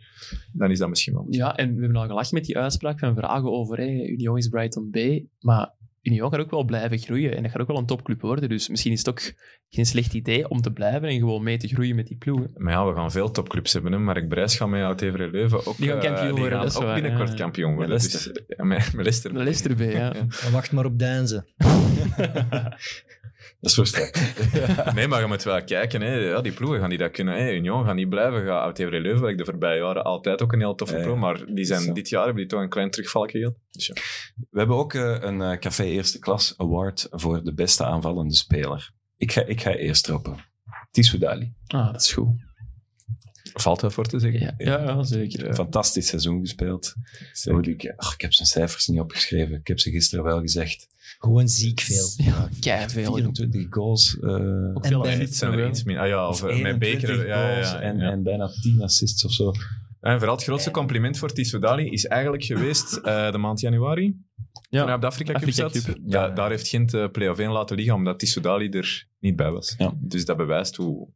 dan 0.53 0.71
is 0.71 0.79
dat 0.79 0.89
misschien 0.89 1.15
wel. 1.15 1.27
Ja, 1.31 1.57
en 1.57 1.75
we 1.75 1.83
hebben 1.83 2.01
al 2.01 2.07
gelachen 2.07 2.35
met 2.35 2.45
die 2.45 2.59
uitspraak 2.59 2.99
van 2.99 3.15
vragen 3.15 3.53
over 3.53 3.79
hè, 3.79 4.07
Union 4.07 4.37
is 4.37 4.49
Brighton 4.49 4.91
B. 4.91 4.97
Maar 5.41 5.75
Union 6.03 6.31
gaat 6.31 6.41
ook 6.41 6.51
wel 6.51 6.65
blijven 6.65 6.99
groeien 6.99 7.37
en 7.37 7.43
dat 7.43 7.53
gaat 7.53 7.61
ook 7.61 7.67
wel 7.67 7.77
een 7.77 7.87
topclub 7.87 8.21
worden. 8.21 8.49
Dus 8.49 8.69
misschien 8.69 8.93
is 8.93 8.99
het 8.99 9.09
ook 9.09 9.33
geen 9.69 9.87
slecht 9.87 10.15
idee 10.15 10.49
om 10.49 10.61
te 10.61 10.73
blijven 10.73 11.09
en 11.09 11.19
gewoon 11.19 11.43
mee 11.43 11.57
te 11.57 11.69
groeien 11.69 11.97
met 11.97 12.07
die 12.07 12.17
ploegen. 12.17 12.51
Maar 12.57 12.73
ja, 12.73 12.87
we 12.87 12.95
gaan 12.95 13.11
veel 13.11 13.31
topclubs 13.31 13.73
hebben. 13.73 13.93
Hè. 13.93 13.99
Mark 13.99 14.29
Brijs 14.29 14.57
gaat 14.57 14.69
met 14.69 14.83
oud 14.83 15.01
Evere 15.01 15.31
Leuven 15.31 15.67
ook, 15.67 15.77
Die 15.77 15.89
gaan 15.89 15.99
eh, 15.99 16.05
kampioen 16.05 16.35
die 16.35 16.41
worden, 16.41 16.53
gaan 16.53 16.61
dat 16.61 16.71
is 16.71 16.77
ook 16.77 16.85
waar, 16.85 17.01
binnenkort 17.01 17.29
ja. 17.29 17.35
kampioen 17.35 17.75
worden. 17.75 17.91
Met 17.91 18.13
Dus, 18.13 18.31
ja, 18.47 18.65
met, 18.65 18.79
met 18.79 18.95
Leicester. 18.95 19.33
De 19.33 19.39
Leicester 19.39 19.75
B, 19.75 19.81
ja. 19.81 20.13
Wacht 20.53 20.73
maar 20.73 20.85
op 20.85 20.99
Deinze. 20.99 21.45
Dat 23.61 23.79
is. 23.79 24.13
Nee, 24.95 25.09
maar 25.09 25.21
je 25.21 25.27
moet 25.27 25.43
wel 25.43 25.65
kijken. 25.65 26.01
Hè. 26.01 26.15
Ja, 26.15 26.41
die 26.41 26.53
ploegen 26.53 26.81
gaan 26.81 26.89
die 26.89 26.99
dat 26.99 27.11
kunnen. 27.11 27.35
Hè. 27.35 27.53
Union 27.53 27.85
gaan 27.85 27.97
niet 27.97 28.09
blijven. 28.09 28.45
Gaat 28.45 28.63
oud 28.63 28.77
de 28.77 29.45
voorbije 29.45 29.81
jaren 29.81 30.05
altijd 30.05 30.43
ook 30.43 30.53
een 30.53 30.61
heel 30.61 30.75
toffe 30.75 30.97
Ja, 30.97 31.03
ploeg. 31.03 31.19
Maar 31.19 31.55
die 31.55 31.65
zijn, 31.65 31.95
dit 31.95 32.09
jaar 32.09 32.25
hebben 32.25 32.43
die 32.43 32.51
toch 32.51 32.61
een 32.61 32.69
klein 32.69 32.91
terugvalletje 32.91 33.39
gehad. 33.39 33.55
Dus 33.71 33.87
ja. 33.87 33.95
We 34.51 34.59
hebben 34.59 34.77
ook 34.77 34.95
eh, 34.95 35.17
een 35.21 35.43
eh, 35.43 35.59
Café 35.59 35.85
Eerste 35.85 36.19
Klas 36.19 36.55
Award 36.57 37.07
voor 37.11 37.45
de 37.45 37.55
beste 37.55 37.85
aanvallende 37.85 38.35
speler. 38.35 38.93
Ik 39.17 39.33
ga, 39.33 39.45
ik 39.45 39.61
ga 39.61 39.75
eerst 39.75 40.05
trappen. 40.05 40.37
Tissou 40.91 41.21
Dali. 41.21 41.55
Ah, 41.67 41.93
dat 41.93 42.01
is 42.01 42.13
goed. 42.13 42.29
Valt 43.53 43.81
wel 43.81 43.91
voor 43.91 44.07
te 44.07 44.19
zeggen. 44.19 44.41
Ja, 44.41 44.55
ja, 44.59 44.83
ja, 44.83 45.03
zeker. 45.03 45.47
ja. 45.47 45.55
Fantastisch 45.55 46.07
seizoen 46.07 46.41
gespeeld. 46.41 46.95
Zeker. 47.33 47.69
Ik, 47.69 47.93
ach, 47.97 48.15
ik 48.15 48.21
heb 48.21 48.33
zijn 48.33 48.49
cijfers 48.49 48.87
niet 48.87 49.01
opgeschreven. 49.01 49.55
Ik 49.55 49.67
heb 49.67 49.79
ze 49.79 49.91
gisteren 49.91 50.25
wel 50.25 50.41
gezegd. 50.41 50.89
Gewoon 51.23 51.49
ziek 51.49 51.81
veel. 51.81 52.09
Ja, 52.17 52.49
keiveel. 52.61 53.13
24 53.15 53.67
goals. 53.71 54.19
eh, 54.21 54.31
Ook 54.31 54.83
En 54.85 54.89
veel 54.89 55.01
bij- 55.03 55.21
Iets 55.23 55.39
zijn 55.39 55.53
er 55.53 55.69
iets 55.69 55.85
meer. 55.85 55.99
Ah 55.99 56.07
ja, 56.09 56.29
of, 56.29 56.43
of 56.43 56.49
eh, 56.51 56.63
met 56.63 56.83
21 56.83 57.09
Beker. 57.11 57.27
Ja, 57.27 57.59
ja, 57.59 57.81
en, 57.81 57.99
ja. 57.99 58.11
en 58.11 58.23
bijna 58.23 58.51
10 58.63 58.83
assists 58.83 59.25
of 59.25 59.33
zo. 59.33 59.53
En 60.01 60.17
vooral 60.19 60.35
het 60.37 60.45
grootste 60.45 60.71
compliment 60.71 61.19
voor 61.19 61.33
Tissou 61.33 61.63
Dali 61.63 61.89
is 61.89 62.07
eigenlijk 62.07 62.45
geweest 62.45 62.97
eh, 62.97 63.33
de 63.33 63.39
maand 63.39 63.61
januari. 63.61 64.05
Ja. 64.71 64.79
Toen 64.79 64.87
hij 64.87 64.95
op 64.95 65.01
de 65.01 65.07
Afrika 65.07 65.33
Cup 65.33 65.41
Afrika 65.49 65.69
zat. 65.69 65.85
Cup. 65.85 65.99
Ja, 66.07 66.29
daar 66.29 66.51
heeft 66.51 66.69
Gent 66.69 66.95
uh, 66.95 67.09
play-off 67.13 67.39
1 67.41 67.51
laten 67.51 67.77
liggen, 67.77 67.95
omdat 67.95 68.19
Tissou 68.19 68.45
Dali 68.45 68.69
er 68.69 69.07
niet 69.21 69.37
bij 69.37 69.51
was. 69.51 69.75
Ja. 69.79 69.93
Dus 70.01 70.25
dat 70.25 70.37
bewijst 70.37 70.77
hoe, 70.77 71.09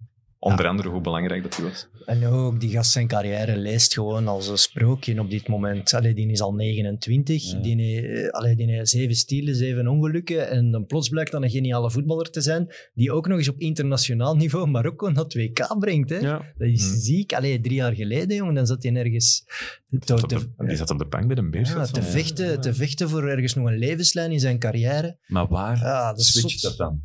onder 0.47 0.67
andere 0.67 0.89
hoe 0.89 1.01
belangrijk 1.01 1.43
dat 1.43 1.57
hij 1.57 1.65
was. 1.65 1.87
En 2.07 2.27
ook, 2.27 2.61
die 2.61 2.71
gast 2.71 2.91
zijn 2.93 3.07
carrière 3.07 3.57
leest 3.57 3.93
gewoon 3.95 4.29
als 4.29 4.49
een 4.49 4.59
sprookje 4.59 5.21
op 5.21 5.31
dit 5.31 5.49
moment. 5.49 5.95
Allee, 5.95 6.15
die 6.15 6.31
is 6.31 6.41
al 6.41 6.55
29, 6.55 7.51
Ja. 7.51 7.59
die, 7.59 7.77
heeft, 7.83 8.33
allee, 8.33 8.57
die 8.57 8.71
heeft 8.71 8.89
zeven 8.91 9.15
stielen, 9.15 9.55
zeven 9.55 9.89
ongelukken. 9.89 10.49
En 10.51 10.71
dan 10.71 10.87
plots 10.87 11.09
blijkt 11.09 11.31
dan 11.33 11.43
een 11.43 11.51
geniale 11.51 11.91
voetballer 11.91 12.31
te 12.31 12.41
zijn, 12.41 12.69
die 12.95 13.13
ook 13.13 13.27
nog 13.29 13.39
eens 13.39 13.49
op 13.49 13.59
internationaal 13.59 14.37
niveau 14.37 14.67
Marokko 14.67 15.09
naar 15.11 15.25
het 15.25 15.35
WK 15.35 15.77
brengt. 15.79 16.11
Hè? 16.11 16.17
Ja. 16.19 16.37
Dat 16.59 16.69
is 16.69 16.89
Hmm. 16.89 16.99
ziek. 17.01 17.33
Allee, 17.33 17.61
drie 17.61 17.75
jaar 17.75 17.93
geleden, 17.95 18.37
jongen, 18.37 18.55
dan 18.55 18.67
zat 18.67 18.83
hij 18.83 18.95
ergens 18.95 19.45
te, 19.89 19.99
Zat 20.05 20.23
op 20.23 20.29
te- 20.29 20.39
de- 20.57 20.67
die 20.67 20.77
zat 20.77 20.91
op 20.91 20.99
de 20.99 21.07
bank 21.07 21.27
bij 21.27 21.35
de 21.37 21.49
Beers. 21.51 21.71
ja, 21.71 21.85
te, 21.87 22.03
vechten, 22.03 22.61
te 22.61 22.75
vechten 22.75 23.09
voor 23.09 23.29
ergens 23.29 23.55
nog 23.55 23.67
een 23.67 23.79
levenslijn 23.79 24.33
in 24.33 24.41
zijn 24.41 24.59
carrière. 24.59 25.17
Maar 25.27 25.47
waar 25.49 25.77
Ja, 25.77 26.11
dat 26.11 26.19
is 26.21 26.33
switcht 26.41 26.63
dat 26.63 26.77
dan? 26.77 27.03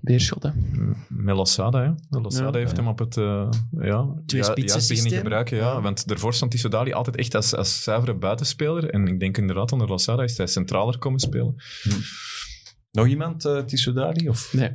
Beerschot, 0.00 0.42
hè. 0.42 0.50
Met 1.08 1.36
Losada, 1.36 1.82
hè. 1.82 2.18
Losada 2.20 2.58
Ja. 2.58 2.64
heeft 2.64 2.76
hem 2.76 2.88
op 2.88 2.98
het 2.98 3.16
uh, 3.16 3.48
ja, 3.70 4.14
Twee 4.26 4.40
ja, 4.42 4.46
spitsen 4.50 4.54
beginnen 4.54 4.80
systeem. 4.80 5.18
gebruiken. 5.18 5.56
Ja. 5.56 5.80
Want 5.80 6.08
daarvoor 6.08 6.34
stond 6.34 6.50
Tissou 6.50 6.72
Dali 6.72 6.92
altijd 6.92 7.16
echt 7.16 7.34
als, 7.34 7.54
als 7.54 7.82
zuivere 7.82 8.14
buitenspeler. 8.14 8.90
En 8.90 9.06
ik 9.06 9.20
denk 9.20 9.38
inderdaad 9.38 9.72
onder 9.72 9.88
Losada 9.88 10.22
is 10.22 10.36
hij 10.36 10.46
centraler 10.46 10.98
komen 10.98 11.20
spelen. 11.20 11.54
Nog 12.90 13.06
iemand, 13.06 13.44
uh, 13.44 13.58
Tissou 13.64 13.94
Dali? 13.94 14.28
Of? 14.28 14.52
Nee. 14.52 14.70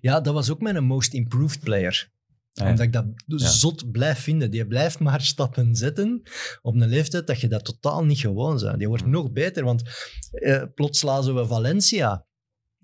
Ja, 0.00 0.20
dat 0.20 0.34
was 0.34 0.50
ook 0.50 0.60
mijn 0.60 0.84
most 0.84 1.12
improved 1.14 1.60
player. 1.60 2.10
Ah, 2.54 2.64
ja. 2.64 2.70
Omdat 2.70 2.86
ik 2.86 2.92
dat 2.92 3.06
Ja. 3.26 3.38
zot 3.48 3.90
blijf 3.90 4.18
vinden. 4.18 4.50
Die 4.50 4.66
blijft 4.66 4.98
maar 4.98 5.20
stappen 5.32 5.74
zetten 5.74 6.22
op 6.62 6.74
een 6.74 6.88
leeftijd 6.88 7.26
dat 7.26 7.40
je 7.40 7.48
dat 7.48 7.64
totaal 7.64 8.04
niet 8.04 8.18
gewoon 8.18 8.58
bent. 8.58 8.78
Die 8.78 8.88
wordt 8.88 9.02
Hmm. 9.02 9.12
nog 9.12 9.32
beter, 9.32 9.64
want 9.64 9.82
eh, 10.30 10.62
plots 10.74 11.02
lazen 11.02 11.34
we 11.34 11.46
Valencia. 11.46 12.26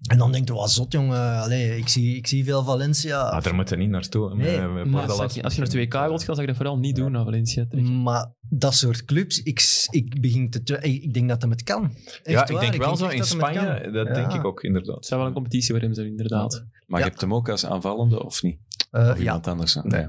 En 0.07 0.19
dan 0.19 0.33
denk 0.33 0.49
je, 0.49 0.55
wat 0.55 0.71
zot 0.71 0.93
jongen, 0.93 1.41
Allee, 1.43 1.77
ik, 1.77 1.89
zie, 1.89 2.17
ik 2.17 2.27
zie 2.27 2.45
veel 2.45 2.65
Valencia. 2.65 3.21
Ah, 3.21 3.43
daar 3.43 3.55
moet 3.55 3.69
hij 3.69 3.79
niet 3.79 3.89
naartoe. 3.91 4.35
Nee, 4.37 4.61
Met- 4.61 4.73
met 4.73 4.85
maar 4.85 4.85
Bordalas. 5.07 5.19
Als 5.21 5.35
je, 5.35 5.43
als 5.43 5.55
je 5.55 5.61
naar 5.61 5.71
2K 5.71 6.09
wilt 6.09 6.23
gaan, 6.25 6.35
zou 6.35 6.41
ik 6.41 6.47
dat 6.47 6.57
vooral 6.57 6.79
niet 6.79 6.97
doen 6.97 7.13
naar 7.13 7.25
Valencia 7.25 7.67
trekken. 7.69 8.03
Maar 8.03 8.33
dat 8.49 8.75
soort 8.75 9.05
clubs, 9.05 9.43
ik, 9.43 9.87
ik 9.91 10.21
begin 10.21 10.51
te 10.51 10.79
ik, 10.81 11.15
denk 11.15 11.29
dat 11.29 11.43
hem 11.43 11.51
het 11.51 11.63
kan. 11.63 11.85
Echt 11.95 12.21
ja, 12.25 12.43
ik 12.47 12.51
waar, 12.51 12.61
denk 12.61 12.75
wel 12.77 12.97
zo 12.97 13.09
in 13.09 13.19
dat 13.19 13.27
Spanje. 13.27 13.91
Dat 13.93 14.07
Ja. 14.07 14.13
denk 14.15 14.33
ik 14.33 14.45
ook, 14.45 14.63
inderdaad. 14.63 14.95
Het 14.97 15.07
zou 15.07 15.19
wel 15.21 15.29
een 15.29 15.35
competitie 15.35 15.75
hem 15.77 15.95
zijn, 15.95 16.07
inderdaad. 16.07 16.65
Maar 16.87 16.99
Ja. 17.01 17.05
je 17.05 17.11
hebt 17.11 17.21
hem 17.21 17.35
ook 17.35 17.49
als 17.49 17.67
aanvallende, 17.67 18.25
of 18.25 18.43
niet? 18.43 18.59
Eh, 18.91 19.09
Of 19.09 19.17
ja, 19.17 19.23
iemand 19.23 19.47
anders? 19.47 19.75
Nee. 19.83 20.07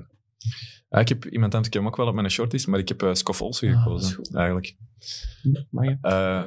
Ja, 0.94 1.00
ik 1.00 1.10
heb 1.10 1.26
iemand 1.26 1.52
het 1.52 1.66
ik 1.66 1.74
hem 1.74 1.88
ook 1.88 1.96
wel 1.96 2.08
op 2.08 2.14
mijn 2.14 2.32
shortlist, 2.32 2.68
maar 2.68 2.80
ik 2.80 2.88
heb 2.88 3.04
uh, 3.04 3.14
Scoff 3.14 3.42
Olsen 3.42 3.68
Ah, 3.76 3.84
gekozen, 3.84 4.20
eigenlijk. 4.34 4.76
Mag 5.70 5.86
je? 5.86 5.98
Eh, 6.02 6.44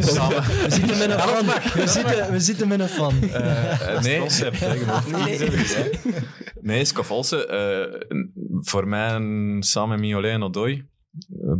samen, 0.14 0.36
we 0.42 0.66
zitten 0.68 0.98
met 0.98 1.10
een 1.10 1.18
fan. 1.18 1.46
We 1.74 1.86
zitten, 1.86 2.32
we 2.32 2.40
zitten 2.40 2.68
met 2.68 2.80
een 2.80 2.88
fan. 2.88 3.22
Eh, 3.22 3.94
eh, 3.94 4.02
nee, 4.02 4.18
concept, 4.18 4.60
hè. 4.60 4.74
Nee. 5.26 6.84
eh, 7.46 8.00
voor 8.60 8.88
mij 8.88 9.08
samen 9.62 9.88
met 9.88 10.00
Mignolet 10.00 10.32
en 10.32 10.42
Odoi, 10.42 10.86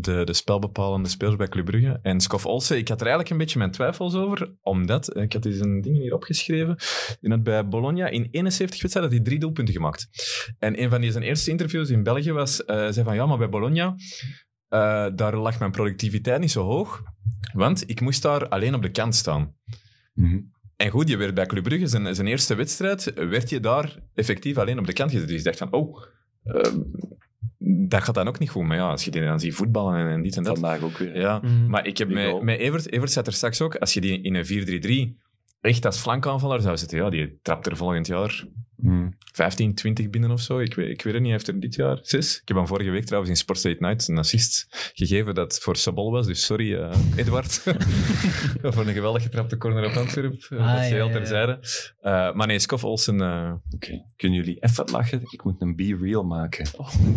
de, 0.01 0.25
de 0.25 0.33
spelbepalende 0.33 1.09
spelers 1.09 1.37
bij 1.37 1.49
Club 1.49 1.65
Brugge. 1.65 1.99
En 2.03 2.21
Scoff 2.21 2.47
Olsen, 2.47 2.77
ik 2.77 2.89
had 2.89 3.01
er 3.01 3.07
eigenlijk 3.07 3.31
een 3.31 3.39
beetje 3.39 3.59
mijn 3.59 3.71
twijfels 3.71 4.15
over, 4.15 4.55
omdat, 4.61 5.09
eh, 5.09 5.23
ik 5.23 5.33
had 5.33 5.45
eens 5.45 5.61
een 5.61 5.81
ding 5.81 5.97
hier 5.97 6.15
opgeschreven, 6.15 6.77
die 7.21 7.31
had 7.31 7.43
bij 7.43 7.69
Bologna 7.69 8.09
in 8.09 8.29
71 8.31 8.83
wedstrijden 8.83 9.03
had 9.03 9.21
hij 9.21 9.29
drie 9.29 9.39
doelpunten 9.39 9.75
gemaakt. 9.75 10.09
En 10.59 10.83
een 10.83 10.91
van 10.91 11.01
die 11.01 11.11
zijn 11.11 11.25
eerste 11.25 11.51
interviews 11.51 11.91
in 11.91 12.03
België 12.03 12.33
was, 12.33 12.65
eh 12.65 12.77
zei 12.77 13.05
van 13.05 13.15
ja, 13.15 13.27
maar 13.27 13.39
bij 13.39 13.49
Bologna, 13.49 13.95
eh, 14.69 15.07
daar 15.15 15.37
lag 15.37 15.59
mijn 15.59 15.71
productiviteit 15.71 16.41
niet 16.41 16.51
zo 16.51 16.65
hoog, 16.65 17.03
want 17.53 17.91
ik 17.91 18.01
moest 18.01 18.23
daar 18.23 18.49
alleen 18.49 18.75
op 18.75 18.83
de 18.83 18.91
kant 18.91 19.15
staan. 19.15 19.55
Mhm. 20.15 20.41
En 20.77 20.91
goed, 20.91 21.09
je 21.09 21.17
werd 21.17 21.35
bij 21.35 21.47
Club 21.47 21.65
Brugge, 21.65 21.87
zijn, 21.87 22.15
zijn 22.15 22.27
eerste 22.27 22.55
wedstrijd, 22.55 23.13
werd 23.15 23.51
je 23.51 23.61
daar 23.61 23.99
effectief 24.15 24.57
alleen 24.57 24.79
op 24.79 24.87
de 24.87 24.93
kant 24.93 25.11
gezet. 25.11 25.29
Dus 25.29 25.37
je 25.37 25.43
dacht 25.43 25.59
van, 25.59 25.73
oh, 25.73 26.03
dat 27.88 28.03
gaat 28.03 28.14
dan 28.14 28.29
ook 28.29 28.38
niet 28.38 28.50
goed. 28.50 28.64
Maar 28.64 28.76
ja, 28.76 28.90
als 28.90 29.05
je 29.05 29.11
die 29.11 29.22
dan 29.22 29.40
ziet 29.40 29.55
voetballen 29.55 29.94
en, 29.98 30.09
en 30.09 30.22
dit 30.22 30.37
en 30.37 30.42
dat. 30.42 30.59
Vandaag 30.59 30.83
ook 30.83 30.98
weer. 30.98 31.18
Ja, 31.18 31.38
Mhm. 31.42 31.66
maar 31.66 31.87
ik 31.87 31.98
heb 31.98 32.09
met, 32.09 32.59
Evert, 32.59 32.92
Evert 32.92 33.11
zat 33.12 33.26
er 33.26 33.33
straks 33.33 33.61
ook, 33.61 33.74
als 33.76 33.94
je 33.94 34.00
die 34.00 34.20
in 34.20 34.35
een 34.35 34.44
4-3-3 34.46 35.18
echt 35.61 35.85
als 35.87 35.98
flankaanvaller 35.98 36.61
zou 36.61 36.76
zetten, 36.76 36.98
ja, 36.98 37.11
die 37.11 37.38
trapt 37.42 37.66
er 37.66 37.76
volgend 37.76 38.07
jaar 38.07 38.44
Mhm. 38.83 39.09
15, 39.33 39.75
20 39.75 40.11
binnen 40.11 40.31
of 40.31 40.40
zo. 40.40 40.59
Ik 40.59 40.75
weet, 40.75 40.88
ik 40.90 41.03
weet 41.03 41.12
het 41.12 41.23
niet, 41.23 41.23
hij 41.23 41.31
heeft 41.33 41.49
er 41.49 41.61
dit 41.61 41.75
jaar 41.75 41.99
6. 42.03 42.40
Ik 42.40 42.49
heb 42.49 42.57
hem 42.57 42.66
vorige 42.66 42.90
week 42.90 43.05
trouwens 43.05 43.31
in 43.33 43.37
Sport 43.38 43.59
State 43.59 43.77
Night 43.79 44.09
een 44.09 44.19
assist 44.19 44.66
gegeven 44.95 45.35
dat 45.35 45.59
voor 45.59 45.77
Sabol 45.77 46.11
was. 46.11 46.27
Dus 46.27 46.45
sorry, 46.45 46.75
eh, 46.75 46.97
Edward. 47.16 47.53
voor 48.62 48.87
een 48.87 48.93
geweldig 48.95 49.23
getrapte 49.23 49.57
corner 49.57 49.87
op 49.87 49.93
Antwerp. 49.97 50.47
Uh, 50.51 50.61
Ah, 50.61 50.66
dat 50.75 50.83
is 50.83 50.88
ja, 50.88 50.95
heel 50.95 51.07
ja, 51.07 51.12
ja. 51.12 51.19
terzijde. 51.19 51.59
Eh, 52.01 52.33
maar 52.35 52.47
nee, 52.47 52.59
Scoff 52.59 52.85
Olsen... 52.85 53.21
eh, 53.21 53.53
Oké. 53.75 54.03
Kunnen 54.16 54.38
jullie 54.38 54.57
even 54.61 54.90
lachen? 54.90 55.21
Ik 55.31 55.45
moet 55.45 55.61
een 55.62 55.77
Be 55.77 55.97
Real 56.01 56.23
maken. 56.23 56.66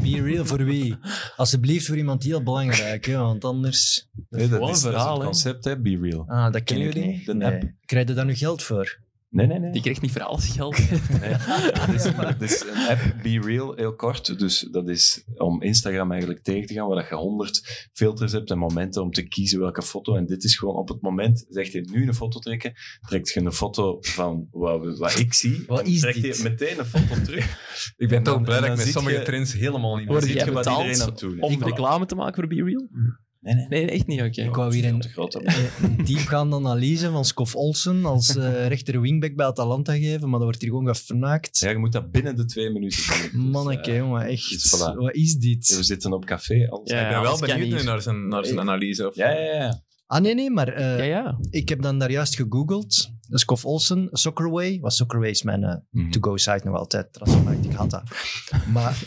Be 0.02 0.21
real 0.21 0.45
voor 0.45 0.63
wie? 0.65 0.95
Alsjeblieft 1.36 1.86
voor 1.86 1.97
iemand 1.97 2.23
heel 2.23 2.43
belangrijk, 2.43 3.06
hè, 3.06 3.17
want 3.17 3.45
anders... 3.45 4.08
Nee, 4.30 4.47
dat 4.47 4.49
is, 4.49 4.54
een 4.54 4.60
dat 4.60 4.69
is 4.76 4.82
verhaal, 4.82 5.13
een 5.13 5.19
hè. 5.19 5.26
concept, 5.26 5.63
hè? 5.65 5.80
Be 5.80 5.97
Real. 6.02 6.23
Ah, 6.28 6.43
dat 6.43 6.52
ken 6.54 6.63
Kennen 6.63 6.86
jullie? 6.93 7.26
De 7.26 7.34
Nee. 7.36 7.47
app? 7.54 7.63
Krijg 7.86 8.08
je 8.08 8.13
daar 8.13 8.26
nu 8.26 8.36
geld 8.36 8.63
voor? 8.63 8.97
Nee, 9.34 9.48
nee, 9.48 9.60
nee. 9.60 9.72
Die 9.72 9.82
krijgt 9.82 10.02
niet 10.02 10.12
voor 10.12 10.22
alles 10.22 10.48
geld. 10.50 10.78
Nee, 10.78 10.89
het, 11.19 11.93
is, 11.96 12.04
het 12.04 12.41
is 12.41 12.62
een 12.62 12.88
app, 12.89 13.15
Be 13.24 13.39
Real, 13.46 13.76
heel 13.76 13.96
kort. 13.96 14.39
Dus 14.39 14.67
dat 14.72 14.89
is 14.89 15.24
om 15.36 15.62
Instagram 15.62 16.12
eigenlijk 16.12 16.43
tegen 16.43 16.67
te 16.67 16.74
gaan, 16.74 16.88
waar 16.88 16.96
dat 17.00 17.10
je 17.10 17.15
honderd 17.15 17.88
filters 17.93 18.32
hebt 18.32 18.52
en 18.52 18.58
momenten 18.58 19.02
om 19.02 19.12
te 19.12 19.28
kiezen 19.28 19.60
welke 19.60 19.82
foto. 19.82 20.15
En 20.15 20.26
dit 20.26 20.43
is 20.43 20.58
gewoon 20.58 20.76
op 20.76 20.88
het 20.88 21.02
moment, 21.02 21.46
zegt 21.50 21.72
je 21.72 21.89
nu 21.91 22.08
een 22.08 22.13
foto 22.13 22.39
trekken, 22.39 22.74
trekt 23.08 23.30
je 23.30 23.39
een 23.39 23.52
foto 23.52 23.98
van 24.02 24.48
wat, 24.52 24.98
wat 24.98 25.19
ik 25.19 25.34
zie. 25.34 25.63
Wat 25.67 25.88
is 25.88 26.00
trekt 26.00 26.22
dit? 26.22 26.38
je 26.38 26.43
meteen 26.43 26.80
een 26.80 26.86
foto 26.86 27.22
terug. 27.22 27.58
ik 27.98 28.08
ben 28.10 28.24
toch 28.24 28.41
blij 28.41 28.60
dat 28.60 28.69
ik 28.69 28.76
met 28.76 28.88
sommige 28.88 29.17
je- 29.17 29.24
trends 29.24 29.54
helemaal 29.54 29.96
niet 29.96 30.08
Word 30.08 30.19
meer 30.19 30.30
ziet 30.30 30.38
jij 30.38 30.46
je 30.48 30.52
wat 30.54 30.63
betaald 30.63 30.80
iedereen 30.86 31.02
aan 31.06 31.10
het 31.10 31.19
doen 31.19 31.38
is. 31.38 31.56
Om 31.56 31.63
reclame 31.63 32.06
te 32.06 32.15
maken 32.15 32.36
voor 32.36 32.48
Be 32.48 32.63
Real? 32.63 32.88
Nee, 33.43 33.56
nee. 33.56 33.67
Nee, 33.69 33.89
echt 33.89 34.08
niet. 34.08 34.21
Oké. 34.21 34.41
Ik 34.41 34.56
wou 34.56 34.71
weer 34.71 34.82
Veel 34.84 35.29
een, 35.34 35.51
hè. 35.51 35.86
een 35.88 36.06
diepgaande 36.06 36.56
analyse 36.56 37.10
van 37.12 37.25
Scoff 37.25 37.56
Olsen 37.56 38.06
als 38.06 38.36
eh 38.36 38.67
rechter 38.73 39.01
wingback 39.01 39.36
bij 39.36 39.45
Atalanta 39.45 39.93
geven, 39.93 40.21
maar 40.21 40.32
dat 40.32 40.43
wordt 40.43 40.62
hier 40.62 40.69
gewoon 40.69 40.88
gefnaakt. 40.88 41.60
Ja, 41.60 41.69
je 41.69 41.77
moet 41.77 41.91
dat 41.91 42.12
binnen 42.12 42.36
de 42.36 42.45
twee 42.45 42.69
minuten 42.69 43.03
doen. 43.08 43.41
Dus, 43.41 43.51
Manneke, 43.51 43.91
eh, 43.91 43.97
jongen, 43.97 44.25
echt. 44.25 44.49
dus 44.49 44.75
voilà. 44.75 44.95
Wat 44.95 45.15
is 45.15 45.36
dit? 45.36 45.75
we 45.75 45.84
zitten 45.84 46.13
op 46.13 46.25
café. 46.25 46.67
Alles. 46.69 46.89
Ja, 46.91 47.01
ik 47.01 47.10
ben 47.10 47.21
wel 47.21 47.39
benieuwd 47.39 47.69
nu 47.69 47.75
hier. 47.75 47.86
naar 47.86 48.01
zijn, 48.01 48.27
naar 48.27 48.45
zijn 48.45 48.60
analyse. 48.60 49.08
Of, 49.08 49.15
ja, 49.15 49.29
ja, 49.29 49.53
ja. 49.53 49.82
Ah, 50.08 50.21
nee, 50.21 50.34
nee, 50.36 50.49
maar 50.49 50.67
eh, 50.67 50.97
Ja, 50.97 51.03
ja. 51.03 51.38
ik 51.49 51.69
heb 51.69 51.82
dan 51.82 51.99
daar 51.99 52.12
juist 52.12 52.36
gegoogeld 52.36 53.12
Skof 53.39 53.65
Olsen, 53.65 54.08
Soccerway. 54.12 54.80
Was 54.82 54.96
Soccerway 54.96 55.30
is 55.30 55.43
mijn 55.43 55.63
eh, 55.63 55.76
Mhm. 55.91 56.10
to-go-site 56.12 56.62
nog 56.67 56.76
altijd. 56.78 57.13
Transfermarkt, 57.13 57.65
ik 57.65 57.72
had 57.72 57.89
dat. 57.89 58.04
Maar 58.74 59.03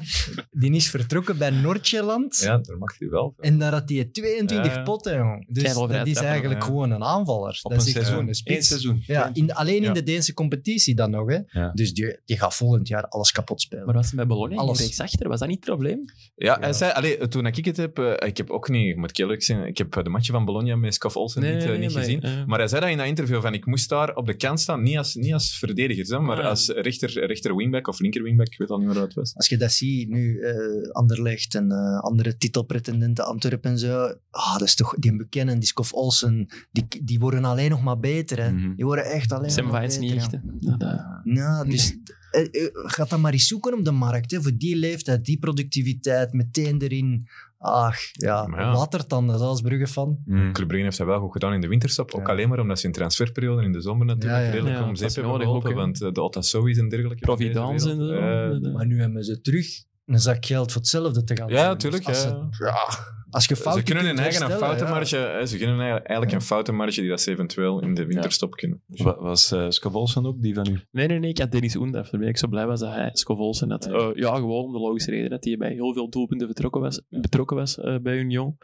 die 0.50 0.72
is 0.72 0.90
vertrokken 0.90 1.38
bij 1.38 1.50
Noordjeland. 1.50 2.38
Ja, 2.38 2.58
daar 2.58 2.78
mag 2.78 2.98
hij 2.98 3.08
wel. 3.08 3.34
En 3.38 3.58
daar 3.58 3.72
had 3.72 3.88
hij 3.88 4.04
22 4.04 4.74
Ja. 4.74 4.82
potten, 4.82 5.16
jong. 5.16 5.46
Dus 5.54 5.74
dat 5.74 6.06
is 6.06 6.16
eigenlijk 6.16 6.60
ja. 6.60 6.66
gewoon 6.66 6.90
een 6.90 7.04
aanvaller. 7.04 7.58
Op 7.62 7.70
dat 7.70 7.80
een 7.80 7.86
is 7.86 7.92
seizoen. 7.92 8.04
gewoon 8.04 8.22
een 8.22 8.28
Eén 8.28 8.34
spits. 8.34 8.68
seizoen. 8.68 9.02
Ja, 9.06 9.30
in, 9.32 9.54
alleen 9.54 9.82
in 9.84 9.92
de 9.92 10.02
Deense 10.02 10.34
competitie 10.34 10.94
dan 10.94 11.10
nog. 11.10 11.28
Hè. 11.30 11.38
Ja. 11.60 11.70
Dus 11.74 11.92
die, 11.94 12.18
die 12.24 12.38
gaat 12.38 12.54
volgend 12.54 12.88
jaar 12.88 13.04
alles 13.08 13.32
kapot 13.32 13.60
spelen. 13.60 13.84
Maar 13.84 13.94
was 13.94 14.06
hij 14.06 14.16
bij 14.16 14.26
Bologna 14.26 14.56
Alles. 14.56 14.78
Rechtsachter? 14.80 15.28
Was 15.28 15.38
dat 15.38 15.48
niet 15.48 15.56
het 15.56 15.66
probleem? 15.66 16.00
Ja, 16.34 16.56
hij 16.60 16.72
zei, 16.72 16.92
allee, 16.92 17.28
toen 17.28 17.46
ik 17.46 17.64
het 17.64 17.76
heb, 17.76 17.98
eh, 17.98 18.28
ik 18.28 18.36
heb 18.36 18.50
ook 18.50 18.68
niet, 18.68 18.96
moet 18.96 19.10
ik 19.10 19.18
eerlijk 19.18 19.42
zijn, 19.42 19.66
ik 19.66 19.78
heb 19.78 19.92
de 20.04 20.08
match 20.10 20.30
van 20.30 20.44
Bologna 20.44 20.76
met 20.76 20.94
Skof 20.94 21.16
Olsen 21.16 21.42
niet, 21.42 21.64
eh, 21.64 21.78
niet 21.78 21.92
maar- 21.92 22.02
gezien. 22.02 22.20
eh, 22.22 22.44
Maar 22.46 22.58
hij 22.58 22.68
zei 22.68 22.80
dat 22.80 22.90
in 22.90 22.96
dat 22.96 23.06
interview 23.06 23.40
van 23.40 23.54
ik 23.54 23.66
moest 23.70 23.88
daar 23.88 24.14
op 24.14 24.26
de 24.26 24.34
kant 24.36 24.60
staan, 24.60 24.82
niet 24.82 24.96
als, 24.96 25.14
niet 25.14 25.32
als 25.32 25.58
verdediger, 25.58 26.06
hè, 26.16 26.20
maar 26.20 26.36
Ah, 26.36 26.42
ja. 26.42 26.48
als 26.48 26.68
rechter, 26.68 27.26
rechter 27.26 27.56
wingback 27.56 27.88
of 27.88 27.98
linker 28.00 28.22
wingback, 28.22 28.46
ik 28.46 28.58
weet 28.58 28.70
al 28.70 28.78
niet 28.78 28.86
meer 28.86 28.94
wat 28.94 29.04
het 29.04 29.14
was. 29.14 29.34
Als 29.36 29.48
je 29.48 29.56
dat 29.56 29.72
ziet, 29.72 30.08
nu 30.08 30.40
eh 30.40 30.90
Anderlecht 30.92 31.54
en 31.54 31.70
eh, 31.70 31.98
andere 32.00 32.36
titelpretendenten, 32.36 33.24
Antwerpen 33.26 33.70
en 33.70 33.78
zo. 33.78 34.14
Ah, 34.30 34.52
dat 34.52 34.62
is 34.68 34.74
toch, 34.74 34.94
die 34.98 35.16
bekennen, 35.16 35.58
die 35.58 35.68
Skof 35.68 35.92
Olsen, 35.92 36.46
die, 36.72 36.86
die 37.04 37.18
worden 37.18 37.44
alleen 37.44 37.70
nog 37.70 37.82
maar 37.82 37.98
beter. 37.98 38.42
Hè. 38.42 38.50
Mhm. 38.52 38.74
Die 38.74 38.84
worden 38.84 39.04
echt 39.04 39.32
alleen 39.32 39.50
Sam 39.50 39.62
nog 39.64 39.72
maar 39.72 39.86
beter. 39.86 40.00
niet 40.00 40.12
echt. 40.14 40.30
ja. 40.30 40.40
hè. 40.40 40.70
Ja, 40.70 40.76
dat- 40.76 41.20
Ja, 41.24 41.64
dus 41.64 41.96
eh, 42.30 42.46
ga 42.72 43.04
dat 43.04 43.18
maar 43.18 43.32
eens 43.32 43.46
zoeken 43.46 43.78
op 43.78 43.84
de 43.84 43.90
markt. 43.90 44.30
Hè. 44.30 44.42
Voor 44.42 44.56
die 44.56 44.76
leeftijd, 44.76 45.24
die 45.24 45.38
productiviteit, 45.38 46.32
meteen 46.32 46.82
erin. 46.82 47.28
Ach, 47.62 47.96
ja, 48.12 48.48
ja. 48.56 48.72
watertanden, 48.72 49.38
zoals 49.38 49.60
Brugge 49.60 49.86
van. 49.86 50.18
Mhm. 50.24 50.52
Club 50.52 50.66
Brugge 50.68 50.84
heeft 50.84 50.98
dat 50.98 51.06
wel 51.06 51.20
goed 51.20 51.32
gedaan 51.32 51.52
in 51.52 51.60
de 51.60 51.68
winterstop, 51.68 52.12
ook 52.14 52.26
Ja. 52.26 52.32
alleen 52.32 52.48
maar 52.48 52.58
omdat 52.58 52.78
ze 52.80 52.86
in 52.86 52.92
transferperiode 52.92 53.62
in 53.62 53.72
de 53.72 53.80
zomer 53.80 54.06
natuurlijk 54.06 54.40
Ja, 54.40 54.46
ja. 54.46 54.50
redelijk 54.52 54.76
Ja, 54.76 54.88
om 54.88 54.94
zeep 54.96 55.08
is 55.08 55.14
hebben 55.14 55.74
want 55.74 56.02
eh, 56.02 56.12
de 56.12 56.22
Otassois 56.22 56.78
en 56.78 56.88
dergelijke. 56.88 57.22
Providence 57.24 57.90
en 57.90 57.96
zo. 57.96 58.10
eh, 58.12 58.72
Maar 58.72 58.86
nu 58.86 59.00
hebben 59.00 59.24
ze 59.24 59.40
terug 59.40 59.66
een 60.06 60.20
zak 60.20 60.46
geld 60.46 60.72
voor 60.72 60.80
hetzelfde 60.80 61.24
te 61.24 61.36
gaan 61.36 61.48
Ja, 61.48 61.68
doen. 61.68 61.78
tuurlijk, 61.78 62.06
Dus 62.06 62.24
als, 62.24 62.58
ja. 62.58 62.88
Als 63.30 63.46
je 63.46 63.54
Ze 63.56 63.62
fouten 63.62 63.84
kunnen 63.84 64.04
hun 64.04 64.18
eigen 64.18 64.42
een 64.42 64.48
herstellen, 64.48 64.76
foutenmarge, 64.76 65.16
ja. 65.16 65.46
ze 65.46 65.58
kunnen 65.58 65.80
eigenlijk 65.80 66.32
een 66.32 66.42
foutenmarge 66.42 67.00
die 67.00 67.08
dat 67.10 67.20
ze 67.20 67.30
eventueel 67.30 67.80
in 67.82 67.94
de 67.94 68.06
winterstop 68.06 68.54
kunnen. 68.54 68.82
Wa- 68.86 69.20
Was 69.20 69.52
uh, 69.52 69.94
Olsen 69.94 70.26
ook 70.26 70.42
die 70.42 70.54
van 70.54 70.66
u? 70.70 70.80
Nee, 70.90 71.06
nee, 71.06 71.18
nee. 71.18 71.30
Ik 71.30 71.38
had 71.38 71.52
Dennis 71.52 71.76
Oendaf. 71.76 72.08
Daar 72.08 72.20
ben 72.20 72.28
ik 72.28 72.36
zo 72.38 72.48
blij 72.48 72.66
was 72.66 72.80
dat 72.80 72.92
hij 72.94 73.10
Scovolsen 73.12 73.70
had. 73.70 73.84
Ja. 73.84 73.90
Eh, 73.92 74.08
ja, 74.14 74.34
gewoon 74.34 74.64
om 74.64 74.72
de 74.72 74.78
logische 74.78 75.10
reden 75.10 75.30
dat 75.30 75.44
hij 75.44 75.56
bij 75.56 75.72
heel 75.72 75.92
veel 75.92 76.08
doelpunten 76.10 76.46
betrokken 76.46 76.80
was, 76.80 77.02
betrokken 77.08 77.56
was 77.56 77.78
eh, 77.78 77.98
bij 77.98 78.16
Union. 78.18 78.56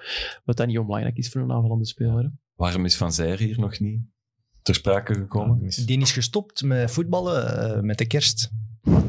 Wat 0.44 0.56
dan 0.56 0.66
niet 0.66 0.78
onbelangrijk 0.78 1.16
is 1.16 1.28
voor 1.28 1.40
een 1.40 1.52
aanvallende 1.52 1.86
speler. 1.86 2.32
Waarom 2.54 2.84
is 2.84 2.96
Van 2.96 3.12
Zijr 3.12 3.38
hier 3.38 3.58
nog 3.60 3.80
niet 3.80 4.00
ter 4.66 4.74
sprake 4.74 5.14
gekomen? 5.14 5.70
Die 5.86 6.00
is 6.00 6.12
gestopt 6.12 6.62
met 6.62 6.90
voetballen 6.90 7.58
eh, 7.76 7.80
met 7.80 7.98
de 7.98 8.06
kerst. 8.06 8.50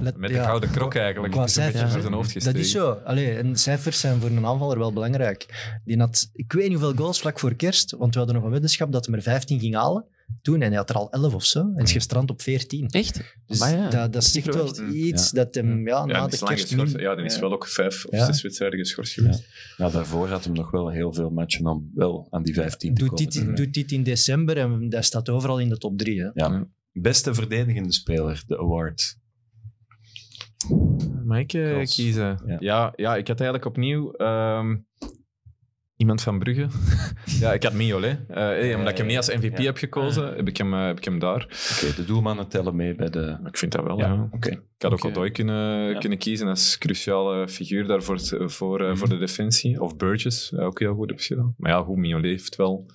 Let- 0.01 0.17
Met 0.17 0.29
de 0.29 0.35
ja, 0.35 0.43
gouden 0.43 0.71
krok 0.71 0.95
eigenlijk. 0.95 1.33
qua 1.33 1.47
cijfers, 1.47 1.93
hoofd 2.05 2.43
Dat 2.43 2.55
is 2.55 2.71
zo. 2.71 2.91
Allee, 2.91 3.37
en 3.37 3.55
cijfers 3.55 3.99
zijn 3.99 4.19
voor 4.19 4.29
een 4.29 4.45
aanvaller 4.45 4.77
wel 4.77 4.93
belangrijk. 4.93 5.45
Die 5.85 5.99
had, 5.99 6.29
ik 6.33 6.51
weet 6.53 6.69
niet 6.69 6.79
hoeveel 6.79 6.95
goals 6.97 7.19
vlak 7.19 7.39
voor 7.39 7.53
kerst, 7.53 7.91
want 7.97 8.11
we 8.13 8.17
hadden 8.19 8.35
nog 8.37 8.45
een 8.45 8.51
weddenschap 8.51 8.91
dat 8.91 9.05
hij 9.05 9.15
er 9.15 9.21
15 9.21 9.59
ging 9.59 9.75
halen. 9.75 10.05
Toen, 10.41 10.61
en 10.61 10.67
hij 10.67 10.77
had 10.77 10.89
er 10.89 10.95
al 10.95 11.11
11 11.11 11.33
of 11.33 11.45
zo, 11.45 11.59
en 11.75 11.83
is 11.83 11.91
gestrand 11.91 12.29
op 12.29 12.41
14. 12.41 12.87
Echt? 12.87 13.35
Dus 13.45 13.59
ja, 13.59 13.89
dat, 13.89 14.13
dat 14.13 14.23
zegt 14.23 14.53
wel 14.55 14.89
iets 14.93 15.31
dat 15.31 15.55
hem 15.55 15.87
ja, 15.87 15.97
Ja, 15.97 16.05
na 16.05 16.27
de 16.27 16.37
kerst... 16.37 16.61
geschorst. 16.67 16.99
Ja, 16.99 17.15
die 17.15 17.25
is 17.25 17.33
Ja. 17.35 17.39
wel 17.41 17.51
ook 17.53 17.67
vijf 17.67 18.05
of 18.05 18.11
Ja. 18.11 18.25
zes 18.25 18.41
wedstrijden 18.41 18.79
geschorst 18.79 19.13
geweest. 19.13 19.43
Ja, 19.77 19.89
daarvoor 19.89 20.27
had 20.27 20.43
hem 20.43 20.53
nog 20.53 20.71
wel 20.71 20.89
heel 20.89 21.13
veel 21.13 21.29
matchen 21.29 21.65
om 21.67 21.91
wel 21.95 22.27
aan 22.29 22.43
die 22.43 22.53
15 22.53 22.93
te 22.93 22.99
Doet 23.05 23.09
komen. 23.09 23.47
dit, 23.47 23.57
doet 23.57 23.73
dit 23.73 23.91
in 23.91 24.03
december 24.03 24.57
en 24.57 24.89
dat 24.89 25.05
staat 25.05 25.29
overal 25.29 25.59
in 25.59 25.69
de 25.69 25.77
top 25.77 25.97
3. 25.97 26.21
Hè. 26.21 26.29
Ja. 26.33 26.67
Beste 26.91 27.33
verdedigende 27.33 27.93
speler, 27.93 28.43
de 28.47 28.57
award. 28.57 29.17
Mag 31.25 31.39
ik 31.39 31.53
eh, 31.53 31.83
kiezen? 31.85 32.41
Ja. 32.45 32.57
Ja. 32.59 32.93
Ja, 32.95 33.15
ik 33.15 33.27
had 33.27 33.39
eigenlijk 33.39 33.65
opnieuw 33.69 34.11
ehm, 34.11 34.75
iemand 35.97 36.21
van 36.21 36.39
Brugge. 36.39 36.67
ja, 37.41 37.53
ik 37.53 37.63
had 37.63 37.73
Miolet. 37.73 38.19
Eh, 38.27 38.71
eh, 38.71 38.77
omdat 38.77 38.91
ik 38.91 38.97
hem 38.97 39.07
niet 39.07 39.17
als 39.17 39.33
MVP 39.35 39.57
Ja. 39.57 39.63
heb 39.63 39.77
gekozen, 39.77 40.35
heb, 40.35 40.47
ik 40.47 40.57
hem, 40.57 40.73
eh, 40.73 40.85
heb 40.85 40.97
ik 40.97 41.03
hem 41.03 41.19
daar. 41.19 41.41
Oké, 41.81 41.95
de 41.95 42.05
doelmannen 42.05 42.47
tellen 42.47 42.75
mee 42.75 42.95
bij 42.95 43.09
de... 43.09 43.37
Ik 43.45 43.57
vind 43.57 43.71
dat 43.71 43.83
wel, 43.83 43.97
Ja, 43.99 44.07
ja. 44.07 44.29
oké. 44.31 44.49
Ik 44.49 44.59
had 44.83 44.91
ook 44.91 44.97
Oké. 45.03 45.07
Odoi 45.07 45.31
kunnen, 45.31 45.89
Ja. 45.91 45.99
kunnen 45.99 46.17
kiezen 46.17 46.47
als 46.47 46.77
cruciale 46.77 47.47
figuur 47.47 47.87
daar 47.87 48.03
voor, 48.03 48.19
voor, 48.49 48.79
eh, 48.81 48.87
Mhm. 48.87 48.97
voor 48.97 49.09
de 49.09 49.17
defensie. 49.17 49.81
Of 49.81 49.95
Burgess, 49.95 50.49
ja, 50.49 50.61
ook 50.63 50.79
heel 50.79 50.93
goed 50.95 51.09
heb 51.09 51.19
gedaan. 51.19 51.53
Maar 51.57 51.71
ja, 51.71 51.81
goed, 51.83 51.97
Miolet 51.97 52.25
heeft 52.25 52.55
wel 52.55 52.85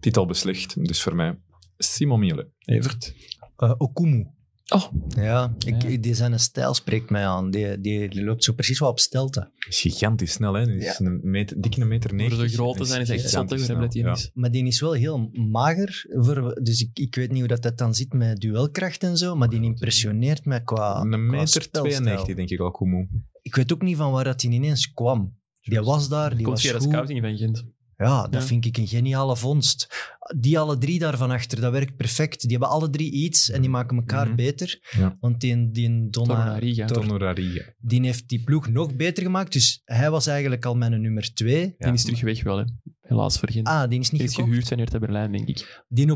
titel 0.00 0.26
beslecht. 0.26 0.86
Dus 0.86 1.02
voor 1.02 1.14
mij 1.14 1.38
Simon 1.78 2.20
Miolet. 2.20 2.46
Evert? 2.64 3.14
Eh, 3.56 3.72
Okumu. 3.78 4.26
Oh, 4.74 4.84
Ja, 5.08 5.54
ik, 5.66 5.82
Ja. 5.82 5.96
die 5.98 6.14
zijn 6.14 6.40
stijl 6.40 6.74
spreekt 6.74 7.10
mij 7.10 7.26
aan. 7.26 7.50
Die, 7.50 7.80
die, 7.80 8.08
die 8.08 8.24
loopt 8.24 8.44
zo 8.44 8.52
precies 8.52 8.78
wel 8.78 8.88
op 8.88 8.98
stelte. 9.00 9.50
is 9.68 9.80
gigantisch 9.80 10.32
snel, 10.32 10.54
hè. 10.54 10.64
Die 10.66 10.74
is 10.76 10.98
een 10.98 11.20
meter, 11.22 11.60
dikke 11.60 11.80
een 11.80 11.88
meter 11.88 12.08
voor 12.10 12.18
negentig. 12.18 12.50
zo 12.50 12.56
groot 12.56 12.76
te 12.76 12.84
zijn 12.84 13.00
is 13.00 13.08
echt 13.10 13.30
zot, 13.30 13.50
hè, 13.50 13.56
hoe 13.56 13.64
snel 13.64 13.80
dat 13.80 13.94
hij 13.94 14.02
Ja. 14.02 14.12
is. 14.12 14.30
Maar 14.34 14.50
die 14.50 14.66
is 14.66 14.80
wel 14.80 14.92
heel 14.92 15.30
mager. 15.32 16.04
Voor, 16.08 16.60
dus 16.62 16.80
ik, 16.82 16.90
ik 16.98 17.14
weet 17.14 17.30
niet 17.30 17.38
hoe 17.38 17.48
dat, 17.48 17.62
dat 17.62 17.78
dan 17.78 17.94
zit 17.94 18.12
met 18.12 18.40
duelkracht 18.40 19.02
en 19.02 19.16
zo, 19.16 19.36
maar 19.36 19.48
die 19.48 19.62
impressioneert 19.62 20.44
mij 20.44 20.62
qua, 20.62 21.00
Een 21.00 21.08
qua 21.08 21.16
meter 21.18 21.48
spelstijl. 21.62 21.82
92, 21.90 22.34
denk 22.36 22.50
ik 22.50 22.60
al, 22.60 22.70
Kumu. 22.70 23.08
Ik 23.42 23.54
weet 23.54 23.72
ook 23.72 23.82
niet 23.82 23.96
van 23.96 24.12
waar 24.12 24.24
dat 24.24 24.42
hij 24.42 24.50
ineens 24.52 24.92
kwam. 24.92 25.36
Die 25.62 25.80
was 25.80 26.08
daar, 26.08 26.28
die 26.36 26.44
Komt 26.44 26.48
was 26.48 26.60
via 26.62 26.72
de 26.72 26.78
goed. 26.78 26.88
scouting 26.88 27.20
van 27.20 27.36
Gent. 27.36 27.64
Ja, 27.96 28.22
dat 28.22 28.40
Ja. 28.42 28.46
vind 28.46 28.64
ik 28.64 28.76
een 28.76 28.86
geniale 28.86 29.36
vondst. 29.36 29.88
Die 30.38 30.58
alle 30.58 30.78
drie 30.78 30.98
daarvan 30.98 31.30
achter, 31.30 31.60
dat 31.60 31.72
werkt 31.72 31.96
perfect. 31.96 32.40
Die 32.40 32.50
hebben 32.50 32.68
alle 32.68 32.90
drie 32.90 33.12
iets 33.12 33.50
en 33.50 33.60
die 33.60 33.70
maken 33.70 33.96
elkaar 33.96 34.26
Mhm. 34.26 34.36
beter. 34.36 34.78
Ja. 34.98 35.16
Want 35.20 35.40
die, 35.40 35.70
die 35.70 35.88
Donna, 35.88 36.10
Torunariga. 36.34 36.86
Tor- 36.86 37.02
Tonoraria. 37.02 37.62
die 37.78 38.00
heeft 38.02 38.28
die 38.28 38.42
ploeg 38.44 38.68
nog 38.68 38.96
beter 38.96 39.22
gemaakt. 39.22 39.52
Dus 39.52 39.80
hij 39.84 40.10
was 40.10 40.26
eigenlijk 40.26 40.64
al 40.64 40.74
mijn 40.76 41.00
nummer 41.00 41.34
twee. 41.34 41.74
Die 41.78 41.92
is 41.92 42.02
terug 42.04 42.20
weg 42.20 42.42
wel, 42.42 42.56
hè. 42.58 42.64
Helaas 43.06 43.38
voor 43.38 43.50
Gent. 43.50 43.66
Ah, 43.66 43.88
die 43.88 44.00
is 44.00 44.08
Die 44.10 44.18
niet 44.20 44.28
is 44.28 44.34
gekocht. 44.34 44.48
gehuurd 44.48 44.68
van 44.68 44.78
Hertha 44.78 44.98
Berlijn, 44.98 45.32
denk 45.32 45.48
ik. 45.48 45.82
Die 45.88 46.06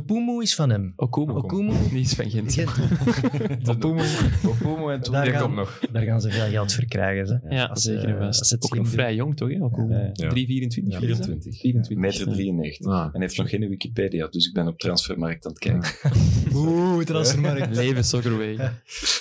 is 0.43 0.55
van 0.55 0.71
hem. 0.71 0.93
Okumu. 0.97 1.33
Okumu, 1.33 1.73
Die 1.91 2.01
is 2.01 2.13
van 2.15 2.31
Gent. 2.31 2.65
Opoemo. 3.69 4.03
Opomo 4.47 4.91
en 4.91 5.01
Daar 5.01 5.25
Die 5.25 5.33
gaan- 5.33 5.43
komt 5.43 5.55
nog. 5.55 5.81
daar 5.93 6.03
gaan 6.03 6.21
ze 6.21 6.31
veel 6.31 6.49
geld 6.49 6.73
voor 6.73 6.85
krijgen. 6.85 7.27
Ze. 7.27 7.41
Ja, 7.49 7.65
Als, 7.65 7.83
zeker 7.83 8.05
eh, 8.05 8.11
en 8.11 8.19
vast. 8.19 8.39
als 8.41 8.51
het 8.51 8.65
Ook 8.65 8.75
nog 8.77 8.89
vrij 8.89 9.15
jong, 9.15 9.37
toch? 9.37 9.49
Hè? 9.51 9.63
Okumu. 9.63 9.95
Ja, 9.95 10.11
ja. 10.13 10.29
3, 10.29 10.47
24. 10.47 10.99
24. 10.99 11.61
24. 11.61 11.97
Meter 11.99 12.29
ja. 12.29 12.33
93. 12.35 12.87
Ah. 12.93 13.09
En 13.13 13.21
heeft 13.21 13.37
nog 13.37 13.49
geen 13.51 13.69
Wikipedia, 13.69 14.27
dus 14.27 14.47
ik 14.47 14.53
ben 14.55 14.67
op 14.67 14.79
transfermarkt 14.79 15.47
aan 15.47 15.53
het 15.53 15.61
kijken. 15.61 15.91
Oeh, 16.55 17.05
transfermarkt. 17.05 17.77
Leven 17.77 18.05
Soccerway. 18.05 18.71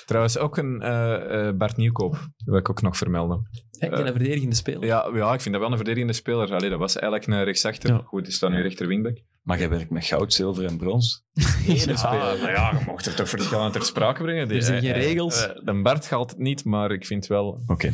Trouwens, 0.05 0.37
ook 0.37 0.57
een 0.57 0.81
eh, 0.81 1.47
eh, 1.47 1.55
Bart 1.57 1.77
Nieuwkoop. 1.77 2.11
Dat 2.11 2.45
wil 2.45 2.57
ik 2.57 2.69
ook 2.69 2.81
nog 2.81 2.97
vermelden. 2.97 3.47
Hey, 3.79 3.91
een 3.91 4.05
verdedigende 4.07 4.55
speler. 4.55 4.85
Ja, 4.85 5.09
ja, 5.13 5.33
ik 5.33 5.41
vind 5.41 5.53
dat 5.53 5.63
wel 5.63 5.71
een 5.71 5.77
verdedigende 5.77 6.13
speler. 6.13 6.53
Allee, 6.53 6.69
dat 6.69 6.79
was 6.79 6.95
eigenlijk 6.95 7.31
een 7.31 7.43
rechtsachter. 7.43 7.89
Ja. 7.93 8.01
Goed, 8.05 8.23
die 8.23 8.33
staat 8.33 8.49
nu 8.51 8.61
rechter 8.61 8.87
wingback. 8.87 9.17
Maar 9.43 9.59
jij 9.59 9.69
werkt 9.69 9.89
met 9.89 10.05
goud, 10.05 10.33
zilver 10.33 10.65
en 10.65 10.77
brons. 10.77 11.23
Ene 11.67 11.77
speler. 11.97 12.37
Maar 12.41 12.51
ja, 12.51 12.71
je 12.79 12.83
mocht 12.85 13.05
er 13.05 13.15
toch 13.15 13.29
verschillend 13.29 13.73
ter 13.73 13.83
sprake 13.85 14.23
brengen. 14.23 14.47
Die- 14.47 14.57
Er 14.57 14.63
zijn 14.63 14.81
geen 14.81 14.93
eh, 14.93 14.99
eh, 15.01 15.05
regels. 15.07 15.47
eh, 15.47 15.55
de 15.65 15.81
Bart 15.81 16.05
geldt 16.05 16.37
niet, 16.37 16.65
maar 16.65 16.91
ik 16.91 17.05
vind 17.05 17.27
wel 17.27 17.61
Oké. 17.67 17.91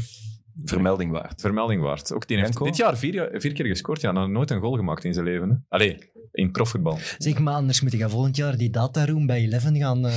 Vermelding 0.63 1.11
waard. 1.11 1.41
vermelding 1.41 1.81
waard. 1.81 2.13
Ook 2.13 2.27
die 2.27 2.37
heeft 2.37 2.63
dit 2.63 2.77
jaar 2.77 2.97
vier, 2.97 3.29
vier 3.33 3.53
keer 3.53 3.65
gescoord. 3.65 4.01
Ja, 4.01 4.11
nog 4.11 4.29
nooit 4.29 4.51
een 4.51 4.59
goal 4.59 4.75
gemaakt 4.75 5.03
in 5.03 5.13
zijn 5.13 5.25
leven. 5.25 5.49
Hè. 5.49 5.55
Allee, 5.69 5.97
in 6.31 6.51
profvoetbal. 6.51 6.97
Zeg 7.17 7.39
maar, 7.39 7.53
anders 7.53 7.81
moet 7.81 7.91
je 7.91 8.09
volgend 8.09 8.35
jaar 8.35 8.57
die 8.57 8.69
dataroom 8.69 9.25
bij 9.25 9.41
Eleven 9.41 9.75
gaan... 9.77 10.05
eh, 10.05 10.13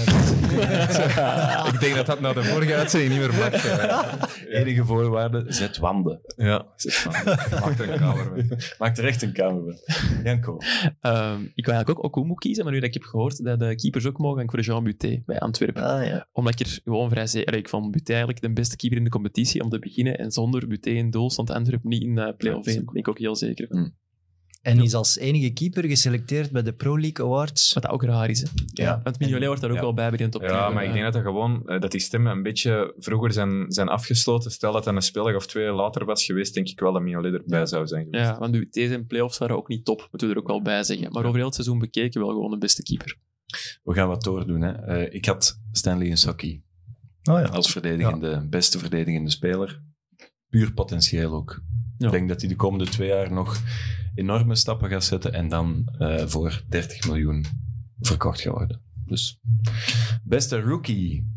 ik 1.72 1.80
denk 1.80 1.94
dat 1.94 2.06
dat 2.06 2.20
na 2.20 2.32
de 2.32 2.44
vorige 2.44 2.74
uitzending 2.74 3.12
niet 3.12 3.20
meer 3.20 3.34
mag. 3.38 3.52
Enige 4.60 4.84
voorwaarde, 4.84 5.44
zet 5.48 5.78
wanden. 5.78 6.20
Ja, 6.36 6.66
maak 7.60 7.78
er 7.78 7.90
een 7.90 7.98
kamer 7.98 8.32
mee. 8.32 8.46
Maak 8.78 8.96
er 8.96 9.04
echt 9.04 9.22
een 9.22 9.32
kamer 9.32 9.62
van. 9.64 9.76
Janko. 10.24 10.56
Ehm, 11.00 11.42
ik 11.54 11.64
wil 11.64 11.74
eigenlijk 11.74 11.88
ook 11.98 12.04
Okumu 12.04 12.34
kiezen, 12.34 12.64
maar 12.64 12.72
nu 12.72 12.78
dat 12.78 12.88
ik 12.88 12.94
heb 12.94 13.02
gehoord 13.02 13.44
dat 13.44 13.58
de 13.58 13.74
keepers 13.74 14.06
ook 14.06 14.18
mogen, 14.18 14.36
ga 14.36 14.42
ik 14.42 14.50
voor 14.50 14.60
Jean 14.60 14.84
Buté 14.84 15.22
bij 15.26 15.38
Antwerpen. 15.38 15.82
ah, 15.82 16.06
ja. 16.06 16.28
Omdat 16.32 16.60
ik 16.60 16.66
er 16.66 16.80
gewoon 16.84 17.10
vrij 17.10 17.26
zeker... 17.26 17.46
Allee, 17.48 17.60
Ik 17.60 17.68
vond 17.68 17.90
Buté 17.90 18.10
eigenlijk 18.12 18.40
de 18.42 18.52
beste 18.52 18.76
keeper 18.76 18.98
in 18.98 19.04
de 19.04 19.10
competitie 19.10 19.62
om 19.62 19.68
te 19.68 19.78
beginnen. 19.78 20.18
En 20.28 20.34
zonder 20.34 20.66
Buté 20.66 20.90
in 20.90 21.10
doel 21.10 21.30
stond 21.30 21.50
Antwerpen 21.50 21.88
niet 21.88 22.02
in 22.02 22.16
uh, 22.16 22.28
play-off 22.36 22.66
Ja, 22.66 22.72
1. 22.72 22.84
Daar 22.84 22.92
ben 22.92 23.02
ik 23.02 23.08
ook 23.08 23.18
heel 23.18 23.36
zeker 23.36 23.66
van. 23.70 23.92
En 24.62 24.80
is 24.82 24.94
als 24.94 25.18
enige 25.18 25.50
keeper 25.52 25.84
geselecteerd 25.84 26.50
bij 26.50 26.62
de 26.62 26.72
Pro 26.72 27.00
League 27.00 27.24
Awards. 27.26 27.72
Wat 27.72 27.82
dat 27.82 27.92
ook 27.92 28.02
raar 28.02 28.30
is. 28.30 28.40
Hè? 28.40 28.48
Ja. 28.72 29.00
Want 29.04 29.18
Mignolet 29.18 29.46
wordt 29.46 29.60
daar 29.60 29.70
ook 29.70 29.76
Ja. 29.76 29.82
wel 29.82 29.94
bij 29.94 30.08
bij 30.08 30.18
die 30.18 30.28
top 30.28 30.42
Ja, 30.42 30.64
10. 30.66 30.74
maar 30.74 30.84
ik 30.84 30.92
denk 30.92 31.04
dat 31.04 31.12
dat 31.12 31.22
gewoon 31.22 31.62
eh, 31.68 31.80
dat 31.80 31.90
die 31.90 32.00
stemmen 32.00 32.32
een 32.32 32.42
beetje 32.42 32.94
vroeger 32.98 33.32
zijn, 33.32 33.64
zijn 33.72 33.88
afgesloten. 33.88 34.50
Stel 34.50 34.72
dat 34.72 34.84
dat 34.84 34.94
een 34.94 35.02
speler 35.02 35.36
of 35.36 35.46
twee 35.46 35.70
later 35.72 36.04
was 36.04 36.24
geweest, 36.24 36.54
denk 36.54 36.68
ik 36.68 36.80
wel 36.80 36.92
dat 36.92 37.02
Mignolet 37.02 37.34
erbij 37.34 37.66
zou 37.66 37.86
zijn 37.86 38.04
geweest. 38.04 38.24
Ja, 38.24 38.38
want 38.38 38.52
Buté 38.52 38.86
zijn 38.88 39.06
play-offs 39.06 39.38
waren 39.38 39.56
ook 39.56 39.68
niet 39.68 39.84
top, 39.84 40.08
moeten 40.10 40.28
we 40.28 40.34
er 40.34 40.40
ook 40.40 40.46
wel 40.48 40.62
bij 40.62 40.82
zeggen. 40.84 41.12
Maar 41.12 41.24
over 41.24 41.36
heel 41.36 41.44
het 41.46 41.54
seizoen 41.54 41.78
bekeken 41.78 42.20
wel 42.20 42.30
gewoon 42.30 42.50
de 42.50 42.58
beste 42.58 42.82
keeper. 42.82 43.16
We 43.82 43.94
gaan 43.94 44.08
wat 44.08 44.22
doordoen. 44.22 44.60
Hè. 44.60 44.72
Eh, 44.72 45.14
ik 45.14 45.24
had 45.24 45.60
Stanley 45.72 46.06
Insaki 46.06 46.62
Oh 47.30 47.40
ja. 47.40 47.44
als 47.46 47.70
verdedigende, 47.72 48.46
beste 48.50 48.78
verdedigende 48.78 49.30
speler. 49.30 49.82
Puur 50.48 50.72
potentieel 50.72 51.32
ook. 51.32 51.62
Ja. 51.98 52.06
Ik 52.06 52.12
denk 52.12 52.28
dat 52.28 52.40
hij 52.40 52.48
de 52.48 52.56
komende 52.56 52.90
twee 52.90 53.08
jaar 53.08 53.32
nog 53.32 53.62
enorme 54.14 54.54
stappen 54.54 54.88
gaat 54.88 55.04
zetten 55.04 55.32
en 55.32 55.48
dan 55.48 55.88
eh, 55.98 56.26
voor 56.26 56.62
30 56.68 57.06
miljoen 57.06 57.44
verkocht 58.00 58.40
gaat 58.40 58.52
worden. 58.52 58.80
Dus. 59.04 59.38
Beste 60.24 60.60
rookie. 60.60 61.36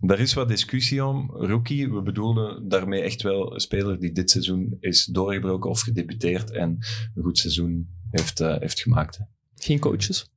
Daar 0.00 0.18
is 0.18 0.34
wat 0.34 0.48
discussie 0.48 1.04
om. 1.04 1.30
Rookie, 1.30 1.90
we 1.90 2.02
bedoelen 2.02 2.68
daarmee 2.68 3.00
echt 3.02 3.22
wel 3.22 3.54
een 3.54 3.60
speler 3.60 3.98
die 3.98 4.12
dit 4.12 4.30
seizoen 4.30 4.76
is 4.80 5.04
doorgebroken 5.04 5.70
of 5.70 5.80
gedebuteerd 5.80 6.50
en 6.50 6.78
een 7.14 7.22
goed 7.22 7.38
seizoen 7.38 7.88
heeft, 8.10 8.40
eh, 8.40 8.58
heeft 8.58 8.80
gemaakt. 8.80 9.20
Geen 9.54 9.78
coaches. 9.78 10.33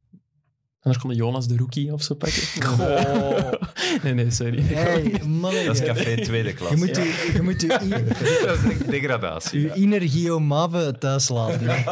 Anders 0.87 0.97
kon 1.01 1.09
de 1.09 1.15
Jonas 1.15 1.47
de 1.47 1.57
rookie 1.57 1.93
of 1.93 2.03
zo 2.03 2.15
pakken. 2.15 2.41
nee, 4.03 4.13
nee, 4.13 4.31
sorry. 4.31 4.61
Hey, 4.61 5.21
mannen. 5.27 5.65
Dat 5.65 5.75
is 5.79 5.85
café 5.85 6.21
tweede 6.21 6.53
klas. 6.53 6.69
Je 6.69 6.75
moet, 6.77 6.97
u, 6.97 7.01
je 7.33 7.41
moet 7.41 7.63
i- 7.63 7.67
Dat 7.67 8.57
is 8.69 8.77
degradatie. 8.87 9.59
uw 9.67 9.73
inner 9.73 10.09
Guillaume 10.09 10.45
Mave 10.45 10.95
thuis 10.99 11.29
laten. 11.29 11.65
Ja, 11.65 11.83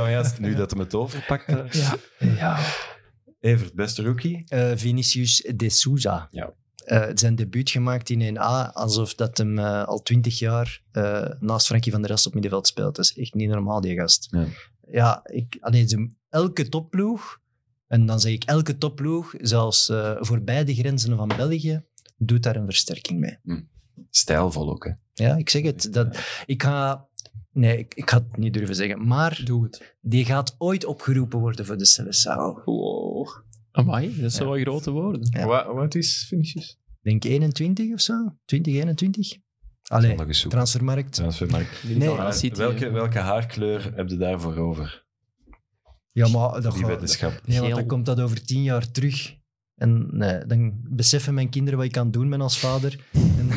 maar 0.00 0.10
ja, 0.10 0.32
nu 0.38 0.54
dat 0.54 0.70
hem 0.70 0.78
het 0.80 0.94
overpakt. 0.94 1.48
eh. 1.48 1.58
Ja. 1.70 1.94
ja. 2.18 2.58
Evert, 3.40 3.74
beste 3.74 4.02
rookie. 4.02 4.44
Eh, 4.48 4.70
Vinicius 4.74 5.52
de 5.56 5.70
Souza. 5.70 6.28
Ja. 6.30 6.52
Eh, 6.84 7.04
zijn 7.14 7.34
debuut 7.34 7.70
gemaakt 7.70 8.10
in 8.10 8.36
1A, 8.36 8.72
alsof 8.72 9.14
dat 9.14 9.38
hem 9.38 9.58
eh, 9.58 9.84
al 9.84 10.02
twintig 10.02 10.38
jaar 10.38 10.80
eh, 10.92 11.24
naast 11.40 11.66
Frankie 11.66 11.92
van 11.92 12.00
der 12.00 12.10
Rest 12.10 12.26
op 12.26 12.32
middenveld 12.32 12.66
speelt. 12.66 12.96
Dat 12.96 13.04
is 13.04 13.16
echt 13.16 13.34
niet 13.34 13.48
normaal, 13.48 13.80
die 13.80 13.96
gast. 13.96 14.28
Ja. 14.30 14.44
Ja, 14.90 15.20
ik, 15.24 15.56
allee, 15.60 15.88
ze- 15.88 16.10
elke 16.28 16.68
topploeg, 16.68 17.38
en 17.86 18.06
dan 18.06 18.20
zeg 18.20 18.32
ik 18.32 18.44
elke 18.44 18.78
topploeg, 18.78 19.34
zelfs 19.40 19.88
eh, 19.88 20.16
voorbij 20.18 20.64
de 20.64 20.74
grenzen 20.74 21.16
van 21.16 21.28
België, 21.36 21.84
doet 22.16 22.42
daar 22.42 22.56
een 22.56 22.64
versterking 22.64 23.20
mee. 23.20 23.64
Stijlvol 24.10 24.70
ook, 24.70 24.84
hè. 24.84 24.92
Ja, 25.24 25.36
ik 25.36 25.48
zeg 25.48 25.62
het. 25.62 25.92
Dat, 25.92 26.18
ik 26.46 26.62
ga... 26.62 27.06
Nee, 27.52 27.78
ik, 27.78 27.94
ik 27.94 28.10
ga 28.10 28.16
het 28.18 28.36
niet 28.36 28.52
durven 28.52 28.74
zeggen. 28.74 29.06
Maar 29.06 29.40
Doe 29.44 29.62
het. 29.64 29.96
die 30.00 30.24
gaat 30.24 30.54
ooit 30.58 30.84
opgeroepen 30.84 31.38
worden 31.38 31.66
voor 31.66 31.76
de 31.76 31.86
Seleção. 31.86 32.64
Wow. 32.64 33.28
Amai, 33.70 34.20
dat 34.20 34.32
zijn 34.32 34.48
Ja. 34.48 34.54
wel 34.54 34.62
grote 34.62 34.90
woorden. 34.90 35.26
Ja. 35.30 35.46
Wat, 35.46 35.66
wat 35.66 35.94
is 35.94 36.24
Vinicius? 36.28 36.78
Ik 37.02 37.20
denk 37.20 37.24
21 37.24 37.92
of 37.92 38.00
zo. 38.00 38.36
2021. 38.44 39.26
Zal 39.82 39.96
Allee, 39.98 40.16
transfermarkt. 40.48 41.12
Transfermarkt. 41.12 41.84
Nee. 41.84 42.50
welke, 42.50 42.90
welke 42.90 43.18
haarkleur 43.18 43.92
heb 43.94 44.08
je 44.08 44.16
daarvoor 44.16 44.56
over? 44.56 45.06
Ja, 46.18 46.28
maar 46.28 46.60
dat, 46.62 46.72
Die 46.72 46.80
gaat- 46.82 46.90
wetenschap. 46.90 47.40
nee, 47.46 47.60
want 47.60 47.74
dan 47.74 47.86
komt 47.86 48.06
dat 48.06 48.20
over 48.20 48.44
tien 48.44 48.62
jaar 48.62 48.90
terug. 48.90 49.36
En 49.74 50.08
nee, 50.10 50.46
dan 50.46 50.72
beseffen 50.88 51.34
mijn 51.34 51.48
kinderen 51.48 51.76
wat 51.78 51.86
ik 51.86 51.92
kan 51.92 52.10
doen 52.10 52.30
ben 52.30 52.40
als 52.40 52.58
vader. 52.58 52.98
En, 53.12 53.48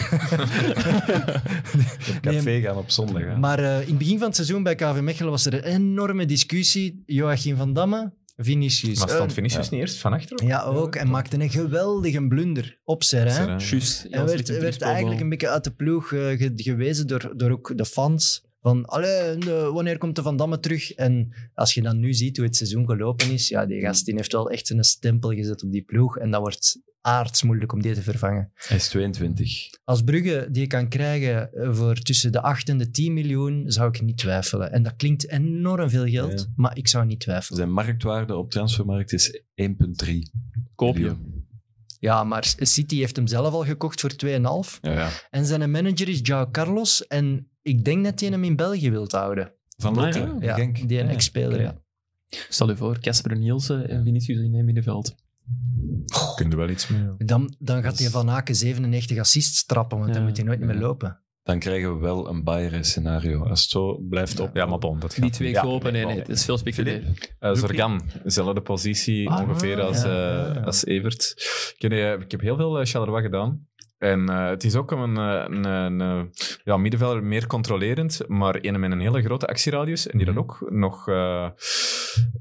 Café 2.22 2.62
gaan 2.62 2.78
op 2.78 2.90
zondag. 2.90 3.22
Hè? 3.24 3.38
maar 3.38 3.60
eh, 3.60 3.82
in 3.82 3.88
het 3.88 3.98
begin 3.98 4.18
van 4.18 4.28
het 4.28 4.36
seizoen 4.36 4.64
bij 4.64 4.76
KV 4.76 5.00
Mechelen 5.02 5.32
was 5.32 5.46
er 5.46 5.54
een 5.54 5.64
enorme 5.64 6.26
discussie. 6.26 7.04
Joachim 7.06 7.56
van 7.58 7.74
Damme, 7.74 8.14
Vinicius. 8.38 9.00
Maar 9.00 9.10
stond 9.10 9.30
Eh, 9.30 9.36
Vinicius 9.36 9.70
niet 9.70 9.80
eerst 9.80 9.98
van 9.98 10.14
achter? 10.14 10.46
ja, 10.46 10.64
ook. 10.64 10.96
En 10.96 11.10
maakte 11.10 11.40
een 11.42 11.50
geweldige 11.50 12.28
blunder 12.28 12.80
op 12.84 13.04
zijn 13.04 13.28
hè? 13.28 13.44
Juist. 13.46 14.06
En 14.06 14.26
werd, 14.26 14.48
werd 14.60 14.82
eigenlijk 14.82 15.22
een 15.22 15.30
beetje 15.30 15.50
uit 15.50 15.64
de 15.64 15.72
ploeg 15.72 16.14
eh, 16.14 16.20
ge- 16.38 16.52
gewezen 16.56 17.08
door, 17.08 17.34
door 17.36 17.52
ook 17.52 17.78
de 17.78 17.86
fans. 17.86 18.44
Van, 18.62 18.86
allee, 18.86 19.38
de- 19.38 19.70
wanneer 19.74 19.98
komt 19.98 20.16
de 20.16 20.22
Van 20.22 20.38
Damme 20.38 20.60
terug? 20.60 20.92
En 20.92 21.34
als 21.54 21.74
je 21.74 21.82
dan 21.82 22.00
nu 22.00 22.14
ziet 22.14 22.38
hoe 22.38 22.46
het 22.46 22.56
seizoen 22.56 22.86
gelopen 22.86 23.32
is, 23.32 23.48
ja, 23.48 23.66
die 23.66 23.82
gast 23.82 24.06
die 24.06 24.16
heeft 24.16 24.32
wel 24.32 24.50
echt 24.50 24.70
een 24.70 24.84
stempel 24.84 25.30
gezet 25.32 25.64
op 25.64 25.72
die 25.72 25.82
ploeg. 25.84 26.18
En 26.18 26.32
dat 26.32 26.42
wordt 26.42 26.80
aards 27.02 27.44
moeilijk 27.44 27.74
om 27.74 27.82
die 27.82 27.94
te 27.94 28.02
vervangen. 28.02 28.52
Hij 28.54 28.78
is 28.78 28.88
22. 28.90 29.70
Als 29.84 30.02
Brugge 30.04 30.48
die 30.52 30.68
kan 30.68 30.88
krijgen 30.90 31.54
eh, 31.54 31.74
voor 31.76 31.96
tussen 31.96 32.32
de 32.32 32.42
8 32.42 32.70
en 32.70 32.78
de 32.78 32.90
10 32.92 33.14
miljoen, 33.14 33.64
zou 33.72 33.88
ik 33.90 34.02
niet 34.02 34.18
twijfelen. 34.18 34.72
En 34.72 34.84
dat 34.84 34.96
klinkt 34.96 35.30
enorm 35.30 35.90
veel 35.90 36.06
geld, 36.08 36.40
Ja. 36.40 36.46
maar 36.56 36.78
ik 36.78 36.88
zou 36.88 37.06
niet 37.06 37.20
twijfelen. 37.20 37.58
Zijn 37.58 37.72
marktwaarde 37.72 38.36
op 38.36 38.52
transfermarkt 38.52 39.14
is 39.14 39.42
1,3 39.56 40.32
Koop 40.76 40.98
je. 40.98 41.16
Ja, 42.00 42.24
maar 42.24 42.54
City 42.58 42.98
heeft 42.98 43.16
hem 43.16 43.28
zelf 43.28 43.54
al 43.54 43.64
gekocht 43.66 44.02
voor 44.02 44.16
2,5. 44.16 44.78
Ja, 44.82 44.92
ja. 44.92 45.10
En 45.30 45.46
zijn 45.46 45.72
manager 45.72 46.10
is 46.10 46.20
João 46.20 46.52
Carlos. 46.52 47.08
En 47.08 47.51
ik 47.62 47.86
denk 47.86 48.04
dat 48.04 48.20
hij 48.20 48.30
hem 48.30 48.44
in 48.44 48.56
België 48.56 48.92
wilt 48.92 49.12
houden. 49.12 49.54
Van 49.78 49.98
Ah, 49.98 50.04
Lotte, 50.04 50.36
ja. 50.40 50.56
Die 50.56 51.00
een 51.00 51.06
Ja, 51.06 51.12
ex-speler, 51.12 51.62
ja. 51.62 51.82
Stel 52.50 52.70
je 52.70 52.76
voor, 52.76 53.00
Casper 53.00 53.38
Nielsen 53.38 53.90
en 53.90 54.04
Vinicius 54.04 54.40
in 54.40 54.54
één 54.56 54.66
middenveld. 54.66 55.16
Kun 56.36 56.50
je 56.50 56.56
wel 56.56 56.70
iets 56.70 56.88
mee. 56.88 57.02
Dan, 57.18 57.56
dan 57.60 57.84
gaat 57.84 58.00
hij 58.00 58.10
van 58.10 58.30
Aken 58.30 58.56
97 58.56 59.18
assists 59.18 59.66
trappen, 59.66 60.00
want 60.00 60.14
dan 60.14 60.24
moet 60.24 60.38
hij 60.38 60.46
nooit 60.46 60.60
meer 60.60 60.76
lopen. 60.76 61.20
Dan 61.44 61.60
krijgen 61.60 61.94
we 61.94 62.00
wel 62.00 62.30
een 62.30 62.44
Bayern 62.44 62.84
scenario. 62.84 63.44
Als 63.44 63.62
het 63.62 63.70
zo 63.70 63.98
blijft 63.98 64.40
op. 64.40 64.56
Ja, 64.56 64.66
maar 64.66 64.78
bon, 64.78 65.00
dat 65.00 65.14
gaat. 65.14 65.22
Die 65.24 65.32
twee 65.32 65.50
Ja, 65.52 65.62
kopen, 65.62 65.94
nee, 65.94 66.06
nee, 66.06 66.12
nee, 66.12 66.22
het 66.22 66.30
is 66.32 66.46
veel 66.46 66.58
speculeren. 66.58 67.14
Eh, 67.40 67.54
Zorgan, 67.54 68.02
dezelfde 68.24 68.62
positie 68.62 69.30
Ah, 69.30 69.42
ongeveer 69.50 69.82
als, 69.82 70.02
ja, 70.04 70.48
eh, 70.48 70.56
ja, 70.56 70.62
als 70.62 70.86
Evert. 70.86 71.34
Ik, 71.78 71.92
eh, 71.92 72.12
ik 72.14 72.32
heb 72.32 72.42
heel 72.42 72.56
veel 72.56 72.80
uh, 72.80 72.86
Charleroi 72.86 73.22
gedaan. 73.24 73.68
En 74.02 74.30
eh, 74.30 74.48
het 74.50 74.64
is 74.64 74.76
ook 74.76 74.92
een, 74.92 75.18
eh, 75.18 75.44
een, 75.48 75.64
een, 75.66 76.02
eh, 76.02 76.22
ja, 76.64 76.78
middenvelder 76.78 77.24
meer 77.24 77.48
controlerend, 77.48 78.22
maar 78.28 78.58
een 78.62 78.80
met 78.80 78.92
een 78.92 79.00
hele 79.00 79.22
grote 79.22 79.48
actieradius. 79.48 80.08
En 80.08 80.18
die 80.18 80.26
dan 80.26 80.36
Mhm. 80.36 80.44
ook 80.44 80.66
nog, 80.70 81.06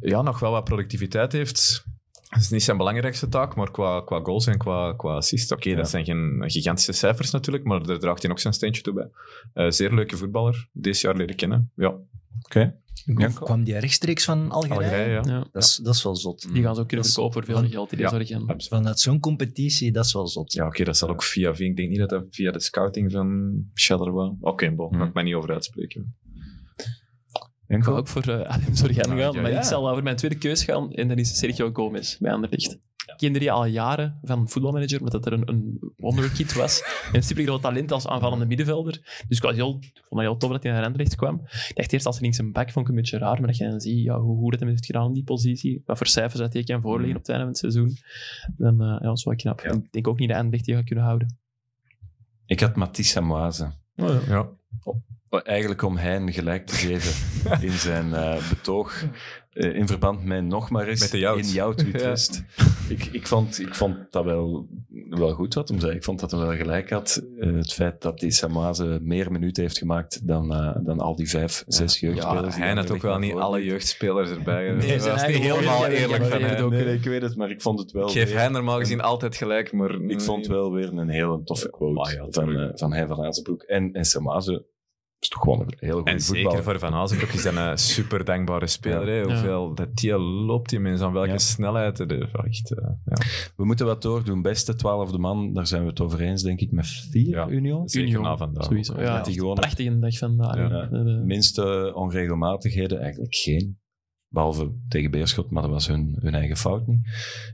ja, 0.00 0.22
nog 0.22 0.38
wel 0.40 0.50
wat 0.50 0.64
productiviteit 0.64 1.32
heeft. 1.32 1.84
Dat 2.28 2.40
is 2.40 2.50
niet 2.50 2.62
zijn 2.62 2.76
belangrijkste 2.76 3.28
taak, 3.28 3.54
maar 3.54 3.70
qua, 3.70 4.00
qua 4.00 4.20
goals 4.22 4.46
en 4.46 4.58
qua, 4.58 4.92
qua 4.96 5.14
assists. 5.14 5.52
Oké, 5.52 5.68
Ja. 5.68 5.76
dat 5.76 5.90
zijn 5.90 6.04
geen 6.04 6.42
gigantische 6.46 6.92
cijfers 6.92 7.30
natuurlijk, 7.30 7.64
maar 7.64 7.86
daar 7.86 7.98
draagt 7.98 8.22
hij 8.22 8.30
ook 8.30 8.38
zijn 8.38 8.54
steentje 8.54 8.82
toe 8.82 9.10
bij. 9.52 9.70
Zeer 9.70 9.94
leuke 9.94 10.16
voetballer, 10.16 10.68
deze 10.72 11.06
jaar 11.06 11.16
leren 11.16 11.36
kennen. 11.36 11.72
Ja, 11.76 11.94
Oké. 12.42 12.76
Ja. 13.04 13.28
Kwam 13.28 13.64
die 13.64 13.78
rechtstreeks 13.78 14.24
van 14.24 14.50
Algerije? 14.50 14.80
Algerije, 14.80 15.10
ja. 15.10 15.22
Ja. 15.24 15.46
Dat, 15.52 15.62
is, 15.62 15.76
dat 15.76 15.94
is 15.94 16.02
wel 16.02 16.16
zot. 16.16 16.52
Die 16.52 16.62
gaan 16.62 16.74
ze 16.74 16.80
ook 16.80 16.88
kunnen 16.88 17.06
verkopen 17.06 17.32
voor 17.32 17.44
veel 17.44 17.54
van- 17.54 17.68
geld, 17.70 17.90
die 17.90 17.98
Ja. 17.98 18.54
Vanuit 18.56 19.00
zo'n 19.00 19.20
competitie, 19.20 19.92
dat 19.92 20.04
is 20.04 20.12
wel 20.12 20.28
zot. 20.28 20.52
Ja, 20.52 20.66
oké, 20.66 20.84
dat 20.84 20.96
zal 20.96 21.08
ook 21.08 21.22
via... 21.22 21.50
Ik 21.56 21.76
denk 21.76 21.88
niet 21.88 21.98
dat 21.98 22.08
dat 22.08 22.26
via 22.30 22.50
de 22.52 22.60
scouting 22.60 23.12
van 23.12 23.52
Charleroi... 23.74 24.36
Oké, 24.40 24.70
bon, 24.74 24.90
daar 24.90 25.00
ga 25.00 25.06
ik 25.06 25.14
mij 25.14 25.22
niet 25.22 25.34
over 25.34 25.52
uitspreken. 25.52 26.16
Ik 27.66 27.84
ga 27.84 27.90
ook 27.90 28.08
voor 28.08 28.28
uh, 28.30 28.40
Adam 28.40 28.74
Zorgan 28.74 29.04
Ah, 29.04 29.08
gaan, 29.18 29.32
ja, 29.32 29.40
maar 29.42 29.50
ja. 29.50 29.58
ik 29.58 29.64
zal 29.64 29.90
over 29.90 30.02
mijn 30.02 30.16
tweede 30.16 30.38
keus 30.38 30.64
gaan 30.64 30.92
en 30.92 31.08
dat 31.08 31.18
is 31.18 31.38
Sergio 31.38 31.70
Gomez 31.72 32.16
bij 32.18 32.32
Anderlecht. 32.32 32.78
Ik 33.12 33.16
kende 33.16 33.38
die 33.38 33.52
al 33.52 33.64
jaren 33.64 34.18
van 34.22 34.48
voetbalmanager, 34.48 34.98
omdat 34.98 35.12
dat 35.12 35.26
er 35.26 35.32
een, 35.32 35.48
een 35.48 35.92
wonderkid 35.96 36.52
was. 36.52 36.82
En 36.82 37.14
een 37.16 37.22
super 37.22 37.44
groot 37.44 37.62
talent 37.62 37.92
als 37.92 38.06
aanvallende 38.06 38.46
middenvelder. 38.46 39.24
Dus 39.28 39.36
ik, 39.36 39.42
was 39.42 39.54
heel, 39.54 39.76
ik 39.80 40.02
vond 40.08 40.20
het 40.20 40.30
heel 40.30 40.36
tof 40.36 40.50
dat 40.50 40.62
hij 40.62 40.72
naar 40.72 40.84
Anderlecht 40.84 41.16
kwam. 41.16 41.40
Ik 41.68 41.72
dacht 41.74 41.92
eerst 41.92 42.06
als 42.06 42.20
links 42.20 42.38
een 42.38 42.52
back 42.52 42.70
vond 42.70 42.84
ik 42.84 42.90
een 42.90 43.00
beetje 43.00 43.18
raar, 43.18 43.38
maar 43.38 43.46
dat 43.46 43.56
je 43.56 43.68
dan 43.68 43.80
ziet 43.80 44.04
ja, 44.04 44.20
hoe 44.20 44.38
goed 44.38 44.50
het 44.50 44.60
hem 44.60 44.68
heeft 44.68 44.86
gedaan 44.86 45.06
in 45.06 45.12
die 45.12 45.24
positie, 45.24 45.82
wat 45.84 45.96
voor 45.96 46.06
cijfers 46.06 46.40
dat 46.40 46.52
hij 46.52 46.62
kan 46.62 46.80
voorleggen 46.80 47.16
op 47.16 47.26
het 47.26 47.28
einde 47.28 47.44
van 47.44 47.52
het 47.52 47.58
seizoen, 47.58 47.96
dan 48.56 48.82
uh, 48.82 48.88
ja, 48.88 48.98
dat 48.98 49.16
is 49.18 49.24
wel 49.24 49.34
knap. 49.34 49.60
Ja. 49.60 49.70
Ik 49.72 49.92
denk 49.92 50.08
ook 50.08 50.18
niet 50.18 50.28
dat 50.28 50.36
Anderlecht 50.36 50.64
die 50.64 50.74
gaat 50.74 50.84
kunnen 50.84 51.04
houden. 51.04 51.38
Ik 52.46 52.60
had 52.60 52.76
Matisse 52.76 53.12
Samoise. 53.12 53.72
Ja. 54.26 54.48
Eigenlijk 55.30 55.82
om 55.82 55.96
Hein 55.96 56.32
gelijk 56.32 56.66
te 56.66 56.74
geven 56.74 57.12
in 57.68 57.72
zijn 57.72 58.14
eh, 58.14 58.48
betoog. 58.48 59.04
Eh, 59.52 59.74
in 59.74 59.86
verband 59.86 60.24
met 60.24 60.44
nog 60.44 60.70
maar 60.70 60.88
eens 60.88 61.12
in 61.12 61.42
jouw 61.42 61.72
tweetlist. 61.72 62.42
ik, 62.88 63.04
ik, 63.04 63.26
vond, 63.26 63.60
ik 63.60 63.74
vond 63.74 63.96
dat 64.10 64.24
wel, 64.24 64.68
wel 65.10 65.30
goed 65.30 65.54
wat 65.54 65.68
hem 65.68 65.80
zei. 65.80 65.94
Ik 65.94 66.04
vond 66.04 66.20
dat 66.20 66.30
hij 66.30 66.40
wel 66.40 66.56
gelijk 66.56 66.90
had. 66.90 67.22
Eh, 67.38 67.52
het 67.52 67.72
feit 67.72 68.02
dat 68.02 68.18
die 68.18 68.30
Samaze 68.30 68.98
meer 69.02 69.32
minuten 69.32 69.62
heeft 69.62 69.78
gemaakt 69.78 70.26
dan, 70.26 70.54
eh, 70.54 70.76
dan 70.84 71.00
al 71.00 71.16
die 71.16 71.28
vijf, 71.28 71.64
zes 71.66 72.00
Ja, 72.00 72.08
jeugdspelers. 72.08 72.56
hij 72.56 72.74
had 72.74 72.90
ook 72.90 73.02
wel 73.02 73.18
niet 73.18 73.34
alle 73.34 73.64
jeugdspelers 73.64 74.30
erbij. 74.30 74.70
Nee, 74.70 74.76
dat 74.92 75.02
zijn 75.02 75.14
was 75.14 75.26
niet 75.26 75.36
eigen 75.36 75.42
helemaal 75.42 75.86
eerlijk 75.86 76.24
van 76.24 76.42
hem. 76.42 76.68
Nee, 76.70 76.94
ik 76.94 77.04
weet 77.04 77.22
het, 77.22 77.36
maar 77.36 77.50
ik 77.50 77.62
vond 77.62 77.78
het 77.78 77.92
wel 77.92 78.06
Ik 78.06 78.12
geef 78.12 78.28
weer- 78.28 78.38
hij 78.38 78.48
normaal 78.48 78.78
gezien 78.78 79.00
altijd 79.00 79.36
gelijk, 79.36 79.72
maar... 79.72 80.00
Ik 80.00 80.20
vond 80.20 80.46
wel 80.46 80.72
weer 80.72 80.92
een 80.92 81.08
hele 81.08 81.42
toffe 81.44 81.70
quote 81.70 82.26
van, 82.30 82.72
van 82.74 82.92
hij 82.92 83.06
van 83.06 83.24
Azenbroek. 83.24 83.62
En, 83.62 83.92
en 83.92 84.04
Samaze 84.04 84.64
is 85.20 85.28
toch 85.28 85.40
gewoon 85.42 85.60
een 85.60 85.74
heel 85.78 85.94
goede 85.96 86.10
En 86.10 86.20
zeker 86.20 86.62
voor 86.62 86.78
Van 86.78 86.94
Azenbroek 86.94 87.30
is 87.30 87.42
dat 87.42 87.56
een 87.56 87.78
super 87.78 88.24
dankbare 88.24 88.66
speler. 88.66 89.14
Ja. 89.14 89.20
hè. 89.20 89.22
Hoeveel 89.22 89.74
dat 89.74 89.96
die 89.96 90.18
loopt, 90.18 90.70
die 90.70 90.80
mensen 90.80 91.06
aan 91.06 91.12
welke 91.12 91.28
Ja. 91.28 91.38
snelheid. 91.38 92.00
Echt, 92.00 92.74
eh, 92.74 92.88
ja. 93.04 93.16
We 93.56 93.64
moeten 93.64 93.86
wat 93.86 94.02
doordoen. 94.02 94.42
Beste 94.42 94.74
twaalfde 94.74 95.18
man, 95.18 95.52
daar 95.54 95.66
zijn 95.66 95.82
we 95.82 95.88
het 95.88 96.00
over 96.00 96.20
eens, 96.20 96.42
denk 96.42 96.60
ik, 96.60 96.72
met 96.72 96.86
vier 96.86 97.28
Ja. 97.28 97.48
Union. 97.48 97.88
Zeker 97.88 98.08
Union, 98.08 98.22
na 98.22 98.36
vandaag. 98.36 98.64
Sowieso, 98.64 99.00
ja. 99.00 99.16
Dat 99.16 99.24
die 99.24 99.38
gewoon 99.38 99.54
Prachtige 99.54 99.98
dag 99.98 100.18
vandaag. 100.18 100.56
Ja. 100.56 100.88
Minste 101.24 101.92
onregelmatigheden, 101.94 103.00
eigenlijk 103.00 103.34
geen. 103.34 103.78
Behalve 104.32 104.72
tegen 104.88 105.10
Beerschot, 105.10 105.50
maar 105.50 105.62
dat 105.62 105.70
was 105.70 105.86
hun, 105.86 106.16
hun 106.20 106.34
eigen 106.34 106.56
fout 106.56 106.86
niet. 106.86 107.00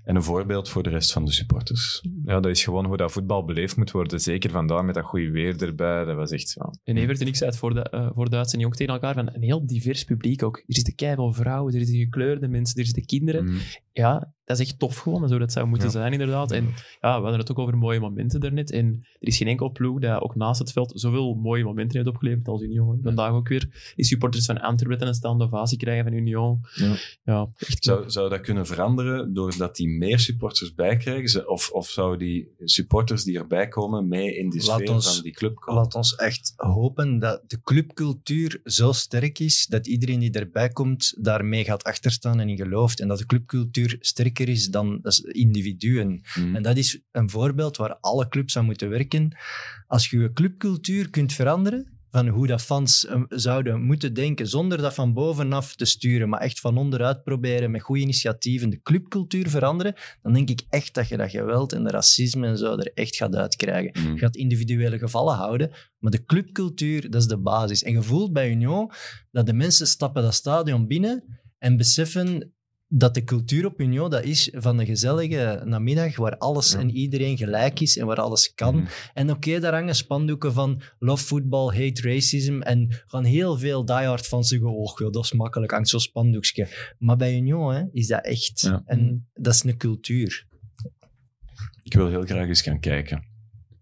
En 0.04 0.16
een 0.16 0.22
voorbeeld 0.22 0.68
voor 0.68 0.82
de 0.82 0.90
rest 0.90 1.12
van 1.12 1.24
de 1.24 1.32
supporters. 1.32 2.04
ja, 2.24 2.40
dat 2.40 2.50
is 2.50 2.64
gewoon 2.64 2.84
hoe 2.84 2.96
dat 2.96 3.12
voetbal 3.12 3.44
beleefd 3.44 3.76
moet 3.76 3.90
worden. 3.90 4.20
Zeker 4.20 4.50
vandaag 4.50 4.82
met 4.82 4.94
dat 4.94 5.04
goede 5.04 5.30
weer 5.30 5.62
erbij. 5.62 6.04
Dat 6.04 6.16
was 6.16 6.30
echt... 6.30 6.52
Ja. 6.58 6.74
En 6.84 6.96
Evert 6.96 7.20
en 7.20 7.26
ik 7.26 7.36
zeiden 7.36 7.60
het 7.60 7.68
voor 7.68 7.74
de, 7.74 7.90
eh, 7.90 8.10
voor 8.14 8.30
de 8.30 8.36
uitzending 8.36 8.70
ook 8.70 8.76
tegen 8.76 8.92
elkaar, 8.92 9.14
van 9.14 9.34
een 9.34 9.42
heel 9.42 9.66
divers 9.66 10.04
publiek 10.04 10.42
ook. 10.42 10.56
Er 10.56 10.74
zitten 10.74 10.94
keiveel 10.94 11.32
vrouwen, 11.32 11.72
er 11.74 11.78
zitten 11.78 11.96
gekleurde 11.96 12.48
mensen, 12.48 12.78
er 12.78 12.86
zitten 12.86 13.06
kinderen. 13.06 13.44
Mm. 13.44 13.58
Ja, 13.92 14.32
dat 14.46 14.58
is 14.60 14.66
echt 14.66 14.78
tof 14.78 14.96
gewoon, 14.98 15.28
zo 15.28 15.38
dat 15.38 15.52
zou 15.52 15.66
moeten 15.66 15.86
Ja. 15.86 15.92
zijn 15.92 16.12
inderdaad. 16.12 16.50
En 16.50 16.64
ja, 17.00 17.16
we 17.16 17.22
hadden 17.22 17.38
het 17.38 17.50
ook 17.50 17.58
over 17.58 17.76
mooie 17.78 18.00
momenten 18.00 18.40
daarnet. 18.40 18.70
En 18.70 18.98
er 19.20 19.28
is 19.28 19.36
geen 19.36 19.48
enkel 19.48 19.70
ploeg 19.70 20.00
dat 20.00 20.20
ook 20.22 20.34
naast 20.34 20.58
het 20.58 20.72
veld 20.72 20.92
zoveel 20.94 21.34
mooie 21.34 21.64
momenten 21.64 21.96
heeft 21.96 22.08
opgeleverd 22.10 22.48
als 22.48 22.62
Union. 22.62 23.00
Vandaag 23.02 23.30
ook 23.32 23.48
weer 23.48 23.92
die 23.96 24.04
supporters 24.04 24.44
van 24.46 24.60
Antwerpen 24.60 25.06
een 25.06 25.14
staande 25.14 25.44
ovatie 25.44 25.78
krijgen 25.78 26.04
van 26.04 26.12
Union. 26.12 26.60
Ja. 26.74 26.94
Ja, 27.24 27.48
echt 27.58 27.84
Zou, 27.84 28.10
zou 28.10 28.30
dat 28.30 28.40
kunnen 28.40 28.66
veranderen 28.66 29.34
doordat 29.34 29.76
die 29.76 29.88
meer 29.88 30.18
supporters 30.18 30.74
bijkrijgen? 30.74 31.48
Of, 31.48 31.70
of 31.70 31.88
zouden 31.88 32.18
die 32.18 32.48
supporters 32.64 33.24
die 33.24 33.38
erbij 33.38 33.68
komen 33.68 34.08
mee 34.08 34.36
in 34.36 34.50
die 34.50 34.60
sfeer 34.60 34.92
ons- 34.92 35.14
van 35.14 35.22
die 35.22 35.32
club 35.32 35.54
komen? 35.56 35.82
Laat 35.82 35.94
ons 35.94 36.14
echt 36.14 36.52
hopen 36.56 37.18
dat 37.18 37.42
de 37.46 37.60
clubcultuur 37.62 38.60
zo 38.64 38.92
sterk 38.92 39.38
is 39.38 39.66
dat 39.66 39.86
iedereen 39.86 40.18
die 40.20 40.30
erbij 40.32 40.68
komt 40.68 41.14
daarmee 41.18 41.64
gaat 41.64 41.84
achterstaan 41.84 42.40
en 42.40 42.48
in 42.48 42.56
gelooft. 42.56 43.00
En 43.00 43.08
dat 43.08 43.18
de 43.18 43.26
clubcultuur 43.26 43.96
sterker 44.36 44.54
is 44.54 44.68
dan 44.68 45.00
individuen. 45.32 46.20
Mhm. 46.34 46.56
En 46.56 46.62
dat 46.62 46.76
is 46.76 47.00
een 47.12 47.30
voorbeeld 47.30 47.76
waar 47.76 47.96
alle 48.00 48.28
clubs 48.28 48.56
aan 48.56 48.64
moeten 48.64 48.88
werken. 48.88 49.36
Als 49.86 50.10
je 50.10 50.18
je 50.18 50.32
clubcultuur 50.32 51.10
kunt 51.10 51.32
veranderen, 51.32 51.94
van 52.10 52.28
hoe 52.28 52.46
dat 52.46 52.62
fans 52.62 53.06
eh, 53.06 53.22
zouden 53.28 53.82
moeten 53.82 54.14
denken, 54.14 54.48
zonder 54.48 54.78
dat 54.78 54.94
van 54.94 55.12
bovenaf 55.12 55.76
te 55.76 55.84
sturen, 55.84 56.28
maar 56.28 56.40
echt 56.40 56.60
van 56.60 56.76
onderuit 56.76 57.22
proberen 57.22 57.70
met 57.70 57.82
goede 57.82 58.00
initiatieven 58.00 58.70
de 58.70 58.80
clubcultuur 58.82 59.48
veranderen, 59.48 59.94
dan 60.22 60.32
denk 60.32 60.48
ik 60.48 60.62
echt 60.68 60.94
dat 60.94 61.08
je 61.08 61.16
dat 61.16 61.30
geweld 61.30 61.72
en 61.72 61.84
de 61.84 61.90
racisme 61.90 62.46
en 62.46 62.58
zo 62.58 62.76
er 62.76 62.92
echt 62.94 63.16
gaat 63.16 63.34
uitkrijgen. 63.34 63.92
Mhm. 63.92 64.12
Je 64.12 64.18
gaat 64.18 64.36
individuele 64.36 64.98
gevallen 64.98 65.34
houden, 65.34 65.70
maar 65.98 66.10
de 66.10 66.24
clubcultuur, 66.24 67.10
dat 67.10 67.20
is 67.20 67.28
de 67.28 67.38
basis. 67.38 67.82
En 67.82 67.92
je 67.92 68.02
voelt 68.02 68.32
bij 68.32 68.50
Union 68.50 68.90
dat 69.30 69.46
de 69.46 69.54
mensen 69.54 69.86
stappen 69.86 70.22
dat 70.22 70.34
stadion 70.34 70.86
binnen 70.86 71.24
en 71.58 71.76
beseffen 71.76 72.55
dat 72.88 73.14
de 73.14 73.24
cultuur 73.24 73.66
op 73.66 73.80
Union 73.80 74.10
dat 74.10 74.24
is 74.24 74.50
van 74.52 74.78
een 74.78 74.86
gezellige 74.86 75.62
namiddag 75.64 76.16
waar 76.16 76.36
alles 76.36 76.72
Ja. 76.72 76.78
en 76.78 76.90
iedereen 76.90 77.36
gelijk 77.36 77.80
is 77.80 77.98
en 77.98 78.06
waar 78.06 78.20
alles 78.20 78.54
kan. 78.54 78.76
Mhm. 78.76 78.86
En 79.14 79.30
oké, 79.30 79.60
daar 79.60 79.72
hangen 79.74 79.94
spandoeken 79.94 80.52
van 80.52 80.82
love 80.98 81.24
football, 81.24 81.66
hate 81.66 82.02
racism 82.02 82.60
en 82.60 83.02
gaan 83.06 83.24
heel 83.24 83.58
veel 83.58 83.84
diehard 83.84 84.26
van 84.26 84.44
zeggen, 84.44 84.68
oh, 84.68 84.98
joh, 84.98 85.12
dat 85.12 85.24
is 85.24 85.32
makkelijk, 85.32 85.72
hangt 85.72 85.88
zo'n 85.88 86.00
spandoekje. 86.00 86.68
Maar 86.98 87.16
bij 87.16 87.36
Union 87.36 87.74
hè, 87.74 87.82
is 87.92 88.06
dat 88.06 88.24
echt. 88.24 88.60
Ja. 88.60 88.82
En 88.84 89.28
dat 89.34 89.54
is 89.54 89.64
een 89.64 89.76
cultuur. 89.76 90.46
Ik 91.82 91.94
wil 91.94 92.08
heel 92.08 92.22
graag 92.22 92.48
eens 92.48 92.62
gaan 92.62 92.80
kijken. 92.80 93.24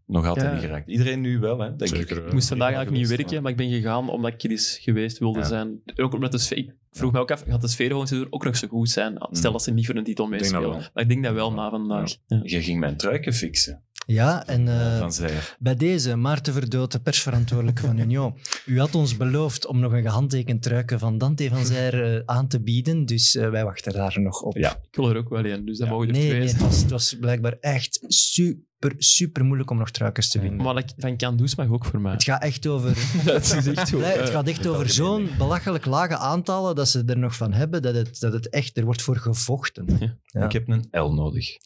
Nog 0.07 0.26
altijd 0.26 0.46
Ja. 0.46 0.52
niet 0.52 0.61
geraakt. 0.62 0.88
Iedereen 0.88 1.20
nu 1.20 1.38
wel, 1.38 1.59
hè? 1.59 1.76
Denk 1.76 1.94
Zeker, 1.96 2.18
ik. 2.18 2.26
Ik 2.26 2.32
moest 2.32 2.48
vandaag 2.48 2.72
eigenlijk 2.72 2.98
niet 2.98 3.16
werken, 3.16 3.42
maar 3.42 3.50
ik 3.50 3.57
ben 3.57 3.70
gegaan 3.70 4.09
omdat 4.11 4.32
ik 4.32 4.42
er 4.42 4.50
eens 4.50 4.78
geweest 4.82 5.18
wilde 5.18 5.38
Ja. 5.38 5.44
zijn. 5.44 5.82
Ook 5.96 6.14
omdat 6.14 6.32
de 6.32 6.38
sfeer... 6.38 6.76
Vroeg 6.97 7.12
me 7.12 7.18
ook 7.18 7.30
af, 7.30 7.45
gaat 7.49 7.61
de 7.61 7.68
sfeer 7.68 7.88
volgend 7.88 8.09
seizoen 8.09 8.32
ook 8.32 8.45
nog 8.45 8.57
zo 8.57 8.68
goed 8.68 8.90
zijn? 8.90 9.14
Stel 9.30 9.51
Mm. 9.51 9.53
dat 9.57 9.62
ze 9.62 9.70
niet 9.70 9.86
voor 9.86 9.95
een 9.97 10.05
titel 10.05 10.26
meespelen. 10.26 10.70
Maar 10.95 11.03
ik 11.03 11.09
denk 11.09 11.24
dat 11.24 11.34
wel 11.34 11.53
na 11.53 11.70
vandaag. 11.70 12.16
Ja. 12.26 12.40
Je 12.42 12.62
ging 12.62 12.80
mijn 12.80 12.97
truiken 12.97 13.32
fixen. 13.32 13.82
Ja, 14.07 14.47
en 14.47 14.68
eh, 14.68 14.99
van 14.99 15.12
Zijer. 15.12 15.57
bij 15.59 15.74
deze, 15.74 16.16
Maarten 16.16 16.53
Verdoot, 16.53 16.92
de 16.92 17.01
persverantwoordelijke 17.01 17.82
van 17.82 17.99
Union. 17.99 18.34
U 18.66 18.78
had 18.78 18.95
ons 18.95 19.16
beloofd 19.16 19.66
om 19.66 19.78
nog 19.80 19.92
een 19.92 20.03
gehandtekend 20.03 20.62
truiken 20.62 20.99
van 20.99 21.18
Dante 21.18 21.49
van 21.49 21.64
Zijr 21.66 22.14
eh, 22.14 22.22
aan 22.24 22.49
te 22.49 22.61
bieden, 22.62 23.07
dus 23.07 23.36
eh, 23.36 23.51
wij 23.51 23.64
wachten 23.64 23.92
daar 23.92 24.20
nog 24.20 24.42
op. 24.42 24.57
Ja. 24.57 24.70
Ik 24.90 24.97
wil 24.97 25.11
er 25.11 25.16
ook 25.16 25.28
wel 25.28 25.45
een, 25.45 25.64
dus 25.64 25.78
dat 25.78 25.86
Ja. 25.86 25.92
mogen 25.92 26.09
er 26.09 26.14
Nee, 26.14 26.26
twee 26.28 26.38
nee 26.38 26.49
het, 26.49 26.61
was, 26.61 26.80
het 26.80 26.90
was 26.90 27.16
blijkbaar 27.20 27.57
echt 27.61 28.05
super, 28.09 28.62
super 28.97 29.45
moeilijk 29.45 29.70
om 29.70 29.78
nog 29.78 29.91
truikens 29.91 30.28
te 30.28 30.41
vinden. 30.41 30.64
Maar 30.64 30.74
dat 30.74 30.82
ik 30.82 30.95
van 30.97 31.16
Candoes 31.16 31.55
mag 31.55 31.68
ook 31.68 31.85
voor 31.85 32.01
mij. 32.01 32.12
Het 32.12 32.24
gaat 32.24 32.43
echt 32.43 32.66
over, 32.66 32.89
dat 33.24 33.43
is 33.43 33.66
echt 33.66 33.91
goed. 33.91 34.01
nee, 34.01 34.18
het 34.18 34.30
gaat 34.30 34.49
echt 34.49 34.66
over 34.66 34.91
zo'n 34.91 35.28
belachelijk 35.39 35.85
lage 35.85 36.16
aantallen 36.16 36.74
dat 36.74 36.89
ze 36.89 37.03
er 37.07 37.18
nog 37.18 37.37
van 37.37 37.53
hebben, 37.53 37.82
dat 37.82 37.95
het, 37.95 38.20
dat 38.20 38.32
het 38.32 38.49
echt, 38.49 38.76
er 38.76 38.85
wordt 38.85 39.03
voor 39.03 39.16
gevochten. 39.16 40.16
Ja. 40.24 40.45
Ik 40.45 40.53
heb 40.53 40.68
een 40.68 40.89
L 40.91 41.12
nodig. 41.12 41.57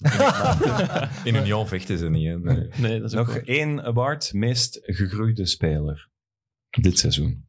In 1.24 1.34
Union 1.34 1.66
vechten 1.66 1.98
ze 1.98 2.08
niet. 2.08 2.26
Hè. 2.26 2.38
Nee. 2.38 2.68
Nee, 2.76 3.00
dat 3.00 3.12
is 3.12 3.18
ook 3.18 3.26
Nog 3.26 3.36
één 3.36 3.84
award, 3.84 4.32
meest 4.32 4.78
gegroeide 4.82 5.46
speler. 5.46 6.08
Dit 6.70 6.98
seizoen. 6.98 7.46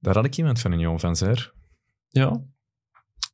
Daar 0.00 0.14
had 0.14 0.24
ik 0.24 0.36
iemand 0.36 0.60
van 0.60 0.72
Union 0.72 1.00
van 1.00 1.16
Zer. 1.16 1.54
Ja, 2.08 2.42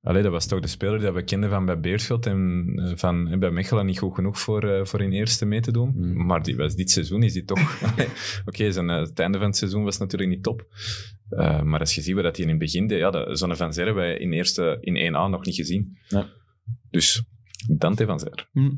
Allee, 0.03 0.23
dat 0.23 0.33
was 0.33 0.47
toch 0.47 0.61
de 0.61 0.69
speler 0.69 0.99
die 1.01 1.11
we 1.11 1.23
kenden 1.25 1.51
van 1.51 1.65
bij 1.65 1.81
Beerschot 1.81 2.27
en 2.27 2.73
van 2.97 3.29
en 3.29 3.39
bij 3.39 3.51
Mechelen 3.51 3.87
niet 3.87 3.99
goed 3.99 4.15
genoeg 4.15 4.39
voor, 4.39 4.63
eh, 4.65 4.85
voor 4.85 5.01
in 5.03 5.13
eerste 5.13 5.45
mee 5.47 5.61
te 5.61 5.73
doen. 5.73 5.93
Mm. 5.95 6.27
Maar 6.27 6.43
die 6.43 6.57
was, 6.57 6.75
dit 6.75 6.91
seizoen 6.91 7.23
is 7.23 7.33
die 7.33 7.45
toch... 7.45 7.83
Oké, 8.49 8.73
zijn, 8.73 8.91
eh, 8.91 8.99
het 9.01 9.19
einde 9.19 9.39
van 9.39 9.47
het 9.47 9.57
seizoen 9.57 9.85
was 9.85 9.99
natuurlijk 9.99 10.31
niet 10.31 10.43
top. 10.43 10.67
Eh, 11.29 11.63
maar 11.63 11.81
als 11.81 11.95
je 11.95 12.01
ziet 12.01 12.15
wat 12.15 12.37
hij 12.37 12.45
in 12.45 12.49
het 12.51 12.59
begin 12.59 12.87
deed, 12.87 12.99
ja, 12.99 13.11
dat- 13.11 13.39
zo'n 13.39 13.57
Van 13.57 13.73
Zer 13.73 13.85
hebben 13.85 14.03
wij 14.03 14.19
in, 14.19 14.33
eerste, 14.33 14.79
in 14.81 14.97
1A 14.97 15.29
nog 15.29 15.45
niet 15.45 15.55
gezien. 15.55 15.99
Ja. 16.09 16.27
Dus 16.91 17.23
Dante 17.69 18.07
van 18.07 18.19
Zer. 18.21 18.49
Hm. 18.53 18.71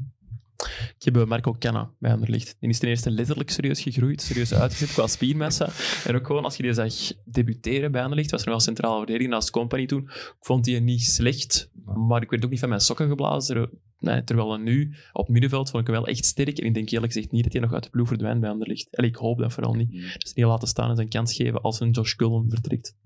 Ik 0.98 1.04
heb 1.14 1.26
Marco 1.26 1.56
Canna 1.58 1.90
bij 1.98 2.12
Anderlicht. 2.12 2.56
Die 2.60 2.68
is 2.70 2.78
ten 2.78 2.88
eerste 2.88 3.10
letterlijk 3.10 3.50
serieus 3.50 3.80
gegroeid, 3.80 4.22
serieus 4.22 4.54
uitgezet 4.54 4.92
qua 4.92 5.06
spiermassa. 5.06 5.68
En 6.04 6.14
ook 6.14 6.26
gewoon 6.26 6.44
als 6.44 6.56
je 6.56 6.62
die 6.62 6.72
zag 6.72 6.92
debuteren 7.24 7.92
bij 7.92 8.02
Anderlicht, 8.02 8.30
was 8.30 8.40
er 8.40 8.46
nog 8.46 8.56
wel 8.56 8.64
centrale 8.66 8.98
verdediger 8.98 9.28
naast 9.28 9.50
Company 9.50 9.86
toen. 9.86 10.02
Ik 10.04 10.36
vond 10.40 10.64
die 10.64 10.80
niet 10.80 11.02
slecht, 11.02 11.70
maar 12.08 12.22
ik 12.22 12.30
werd 12.30 12.44
ook 12.44 12.50
niet 12.50 12.60
van 12.60 12.68
mijn 12.68 12.80
sokken 12.80 13.08
geblazen. 13.08 13.56
Er- 13.56 13.70
Nee, 13.98 14.24
terwijl 14.24 14.56
nu 14.56 14.94
op 15.12 15.28
middenveld 15.28 15.70
vond 15.70 15.88
ik 15.88 15.94
hem 15.94 16.02
wel 16.02 16.10
echt 16.12 16.24
sterk. 16.24 16.58
En 16.58 16.66
ik 16.66 16.74
denk 16.74 16.90
eerlijk 16.90 17.12
gezegd 17.12 17.32
niet 17.32 17.42
dat 17.44 17.52
hij 17.52 17.62
nog 17.62 17.72
uit 17.72 17.82
de 17.82 17.90
ploeg 17.90 18.08
verdwijnt 18.08 18.40
bij 18.40 18.50
Anderlicht. 18.50 18.88
En 18.90 19.04
ik 19.04 19.16
hoop 19.16 19.38
dat 19.38 19.52
vooral 19.52 19.74
niet. 19.74 19.90
Ze 20.18 20.32
niet 20.34 20.44
laten 20.44 20.68
staan 20.68 20.90
en 20.90 20.96
zijn 20.96 21.08
kans 21.08 21.34
geven 21.34 21.60
als 21.60 21.80
een 21.80 21.90
Josh 21.90 22.14
Cullen 22.14 22.44
vertrekt. 22.48 22.96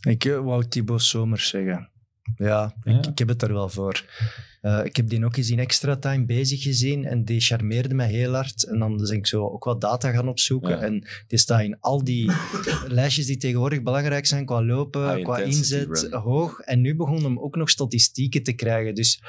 Ik 0.00 0.22
wou 0.24 0.66
Thibaut 0.68 1.02
Somers 1.02 1.48
zeggen. 1.48 1.90
Ja, 2.36 2.74
Ja. 2.84 2.98
Ik, 2.98 3.06
ik 3.06 3.18
heb 3.18 3.28
het 3.28 3.42
er 3.42 3.52
wel 3.52 3.68
voor. 3.68 4.04
Eh, 4.60 4.80
ik 4.84 4.96
heb 4.96 5.08
die 5.08 5.24
ook 5.24 5.36
eens 5.36 5.50
in 5.50 5.58
extra 5.58 5.96
time 5.96 6.24
bezig 6.24 6.62
gezien 6.62 7.04
en 7.04 7.24
die 7.24 7.40
charmeerde 7.40 7.94
mij 7.94 8.08
heel 8.08 8.34
hard. 8.34 8.62
En 8.64 8.78
dan 8.78 8.96
ben 8.96 9.10
ik 9.16 9.26
zo 9.26 9.44
ook 9.46 9.64
wat 9.64 9.80
data 9.80 10.10
gaan 10.10 10.28
opzoeken. 10.28 10.70
Ja. 10.70 10.78
En 10.82 11.06
die 11.26 11.38
staat 11.38 11.62
in 11.62 11.80
al 11.80 12.04
die 12.04 12.30
lijstjes 12.88 13.26
die 13.26 13.36
tegenwoordig 13.36 13.82
belangrijk 13.82 14.26
zijn 14.26 14.44
qua 14.44 14.62
lopen, 14.64 15.10
High 15.14 15.22
qua 15.24 15.38
inzet, 15.38 16.08
run. 16.10 16.20
hoog. 16.20 16.60
En 16.60 16.80
nu 16.80 16.96
begon 16.96 17.22
hem 17.22 17.38
ook 17.38 17.56
nog 17.56 17.70
statistieken 17.70 18.42
te 18.42 18.52
krijgen. 18.52 18.94
Dus 18.94 19.22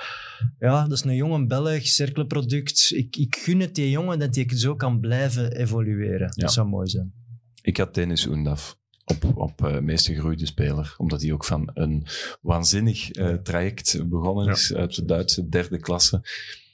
ja, 0.60 0.84
dat 0.84 0.92
is 0.92 1.04
een 1.04 1.16
jonge 1.16 1.46
Belg, 1.46 1.88
cirkelproduct. 1.88 2.92
Ik, 2.96 3.16
ik 3.16 3.36
gun 3.36 3.60
het 3.60 3.76
die 3.76 3.90
jongen 3.90 4.20
dat 4.20 4.36
hij 4.36 4.48
zo 4.56 4.76
kan 4.76 5.00
blijven 5.00 5.52
evolueren. 5.52 6.32
Dat 6.36 6.54
zou 6.54 6.68
mooi 6.68 6.88
zijn. 6.88 7.14
Ik 7.62 7.78
had 7.78 7.94
Dennis 7.94 8.28
Oendaf 8.28 8.78
op, 9.10 9.38
op 9.38 9.66
eh, 9.66 9.80
meest 9.80 10.06
gegroeide 10.06 10.46
speler. 10.46 10.94
Omdat 10.98 11.22
hij 11.22 11.32
ook 11.34 11.46
van 11.46 11.70
een 11.74 12.06
waanzinnig 12.42 13.12
eh, 13.12 13.34
traject 13.34 14.10
begonnen 14.10 14.46
Ja. 14.46 14.52
is 14.52 14.74
uit 14.74 14.96
de 14.96 15.06
Duitse 15.06 15.50
derde 15.50 15.80
klasse. 15.80 16.22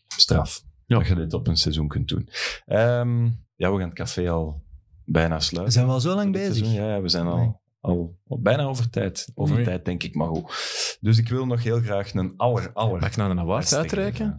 Straf. 0.08 0.64
Ja. 0.86 0.98
Dat 0.98 1.08
je 1.08 1.16
dit 1.16 1.34
op 1.34 1.48
een 1.48 1.58
seizoen 1.58 1.88
kunt 1.88 2.08
doen. 2.08 2.30
Ehm, 2.66 3.24
ja, 3.56 3.72
we 3.72 3.78
gaan 3.78 3.88
het 3.90 3.94
café 3.94 4.30
al 4.30 4.64
bijna 5.06 5.40
sluiten. 5.40 5.66
We 5.66 5.72
zijn 5.80 5.88
wel 5.88 6.00
zo 6.00 6.16
lang 6.16 6.32
bezig. 6.32 6.56
seizoen. 6.56 6.74
Ja, 6.84 6.90
ja, 6.96 7.02
we 7.02 7.10
zijn 7.10 7.26
al, 7.28 7.62
al, 7.80 8.18
al 8.28 8.40
bijna 8.42 8.64
over 8.64 8.90
tijd. 8.90 9.28
Over 9.36 9.64
tijd, 9.64 9.86
denk 9.86 10.04
ik, 10.04 10.16
maar 10.16 10.28
goed. 10.28 10.98
Dus 11.02 11.18
ik 11.18 11.30
wil 11.30 11.46
nog 11.46 11.64
heel 11.64 11.82
graag 11.82 12.14
een 12.14 12.34
aller, 12.38 12.72
aller... 12.74 13.00
Mag 13.00 13.10
ik 13.10 13.16
nou 13.16 13.32
een 13.32 13.40
award 13.40 13.74
uitreiken? 13.74 14.36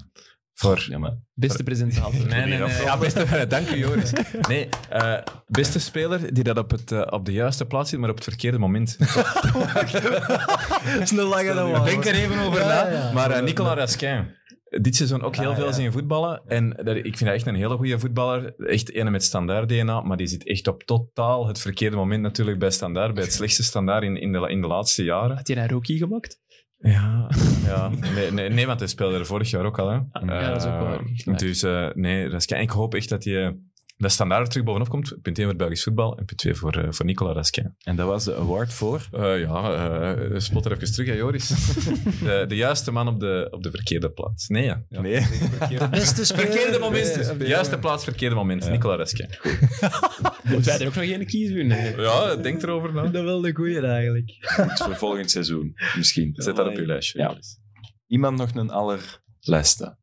Voor... 0.59 0.85
Ja, 0.89 0.99
maar 0.99 1.19
Beste 1.35 1.63
presentator. 1.63 2.27
Nee, 2.27 2.47
nee, 2.47 2.59
nee. 2.59 2.83
Ja, 2.83 2.99
beste, 2.99 3.47
dank 3.49 3.71
u, 3.71 3.77
Joris. 3.77 4.13
Nee, 4.49 4.69
eh, 4.91 5.19
beste 5.47 5.81
speler 5.81 6.35
die 6.35 6.45
dat 6.45 6.59
op, 6.59 6.71
het, 6.71 6.93
eh, 6.93 7.03
op 7.11 7.25
de 7.25 7.33
juiste 7.33 7.65
plaats 7.67 7.91
zit, 7.91 7.99
maar 7.99 8.11
op 8.11 8.15
het 8.15 8.25
verkeerde 8.25 8.59
moment. 8.59 8.97
Dat 10.95 11.01
is 11.03 11.11
een 11.11 11.19
lange 11.23 11.55
dan 11.55 11.85
Denk 11.85 12.05
er 12.05 12.15
even 12.15 12.39
over 12.39 12.61
Ja, 12.61 12.67
na. 12.67 12.91
ja. 12.91 13.13
Maar 13.13 13.31
eh, 13.31 13.43
Nicolas 13.43 13.75
Raskin. 13.77 14.35
Dit 14.81 14.97
seizoen 14.97 15.23
ook 15.23 15.37
heel 15.37 15.51
Ah, 15.51 15.57
veel 15.57 15.67
ja. 15.67 15.73
zien 15.73 15.93
voetballen. 15.93 16.43
En 16.47 16.71
dat, 16.85 16.97
ik 16.97 17.03
vind 17.03 17.21
dat 17.25 17.35
echt 17.35 17.47
een 17.47 17.55
hele 17.55 17.77
goede 17.77 17.99
voetballer. 17.99 18.55
Echt 18.59 18.91
ene 18.93 19.11
met 19.11 19.25
standaard 19.25 19.69
DNA. 19.69 20.01
Maar 20.01 20.17
die 20.17 20.27
zit 20.27 20.47
echt 20.47 20.69
op 20.69 20.83
totaal 20.83 21.47
het 21.47 21.59
verkeerde 21.59 21.97
moment 21.97 22.23
natuurlijk 22.23 22.59
bij 22.59 22.71
standaard. 22.71 23.15
Bij 23.15 23.23
het 23.23 23.33
slechtste 23.41 23.63
standaard 23.63 24.03
in, 24.03 24.17
in, 24.17 24.33
de, 24.33 24.49
in 24.49 24.61
de 24.61 24.67
laatste 24.67 25.05
jaren. 25.05 25.37
Had 25.37 25.47
hij 25.49 25.57
een 25.57 25.69
rookie 25.69 25.99
gemaakt? 25.99 26.41
Ja, 26.79 27.31
ja. 27.65 27.89
Nee, 28.15 28.31
nee, 28.33 28.49
nee, 28.49 28.67
want 28.67 28.79
hij 28.79 28.89
speelde 28.89 29.19
er 29.19 29.27
vorig 29.27 29.51
jaar 29.51 29.65
ook 29.65 29.79
al. 29.79 29.89
Hè. 29.89 29.95
ja, 29.95 30.49
dat 30.49 30.63
is 30.65 30.69
ook 30.69 30.79
wel 30.79 30.93
Eh, 30.93 31.07
waar. 31.25 31.37
Dus 31.37 31.63
eh, 31.63 31.89
nee, 31.95 32.29
Raskin. 32.29 32.61
Ik 32.61 32.71
hoop 32.71 32.95
echt 32.95 33.09
dat 33.09 33.25
hij 33.25 33.57
bij 33.97 34.11
standaard 34.11 34.43
er 34.43 34.49
terug 34.49 34.65
bovenop 34.65 34.89
komt. 34.89 35.23
Punt 35.23 35.39
1 35.39 35.47
voor 35.47 35.57
Belgisch 35.57 35.83
voetbal 35.83 36.19
en 36.19 36.25
punt 36.25 36.39
2 36.39 36.55
voor, 36.55 36.77
eh, 36.77 36.87
voor 36.91 37.05
Nicolas 37.05 37.35
Raskin. 37.35 37.75
En 37.83 37.97
dat 37.97 38.07
was 38.07 38.25
de 38.25 38.37
award 38.37 38.73
voor... 38.73 39.09
Eh, 39.13 39.41
ja, 39.41 40.15
eh 40.15 40.39
spot 40.39 40.65
er 40.65 40.73
even 40.73 40.93
terug, 40.93 41.09
hè, 41.09 41.15
Joris. 41.15 41.49
de, 42.25 42.45
de 42.49 42.57
juiste 42.57 42.91
man 42.91 43.09
op 43.09 43.21
de, 43.21 43.49
op 43.51 43.63
de 43.63 43.71
verkeerde 43.71 44.11
plaats. 44.11 44.49
Nee, 44.49 44.65
ja. 44.65 44.85
ja. 44.89 45.01
Nee. 45.01 45.21
De 45.69 45.89
beste. 45.91 46.35
Verkeerde 46.35 46.79
moment. 46.79 47.17
Nee, 47.17 47.37
De 47.37 47.47
juiste 47.47 47.79
plaats, 47.79 48.05
verkeerde 48.05 48.35
moment. 48.35 48.65
Ja. 48.65 48.71
Nicolas 48.71 48.99
Raskin. 48.99 49.29
Moeten 50.51 50.65
wij 50.65 50.81
er 50.81 50.87
ook 50.87 50.95
nog 50.95 51.05
één 51.05 51.27
kiezen? 51.27 51.67
Nee. 51.67 52.01
Ja, 52.01 52.37
denk 52.37 52.63
erover 52.63 52.93
na. 52.93 53.03
Dat 53.03 53.15
is 53.15 53.21
wel 53.21 53.41
de 53.41 53.55
goeie 53.55 53.81
eigenlijk. 53.81 54.37
Goed, 54.41 54.79
voor 54.79 54.97
volgend 54.97 55.31
seizoen, 55.31 55.73
misschien. 55.97 56.33
Zet 56.35 56.57
dat 56.57 56.67
op 56.67 56.75
je 56.75 56.87
lijstje. 56.87 57.19
Ja. 57.19 57.39
Iemand 58.07 58.39
nog 58.39 58.55
een 58.55 58.71
allerlaatste? 58.71 59.97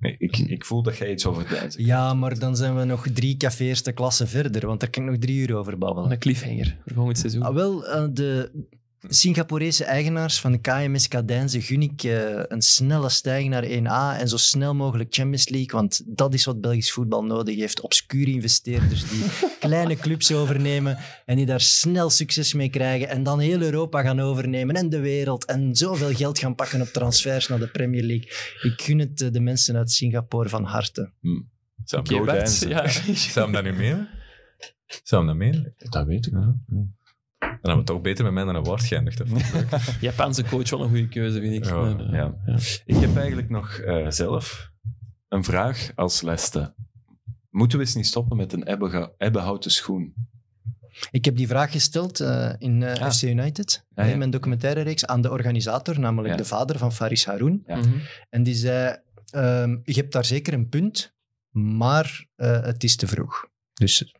Nee, 0.00 0.14
ik, 0.18 0.36
ik 0.38 0.64
voel 0.64 0.82
dat 0.82 0.96
jij 0.96 1.10
iets 1.12 1.26
over 1.26 1.46
tijd 1.46 1.72
zegt. 1.72 1.86
Ja, 1.86 2.14
maar 2.14 2.38
dan 2.38 2.56
zijn 2.56 2.76
we 2.76 2.84
nog 2.84 3.06
drie 3.12 3.36
café 3.36 3.64
eerste 3.64 3.92
klasse 3.92 4.26
verder, 4.26 4.66
want 4.66 4.80
daar 4.80 4.90
kan 4.90 5.02
ik 5.02 5.10
nog 5.10 5.18
drie 5.18 5.38
uur 5.38 5.56
over 5.56 5.78
babbelen. 5.78 6.10
Een 6.10 6.18
cliffhanger 6.18 6.76
voor 6.84 6.94
volgend 6.94 7.18
seizoen. 7.18 7.42
Ah, 7.42 7.54
wel, 7.54 7.86
eh, 7.86 8.06
de 8.10 8.50
De 8.52 8.77
Singaporese 9.08 9.84
eigenaars 9.84 10.40
van 10.40 10.52
de 10.52 10.58
KMS 10.58 11.08
Cadenze 11.08 11.60
gun 11.60 11.82
ik 11.82 12.02
eh, 12.02 12.42
een 12.48 12.62
snelle 12.62 13.08
stijging 13.08 13.50
naar 13.50 13.64
1A 13.64 14.20
en 14.20 14.28
zo 14.28 14.36
snel 14.36 14.74
mogelijk 14.74 15.14
Champions 15.14 15.48
League, 15.48 15.78
want 15.78 16.02
dat 16.06 16.34
is 16.34 16.44
wat 16.44 16.60
Belgisch 16.60 16.92
voetbal 16.92 17.24
nodig 17.24 17.56
heeft. 17.56 17.80
Obscure 17.80 18.30
investeerders 18.30 19.08
die 19.08 19.24
kleine 19.60 19.96
clubs 19.96 20.32
overnemen 20.32 20.98
en 21.26 21.36
die 21.36 21.46
daar 21.46 21.60
snel 21.60 22.10
succes 22.10 22.54
mee 22.54 22.68
krijgen 22.68 23.08
en 23.08 23.22
dan 23.22 23.38
heel 23.38 23.60
Europa 23.60 24.02
gaan 24.02 24.20
overnemen 24.20 24.76
en 24.76 24.88
de 24.88 25.00
wereld 25.00 25.44
en 25.44 25.76
zoveel 25.76 26.14
geld 26.14 26.38
gaan 26.38 26.54
pakken 26.54 26.80
op 26.80 26.88
transfers 26.88 27.48
naar 27.48 27.58
de 27.58 27.68
Premier 27.68 28.02
League. 28.02 28.28
Ik 28.62 28.82
gun 28.82 28.98
het 28.98 29.20
eh, 29.20 29.32
de 29.32 29.40
mensen 29.40 29.76
uit 29.76 29.90
Singapore 29.90 30.48
van 30.48 30.64
harte. 30.64 31.10
Zou 31.84 32.02
Oké, 32.02 32.32
hem, 32.32 32.68
ja. 32.68 32.82
dat 33.50 33.62
nu 33.62 33.72
meenemen? 33.72 34.08
Zou 35.02 35.26
hem 35.26 35.26
dat 35.26 35.36
meenemen? 35.36 35.74
Dat 35.78 36.06
weet 36.06 36.26
ik 36.26 36.32
wel. 36.32 36.56
Ja. 36.68 36.96
Dan 37.38 37.48
hebben 37.50 37.78
we 37.78 37.84
toch 37.84 38.00
beter 38.00 38.24
met 38.24 38.32
mij 38.32 38.44
naar 38.44 38.54
een 38.54 38.64
woord 38.64 38.82
geëindigd. 38.82 39.22
Japanse 40.00 40.44
coach 40.44 40.70
wel 40.70 40.82
een 40.82 40.88
goede 40.88 41.08
keuze, 41.08 41.40
vind 41.40 41.54
ik. 41.54 41.64
Ja. 41.64 42.34
Ja. 42.46 42.58
Ik 42.84 42.96
heb 42.96 43.16
eigenlijk 43.16 43.48
nog 43.50 43.76
eh, 43.78 44.10
zelf 44.10 44.70
een 45.28 45.44
vraag 45.44 45.90
als 45.94 46.22
leste. 46.22 46.74
Moeten 47.50 47.78
we 47.78 47.84
eens 47.84 47.94
niet 47.94 48.06
stoppen 48.06 48.36
met 48.36 48.52
een 48.52 48.66
ebbenhouten 49.18 49.70
schoen? 49.70 50.14
Ik 51.10 51.24
heb 51.24 51.36
die 51.36 51.46
vraag 51.46 51.70
gesteld 51.72 52.20
eh, 52.20 52.52
in 52.58 52.82
Ah. 52.82 53.10
FC 53.10 53.22
United, 53.22 53.84
Ah, 53.94 54.06
ja. 54.06 54.12
in 54.12 54.18
mijn 54.18 54.30
documentaire 54.30 54.80
reeks, 54.80 55.06
aan 55.06 55.20
de 55.20 55.30
organisator, 55.30 56.00
namelijk 56.00 56.32
Ja. 56.32 56.36
de 56.38 56.44
vader 56.48 56.78
van 56.78 56.92
Faris 56.92 57.24
Haroun. 57.26 57.62
Ja. 57.66 57.76
Mhm. 57.76 57.98
En 58.30 58.42
die 58.42 58.54
zei, 58.54 58.96
ehm, 59.30 59.70
je 59.84 59.92
hebt 59.94 60.12
daar 60.12 60.24
zeker 60.24 60.52
een 60.52 60.68
punt, 60.68 61.14
maar 61.50 62.26
eh, 62.36 62.62
het 62.62 62.84
is 62.84 62.96
te 62.96 63.06
vroeg. 63.06 63.46
Dus 63.74 64.14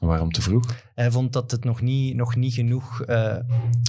Waarom 0.00 0.32
te 0.32 0.42
vroeg? 0.42 0.90
hij 0.94 1.10
vond 1.10 1.32
dat 1.32 1.50
het 1.50 1.64
nog 1.64 1.80
niet, 1.80 2.16
nog 2.16 2.36
niet 2.36 2.54
genoeg 2.54 3.02
eh, 3.02 3.36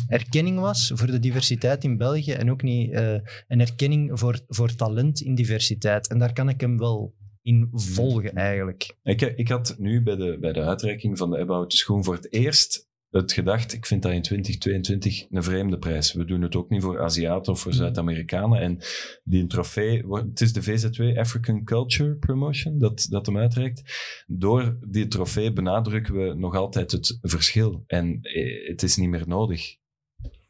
erkenning 0.08 0.60
was 0.60 0.92
voor 0.96 1.08
de 1.08 1.20
diversiteit 1.20 1.84
in 1.84 1.98
België 1.98 2.32
en 2.32 2.52
ook 2.52 2.62
niet 2.62 2.92
eh, 2.92 3.14
een 3.48 3.60
erkenning 3.60 4.20
voor, 4.20 4.40
voor 4.48 4.76
talent 4.76 5.22
in 5.22 5.36
diversiteit. 5.36 6.08
En 6.08 6.20
daar 6.20 6.34
kan 6.34 6.50
ik 6.50 6.62
hem 6.62 6.78
wel 6.78 7.14
in 7.42 7.70
volgen, 7.74 8.34
eigenlijk. 8.34 8.96
Ik, 9.04 9.22
ik 9.22 9.48
had 9.48 9.76
nu 9.78 10.04
bij 10.04 10.16
de, 10.16 10.38
bij 10.40 10.54
de 10.54 10.62
uitreiking 10.62 11.18
van 11.18 11.30
de 11.30 11.38
ebbenhouten 11.38 11.78
schoen 11.78 12.04
voor 12.04 12.16
het 12.16 12.34
eerst 12.34 12.90
het 13.12 13.32
gedacht, 13.32 13.74
ik 13.74 13.86
vind 13.86 14.02
dat 14.02 14.12
in 14.12 14.22
2022 14.22 15.26
een 15.30 15.44
vreemde 15.44 15.78
prijs. 15.78 16.14
We 16.14 16.26
doen 16.26 16.42
het 16.42 16.56
ook 16.56 16.70
niet 16.70 16.82
voor 16.82 17.02
Aziaten 17.02 17.54
of 17.54 17.60
voor 17.60 17.74
Zuid-Amerikanen. 17.74 18.60
En 18.60 18.78
die 19.24 19.48
trofee, 19.48 20.04
het 20.10 20.42
is 20.42 20.54
de 20.54 20.64
VZW 20.64 21.18
African 21.18 21.64
Culture 21.64 22.16
Promotion 22.16 22.80
dat, 22.80 23.08
dat 23.10 23.26
hem 23.26 23.38
uitreikt. 23.38 23.82
Door 24.28 24.78
die 24.88 25.08
trofee 25.08 25.54
benadrukken 25.54 26.14
we 26.14 26.34
nog 26.34 26.56
altijd 26.56 26.92
het 26.92 27.18
verschil. 27.22 27.84
En 27.88 28.20
eh, 28.22 28.68
het 28.68 28.84
is 28.84 28.96
niet 28.96 29.10
meer 29.10 29.28
nodig, 29.28 29.76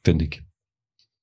vind 0.01 0.22
ik. 0.22 0.43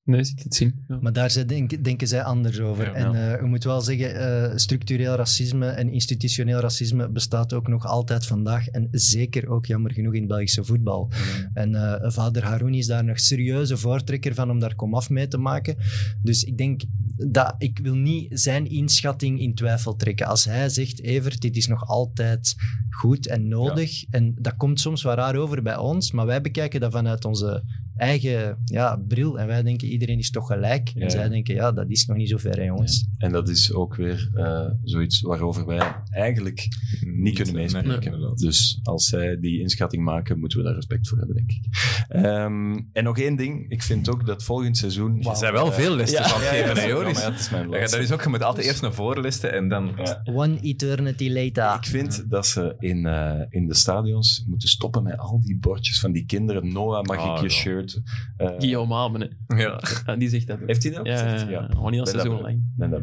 Nee, 0.08 0.24
ziet 0.24 0.42
het 0.42 0.54
zien. 0.54 0.84
Ja. 0.88 0.98
Maar 1.00 1.12
daar 1.12 1.30
zij 1.30 1.44
denk- 1.44 1.84
denken 1.84 2.08
zij 2.08 2.22
anders 2.22 2.60
over. 2.60 2.84
Ja, 2.84 2.92
en 2.92 3.14
eh, 3.14 3.40
je 3.40 3.46
moet 3.46 3.64
wel 3.64 3.80
zeggen, 3.80 4.14
eh, 4.14 4.56
structureel 4.56 5.14
racisme 5.14 5.66
en 5.66 5.92
institutioneel 5.92 6.60
racisme 6.60 7.08
bestaat 7.08 7.52
ook 7.52 7.68
nog 7.68 7.86
altijd 7.86 8.26
vandaag. 8.26 8.68
En 8.68 8.88
zeker 8.90 9.48
ook 9.48 9.66
jammer 9.66 9.92
genoeg 9.92 10.12
in 10.14 10.20
het 10.20 10.28
Belgische 10.28 10.64
voetbal. 10.64 11.10
En 11.54 11.74
eh, 11.74 12.10
vader 12.10 12.44
Haroun 12.44 12.74
is 12.74 12.86
daar 12.86 13.04
nog 13.04 13.20
serieuze 13.20 13.76
voortrekker 13.76 14.34
van 14.34 14.50
om 14.50 14.58
daar 14.58 14.74
komaf 14.74 15.10
mee 15.10 15.28
te 15.28 15.38
maken. 15.38 15.76
Dus 16.22 16.44
ik 16.44 16.58
denk 16.58 16.82
dat 17.16 17.54
ik 17.58 17.78
wil 17.82 17.94
niet 17.94 18.40
zijn 18.40 18.70
inschatting 18.70 19.40
in 19.40 19.54
twijfel 19.54 19.96
trekken. 19.96 20.26
Als 20.26 20.44
hij 20.44 20.68
zegt, 20.68 21.02
Evert, 21.02 21.40
dit 21.40 21.56
is 21.56 21.66
nog 21.66 21.86
altijd 21.86 22.54
goed 22.90 23.26
en 23.26 23.48
nodig. 23.48 24.04
En 24.10 24.34
dat 24.40 24.56
komt 24.56 24.80
soms 24.80 25.02
wel 25.02 25.14
raar 25.14 25.36
over 25.36 25.62
bij 25.62 25.76
ons, 25.76 26.12
maar 26.12 26.26
wij 26.26 26.40
bekijken 26.40 26.80
dat 26.80 26.92
vanuit 26.92 27.24
onze 27.24 27.64
eigen 27.98 28.58
ja, 28.64 28.96
bril. 29.08 29.38
En 29.38 29.46
wij 29.46 29.62
denken, 29.62 29.88
iedereen 29.88 30.18
is 30.18 30.30
toch 30.30 30.46
gelijk. 30.46 30.88
Ja. 30.88 31.00
En 31.00 31.10
zij 31.10 31.28
denken, 31.28 31.54
ja, 31.54 31.72
dat 31.72 31.90
is 31.90 32.06
nog 32.06 32.16
niet 32.16 32.28
zo 32.28 32.36
ver, 32.36 32.56
hè, 32.56 32.64
jongens. 32.64 33.06
En 33.18 33.32
dat 33.32 33.48
is 33.48 33.72
ook 33.72 33.94
weer 33.96 34.30
eh, 34.34 34.66
zoiets 34.84 35.20
waarover 35.20 35.66
wij 35.66 35.94
eigenlijk 36.10 36.68
niet 37.00 37.34
kunnen 37.34 37.54
meespreken. 37.54 38.20
Nee. 38.20 38.34
Dus 38.34 38.80
als 38.82 39.06
zij 39.06 39.40
die 39.40 39.60
inschatting 39.60 40.04
maken, 40.04 40.38
moeten 40.38 40.58
we 40.58 40.64
daar 40.64 40.74
respect 40.74 41.08
voor 41.08 41.18
hebben, 41.18 41.36
denk 41.36 41.50
ik. 41.50 41.64
Ehm, 42.08 42.80
en 42.92 43.04
nog 43.04 43.18
één 43.18 43.36
ding. 43.36 43.70
Ik 43.70 43.82
vind 43.82 44.08
ook 44.08 44.26
dat 44.26 44.44
volgend 44.44 44.76
seizoen... 44.76 45.16
Je 45.20 45.36
zijn 45.36 45.52
wel 45.52 45.72
veel 45.72 45.94
listen 45.94 46.22
Ja, 46.22 46.28
van 46.28 46.40
geven, 46.40 46.76
hè, 46.76 46.86
Joris? 46.86 47.20
ja, 47.20 47.32
is 47.32 47.50
mijn 47.50 47.70
dat 47.70 47.92
is 47.94 48.12
ook, 48.12 48.22
je 48.22 48.28
moet 48.28 48.42
altijd 48.42 48.66
eerst 48.66 48.82
naar 48.82 48.92
voren 48.92 49.22
listen 49.22 49.52
en 49.52 49.68
dan... 49.68 49.92
Ja. 49.96 50.20
One 50.24 50.60
eternity 50.60 51.28
later. 51.30 51.76
Ik 51.78 51.86
vind 51.86 52.24
dat 52.30 52.46
ze 52.46 52.74
in, 52.78 53.06
eh, 53.06 53.40
in 53.48 53.66
de 53.66 53.74
stadions 53.74 54.44
moeten 54.46 54.68
stoppen 54.68 55.02
met 55.02 55.18
al 55.18 55.40
die 55.42 55.58
bordjes 55.58 56.00
van 56.00 56.12
die 56.12 56.26
kinderen. 56.26 56.72
Noah, 56.72 57.04
mag 57.04 57.16
Ah, 57.18 57.34
ik 57.34 57.50
je 57.50 57.54
ja. 57.54 57.60
Shirt? 57.90 58.02
Eh, 58.36 58.48
Guillaume 58.58 58.94
Amen. 58.94 59.36
Ja. 59.46 59.80
Ja, 60.06 60.16
die 60.16 60.28
zegt 60.28 60.46
dat 60.46 60.60
ook. 60.60 60.66
Heeft 60.66 60.82
hij 60.82 60.92
dat 60.92 61.00
ook 61.00 61.06
gezegd? 61.06 61.40
ja, 61.40 61.48
ja. 61.50 61.66
Gewoon 61.70 61.90
niet 61.90 62.00
al 62.00 62.06
seizoen 62.06 62.32
dat 62.32 62.40
lang. 62.42 62.62
Ben 62.76 62.90
dat. 62.90 63.00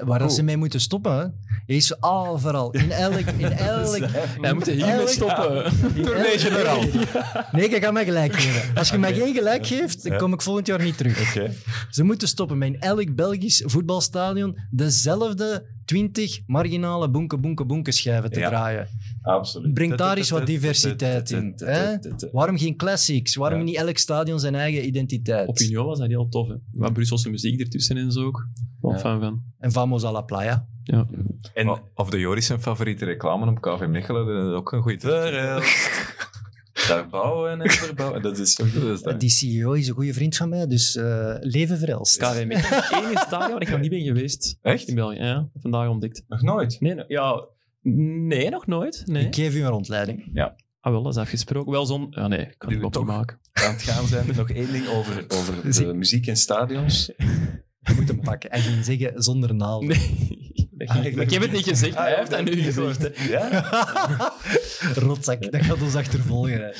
Waar 0.00 0.18
dat 0.18 0.28
Goed. 0.28 0.36
ze 0.36 0.42
mee 0.42 0.56
moeten 0.56 0.80
stoppen, 0.80 1.12
hè? 1.18 1.26
is 1.66 2.02
overal. 2.02 2.70
In 2.70 2.90
elk... 2.90 3.20
In 3.36 3.52
elk 3.74 4.06
Wij 4.40 4.52
moeten 4.52 4.72
hiermee 4.72 5.06
stoppen. 5.08 5.64
Tournee 6.04 6.38
generaal. 6.38 6.82
Nee, 7.52 7.70
je 7.70 7.80
gaat 7.80 7.92
mij 7.92 8.04
gelijk 8.04 8.34
geven. 8.34 8.76
Als 8.76 8.90
je 8.90 8.98
mij 8.98 9.14
geen 9.14 9.34
gelijk 9.34 9.66
geeft, 9.66 10.08
dan 10.08 10.18
kom 10.18 10.32
ik 10.32 10.42
volgend 10.42 10.66
jaar 10.66 10.82
niet 10.82 10.96
terug. 10.96 11.28
Oké. 11.36 11.52
Ze 11.90 12.02
moeten 12.04 12.28
stoppen 12.28 12.58
met 12.58 12.68
in 12.68 12.80
elk 12.80 13.14
Belgisch 13.14 13.62
voetbalstadion 13.66 14.58
dezelfde 14.70 15.66
20 15.84 16.40
marginale 16.46 17.10
boenke, 17.10 17.38
boenke, 17.38 17.64
boenke 17.64 17.92
schijven 17.92 18.30
te 18.30 18.40
Ja. 18.40 18.48
draaien. 18.48 18.88
Absoluut. 19.28 19.74
Breng 19.74 19.94
daar 19.94 20.16
eens 20.16 20.30
wat 20.30 20.46
diversiteit 20.46 21.30
in, 21.30 21.52
hè? 21.56 21.96
Waarom 22.32 22.58
geen 22.58 22.76
classics? 22.76 23.34
Waarom 23.34 23.58
Ja. 23.58 23.64
niet 23.64 23.76
elk 23.76 23.98
stadion 23.98 24.40
zijn 24.40 24.54
eigen 24.54 24.86
identiteit? 24.86 25.48
Op 25.48 25.58
Union 25.58 25.86
was 25.86 25.98
dat 25.98 26.08
heel 26.08 26.28
tof. 26.28 26.48
Hè. 26.48 26.54
Wat 26.72 26.92
Brusselse 26.92 27.30
muziek 27.30 27.60
ertussen 27.60 27.96
en 27.96 28.12
zo 28.12 28.24
ook. 28.24 28.48
Wel 28.80 28.92
Ja. 28.92 28.98
fan 28.98 29.20
van. 29.20 29.42
En 29.58 29.72
Vamos 29.72 30.04
a 30.04 30.12
la 30.12 30.20
Playa. 30.22 30.66
Ja. 30.82 31.06
En 31.54 31.80
Of 31.94 32.10
de 32.10 32.18
Joris 32.18 32.46
zijn 32.46 32.60
favoriete 32.60 33.04
reclame 33.04 33.50
op 33.50 33.60
KV 33.60 33.86
Mechelen, 33.86 34.26
dat 34.26 34.46
is 34.52 34.52
ook 34.58 34.72
een 34.72 34.82
goede 34.82 34.98
daar 36.88 37.08
bouwen 37.10 37.60
en 37.60 37.70
verbouwen. 37.70 38.22
Dat 38.22 38.38
is. 38.38 38.54
Dat 38.54 38.66
is 38.66 39.02
dat. 39.02 39.20
Die 39.20 39.30
CEO 39.30 39.72
is 39.72 39.88
een 39.88 39.94
goede 39.94 40.12
vriend 40.12 40.36
van 40.36 40.48
mij, 40.48 40.66
dus 40.66 40.96
eh, 40.96 41.34
leven 41.40 41.78
verelst. 41.78 42.16
KV 42.16 42.44
Mechelen. 42.46 42.82
Het 42.82 42.92
enige 43.04 43.24
stadion 43.26 43.50
waar 43.52 43.62
ik 43.62 43.70
nog 43.70 43.80
niet 43.80 43.90
ben 43.90 44.00
geweest. 44.02 44.58
Echt? 44.62 44.88
In 44.88 44.94
België, 44.94 45.18
ja. 45.18 45.48
Vandaag 45.60 45.88
ontdekt. 45.88 46.24
Nog 46.28 46.42
nooit. 46.42 46.76
Nee, 46.80 47.04
ja... 47.08 47.44
Nee, 47.82 48.50
nog 48.50 48.66
nooit. 48.66 49.02
Nee. 49.06 49.26
Ik 49.26 49.34
geef 49.34 49.54
u 49.54 49.62
een 49.62 49.68
rondleiding. 49.68 50.30
Ah, 50.80 50.92
wel, 50.92 51.02
dat 51.02 51.12
is 51.12 51.20
afgesproken. 51.20 51.72
Wel 51.72 51.86
zo'n... 51.86 52.06
Ja, 52.10 52.28
nee, 52.28 52.40
ik 52.40 52.54
kan 52.58 52.72
het 52.72 52.82
niet 52.82 52.92
toch. 52.92 53.06
maken. 53.06 53.38
Aan 53.52 53.72
het 53.72 53.82
gaan 53.82 54.06
zijn. 54.06 54.26
Nog 54.36 54.50
één 54.50 54.72
ding 54.72 54.88
over, 54.88 55.24
over 55.28 55.72
de 55.72 55.94
muziek 55.94 56.26
in 56.26 56.36
stadions. 56.36 57.06
Je 57.88 57.94
moet 57.96 58.08
hem 58.08 58.20
pakken. 58.20 58.50
En 58.50 58.60
ging 58.60 58.84
zeggen 58.84 59.22
zonder 59.22 59.54
naald. 59.54 59.84
Nee. 59.84 60.52
Dat 60.78 60.90
ging- 60.90 61.16
Ah, 61.16 61.22
ik 61.22 61.30
heb 61.30 61.42
het 61.42 61.52
niet 61.52 61.64
gezegd, 61.68 61.94
Ah, 61.96 62.00
hij 62.02 62.10
ja, 62.10 62.16
heeft 62.18 62.30
dat 62.30 62.44
nu 62.44 62.50
heb 62.50 62.58
ik 62.58 62.94
gezegd. 62.94 63.28
Ja? 63.28 64.32
Rotzak, 65.06 65.52
dat 65.52 65.62
gaat 65.62 65.82
ons 65.82 65.94
achtervolgen. 65.94 66.60
hè. 66.64 66.70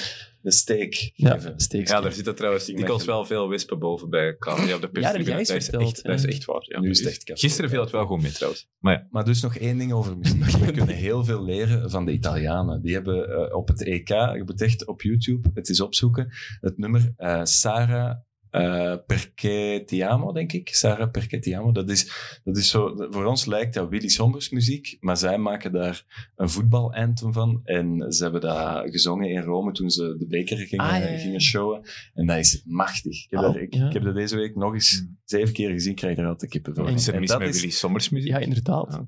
De 0.43 0.51
steak 0.53 0.93
Ja, 1.15 1.31
geven. 1.33 1.53
steeks. 1.57 1.91
Ja, 1.91 2.01
daar 2.01 2.13
zitten 2.13 2.35
trouwens 2.35 2.65
dikwijls 2.67 3.05
wel 3.05 3.25
veel 3.25 3.49
wispen 3.49 3.79
boven 3.79 4.11
bij 4.11 4.37
KV 4.39 4.49
op 4.49 4.59
de 4.59 5.01
Ja, 5.01 5.13
dat 5.13 5.41
is 5.41 5.49
echt, 5.49 5.73
dat 5.73 5.83
is 6.05 6.23
ja. 6.23 6.29
echt 6.29 6.45
waar. 6.45 6.63
Ja. 6.67 6.81
Nu 6.81 6.91
is 6.91 7.05
echt. 7.07 7.31
Gisteren 7.35 7.71
viel 7.71 7.81
het 7.81 7.91
wel 7.91 8.07
goed 8.07 8.23
mee 8.23 8.33
trouwens. 8.33 8.69
Maar 8.79 8.93
ja. 8.93 9.07
Maar 9.11 9.25
dus 9.25 9.43
nog 9.43 9.57
één 9.57 9.79
ding 9.79 9.93
over 9.93 10.19
muziek. 10.19 10.45
We 10.67 10.73
kunnen 10.73 10.95
heel 10.95 11.25
veel 11.25 11.45
leren 11.45 11.91
van 11.91 12.05
de 12.05 12.13
Italianen. 12.13 12.83
Die 12.83 12.95
hebben 12.95 13.31
eh, 13.49 13.57
op 13.57 13.69
het 13.69 13.83
EK, 13.85 14.09
je 14.09 14.43
moet 14.45 14.63
echt 14.63 14.87
op 14.87 15.03
YouTube 15.03 15.51
het 15.55 15.69
eens 15.69 15.81
opzoeken, 15.81 16.29
het 16.61 16.79
nummer 16.79 17.13
eh 17.17 17.41
Sara 17.45 18.25
eh 18.51 18.95
Perché 19.07 19.85
Ti 19.87 20.01
Amo, 20.03 20.33
denk 20.33 20.53
ik. 20.53 20.69
Sara 20.75 21.07
Perché. 21.07 21.71
Dat 21.73 21.91
is, 21.91 22.13
dat 22.45 22.57
is 22.57 22.69
zo, 22.71 23.07
voor 23.11 23.25
ons 23.25 23.47
lijkt 23.47 23.75
dat 23.75 23.89
Willy 23.89 24.09
Sombers 24.09 24.51
muziek, 24.51 24.97
maar 25.01 25.17
zij 25.17 25.39
maken 25.39 25.73
daar 25.73 26.31
een 26.37 26.49
voetbalanthem 26.51 27.33
van. 27.33 27.61
En 27.65 28.13
ze 28.13 28.23
hebben 28.23 28.41
dat 28.41 28.91
gezongen 28.91 29.29
in 29.31 29.41
Rome 29.43 29.73
toen 29.73 29.91
ze 29.91 30.17
de 30.19 30.27
beker 30.27 30.57
gingen, 30.57 30.85
Ah, 30.85 30.91
ja, 30.91 30.97
ja, 30.99 31.11
ja. 31.11 31.19
gingen 31.19 31.41
showen. 31.41 31.81
En 32.15 32.27
dat 32.27 32.37
is 32.39 32.63
machtig. 32.67 33.25
Ik 33.25 33.31
heb, 33.31 33.41
Oh, 33.41 33.47
dat, 33.47 33.57
ik, 33.57 33.75
ja. 33.75 33.87
ik 33.87 33.93
heb 33.93 34.03
dat 34.03 34.15
deze 34.15 34.37
week 34.37 34.55
nog 34.57 34.73
eens 34.75 35.07
zeven 35.25 35.55
keer 35.55 35.71
gezien, 35.71 35.95
krijg 35.95 36.19
er 36.19 36.27
altijd 36.27 36.51
kippen 36.51 36.75
voor. 36.75 36.91
Is 36.91 37.09
er 37.09 37.15
En 37.15 37.21
mis 37.21 37.29
dat 37.29 37.39
met 37.39 37.49
is- 37.55 37.61
Willy 37.61 37.73
Sommers 37.73 38.09
muziek? 38.09 38.31
Ja, 38.31 38.39
inderdaad. 38.39 39.03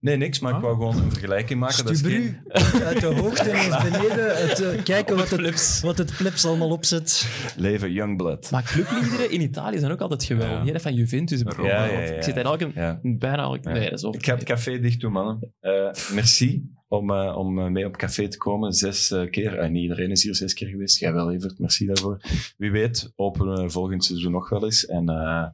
Nee, 0.00 0.16
niks, 0.16 0.38
maar 0.40 0.50
ik 0.50 0.56
Ah. 0.56 0.62
wou 0.62 0.74
gewoon 0.76 0.96
een 1.04 1.10
vergelijking 1.10 1.60
maken. 1.60 1.84
Dat 1.84 1.92
is 1.92 1.98
Stubru, 1.98 2.40
geen 2.48 2.82
uit 2.82 3.00
de 3.00 3.06
hoogte 3.06 3.52
eens 3.52 3.82
beneden. 3.90 4.48
Het, 4.48 4.60
eh, 4.60 4.82
kijken 4.82 5.16
wat 5.16 5.30
het, 5.30 5.80
wat 5.80 5.98
het 5.98 6.16
plebs 6.16 6.44
allemaal 6.46 6.70
opzet. 6.70 7.26
leven 7.56 7.92
Youngblood. 7.92 8.50
Maar 8.50 8.62
clubliederen 8.62 9.30
in 9.30 9.40
Italië 9.40 9.78
zijn 9.78 9.92
ook 9.92 10.00
altijd 10.00 10.24
geweldig. 10.24 10.66
Ja. 10.66 10.72
hè, 10.72 10.80
Van 10.80 10.94
Juventus 10.94 11.42
bijvoorbeeld. 11.42 11.76
Ja, 11.76 11.84
ja, 11.84 11.98
ja. 12.00 12.10
Ik 12.16 12.22
zit 12.22 12.34
daar 12.34 12.44
elke... 12.44 12.70
Ja. 12.74 12.98
Bijna 13.02 13.42
elke... 13.42 13.68
Ja. 13.68 13.74
Nee, 13.74 13.90
dat 13.90 13.98
is 13.98 14.04
ook... 14.04 14.14
Ik 14.14 14.24
ga 14.26 14.34
het 14.34 14.44
café 14.44 14.80
dicht 14.80 15.00
doen, 15.00 15.12
mannen. 15.12 15.52
Eh, 15.60 15.90
merci 16.12 16.62
om, 16.88 17.10
eh, 17.10 17.36
om 17.36 17.58
eh, 17.58 17.66
mee 17.66 17.86
op 17.86 17.96
café 17.96 18.28
te 18.28 18.36
komen. 18.38 18.72
Zes 18.72 19.10
eh, 19.10 19.30
keer. 19.30 19.58
En 19.58 19.72
niet 19.72 19.82
iedereen 19.82 20.10
is 20.10 20.22
hier 20.22 20.34
zes 20.34 20.54
keer 20.54 20.68
geweest. 20.68 20.98
Jij 20.98 21.12
wel, 21.12 21.32
Evert. 21.32 21.58
Merci 21.58 21.86
daarvoor. 21.86 22.20
Wie 22.56 22.70
weet 22.70 23.12
openen 23.16 23.62
we 23.62 23.70
volgend 23.70 24.04
seizoen 24.04 24.32
nog 24.32 24.48
wel 24.48 24.64
eens. 24.64 24.86
En 24.86 25.08
eh, 25.08 25.44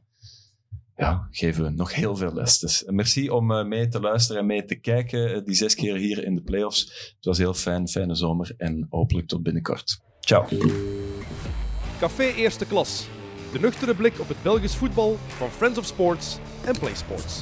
ja, 0.95 1.27
geven 1.31 1.63
we 1.63 1.69
nog 1.69 1.93
heel 1.93 2.15
veel 2.15 2.33
les. 2.33 2.59
Dus 2.59 2.83
merci 2.85 3.29
om 3.29 3.51
eh, 3.51 3.65
mee 3.65 3.87
te 3.87 3.99
luisteren 3.99 4.41
en 4.41 4.47
mee 4.47 4.65
te 4.65 4.75
kijken. 4.75 5.33
eh, 5.35 5.45
die 5.45 5.55
zes 5.55 5.75
keer 5.75 5.95
hier 5.95 6.23
in 6.23 6.35
de 6.35 6.41
playoffs. 6.41 6.79
Het 7.15 7.25
was 7.25 7.37
heel 7.37 7.53
fijn. 7.53 7.87
Fijne 7.87 8.15
zomer. 8.15 8.53
En 8.57 8.87
hopelijk 8.89 9.27
tot 9.27 9.43
binnenkort. 9.43 9.99
Ciao. 10.19 10.47
Café 11.99 12.23
Eerste 12.23 12.65
Klas. 12.65 13.07
De 13.51 13.59
nuchtere 13.59 13.95
blik 13.95 14.19
op 14.19 14.27
het 14.27 14.43
Belgisch 14.43 14.75
voetbal 14.75 15.17
van 15.27 15.49
Friends 15.49 15.77
of 15.79 15.85
Sports 15.85 16.37
en 16.65 16.79
Play 16.79 16.95
Sports. 16.95 17.41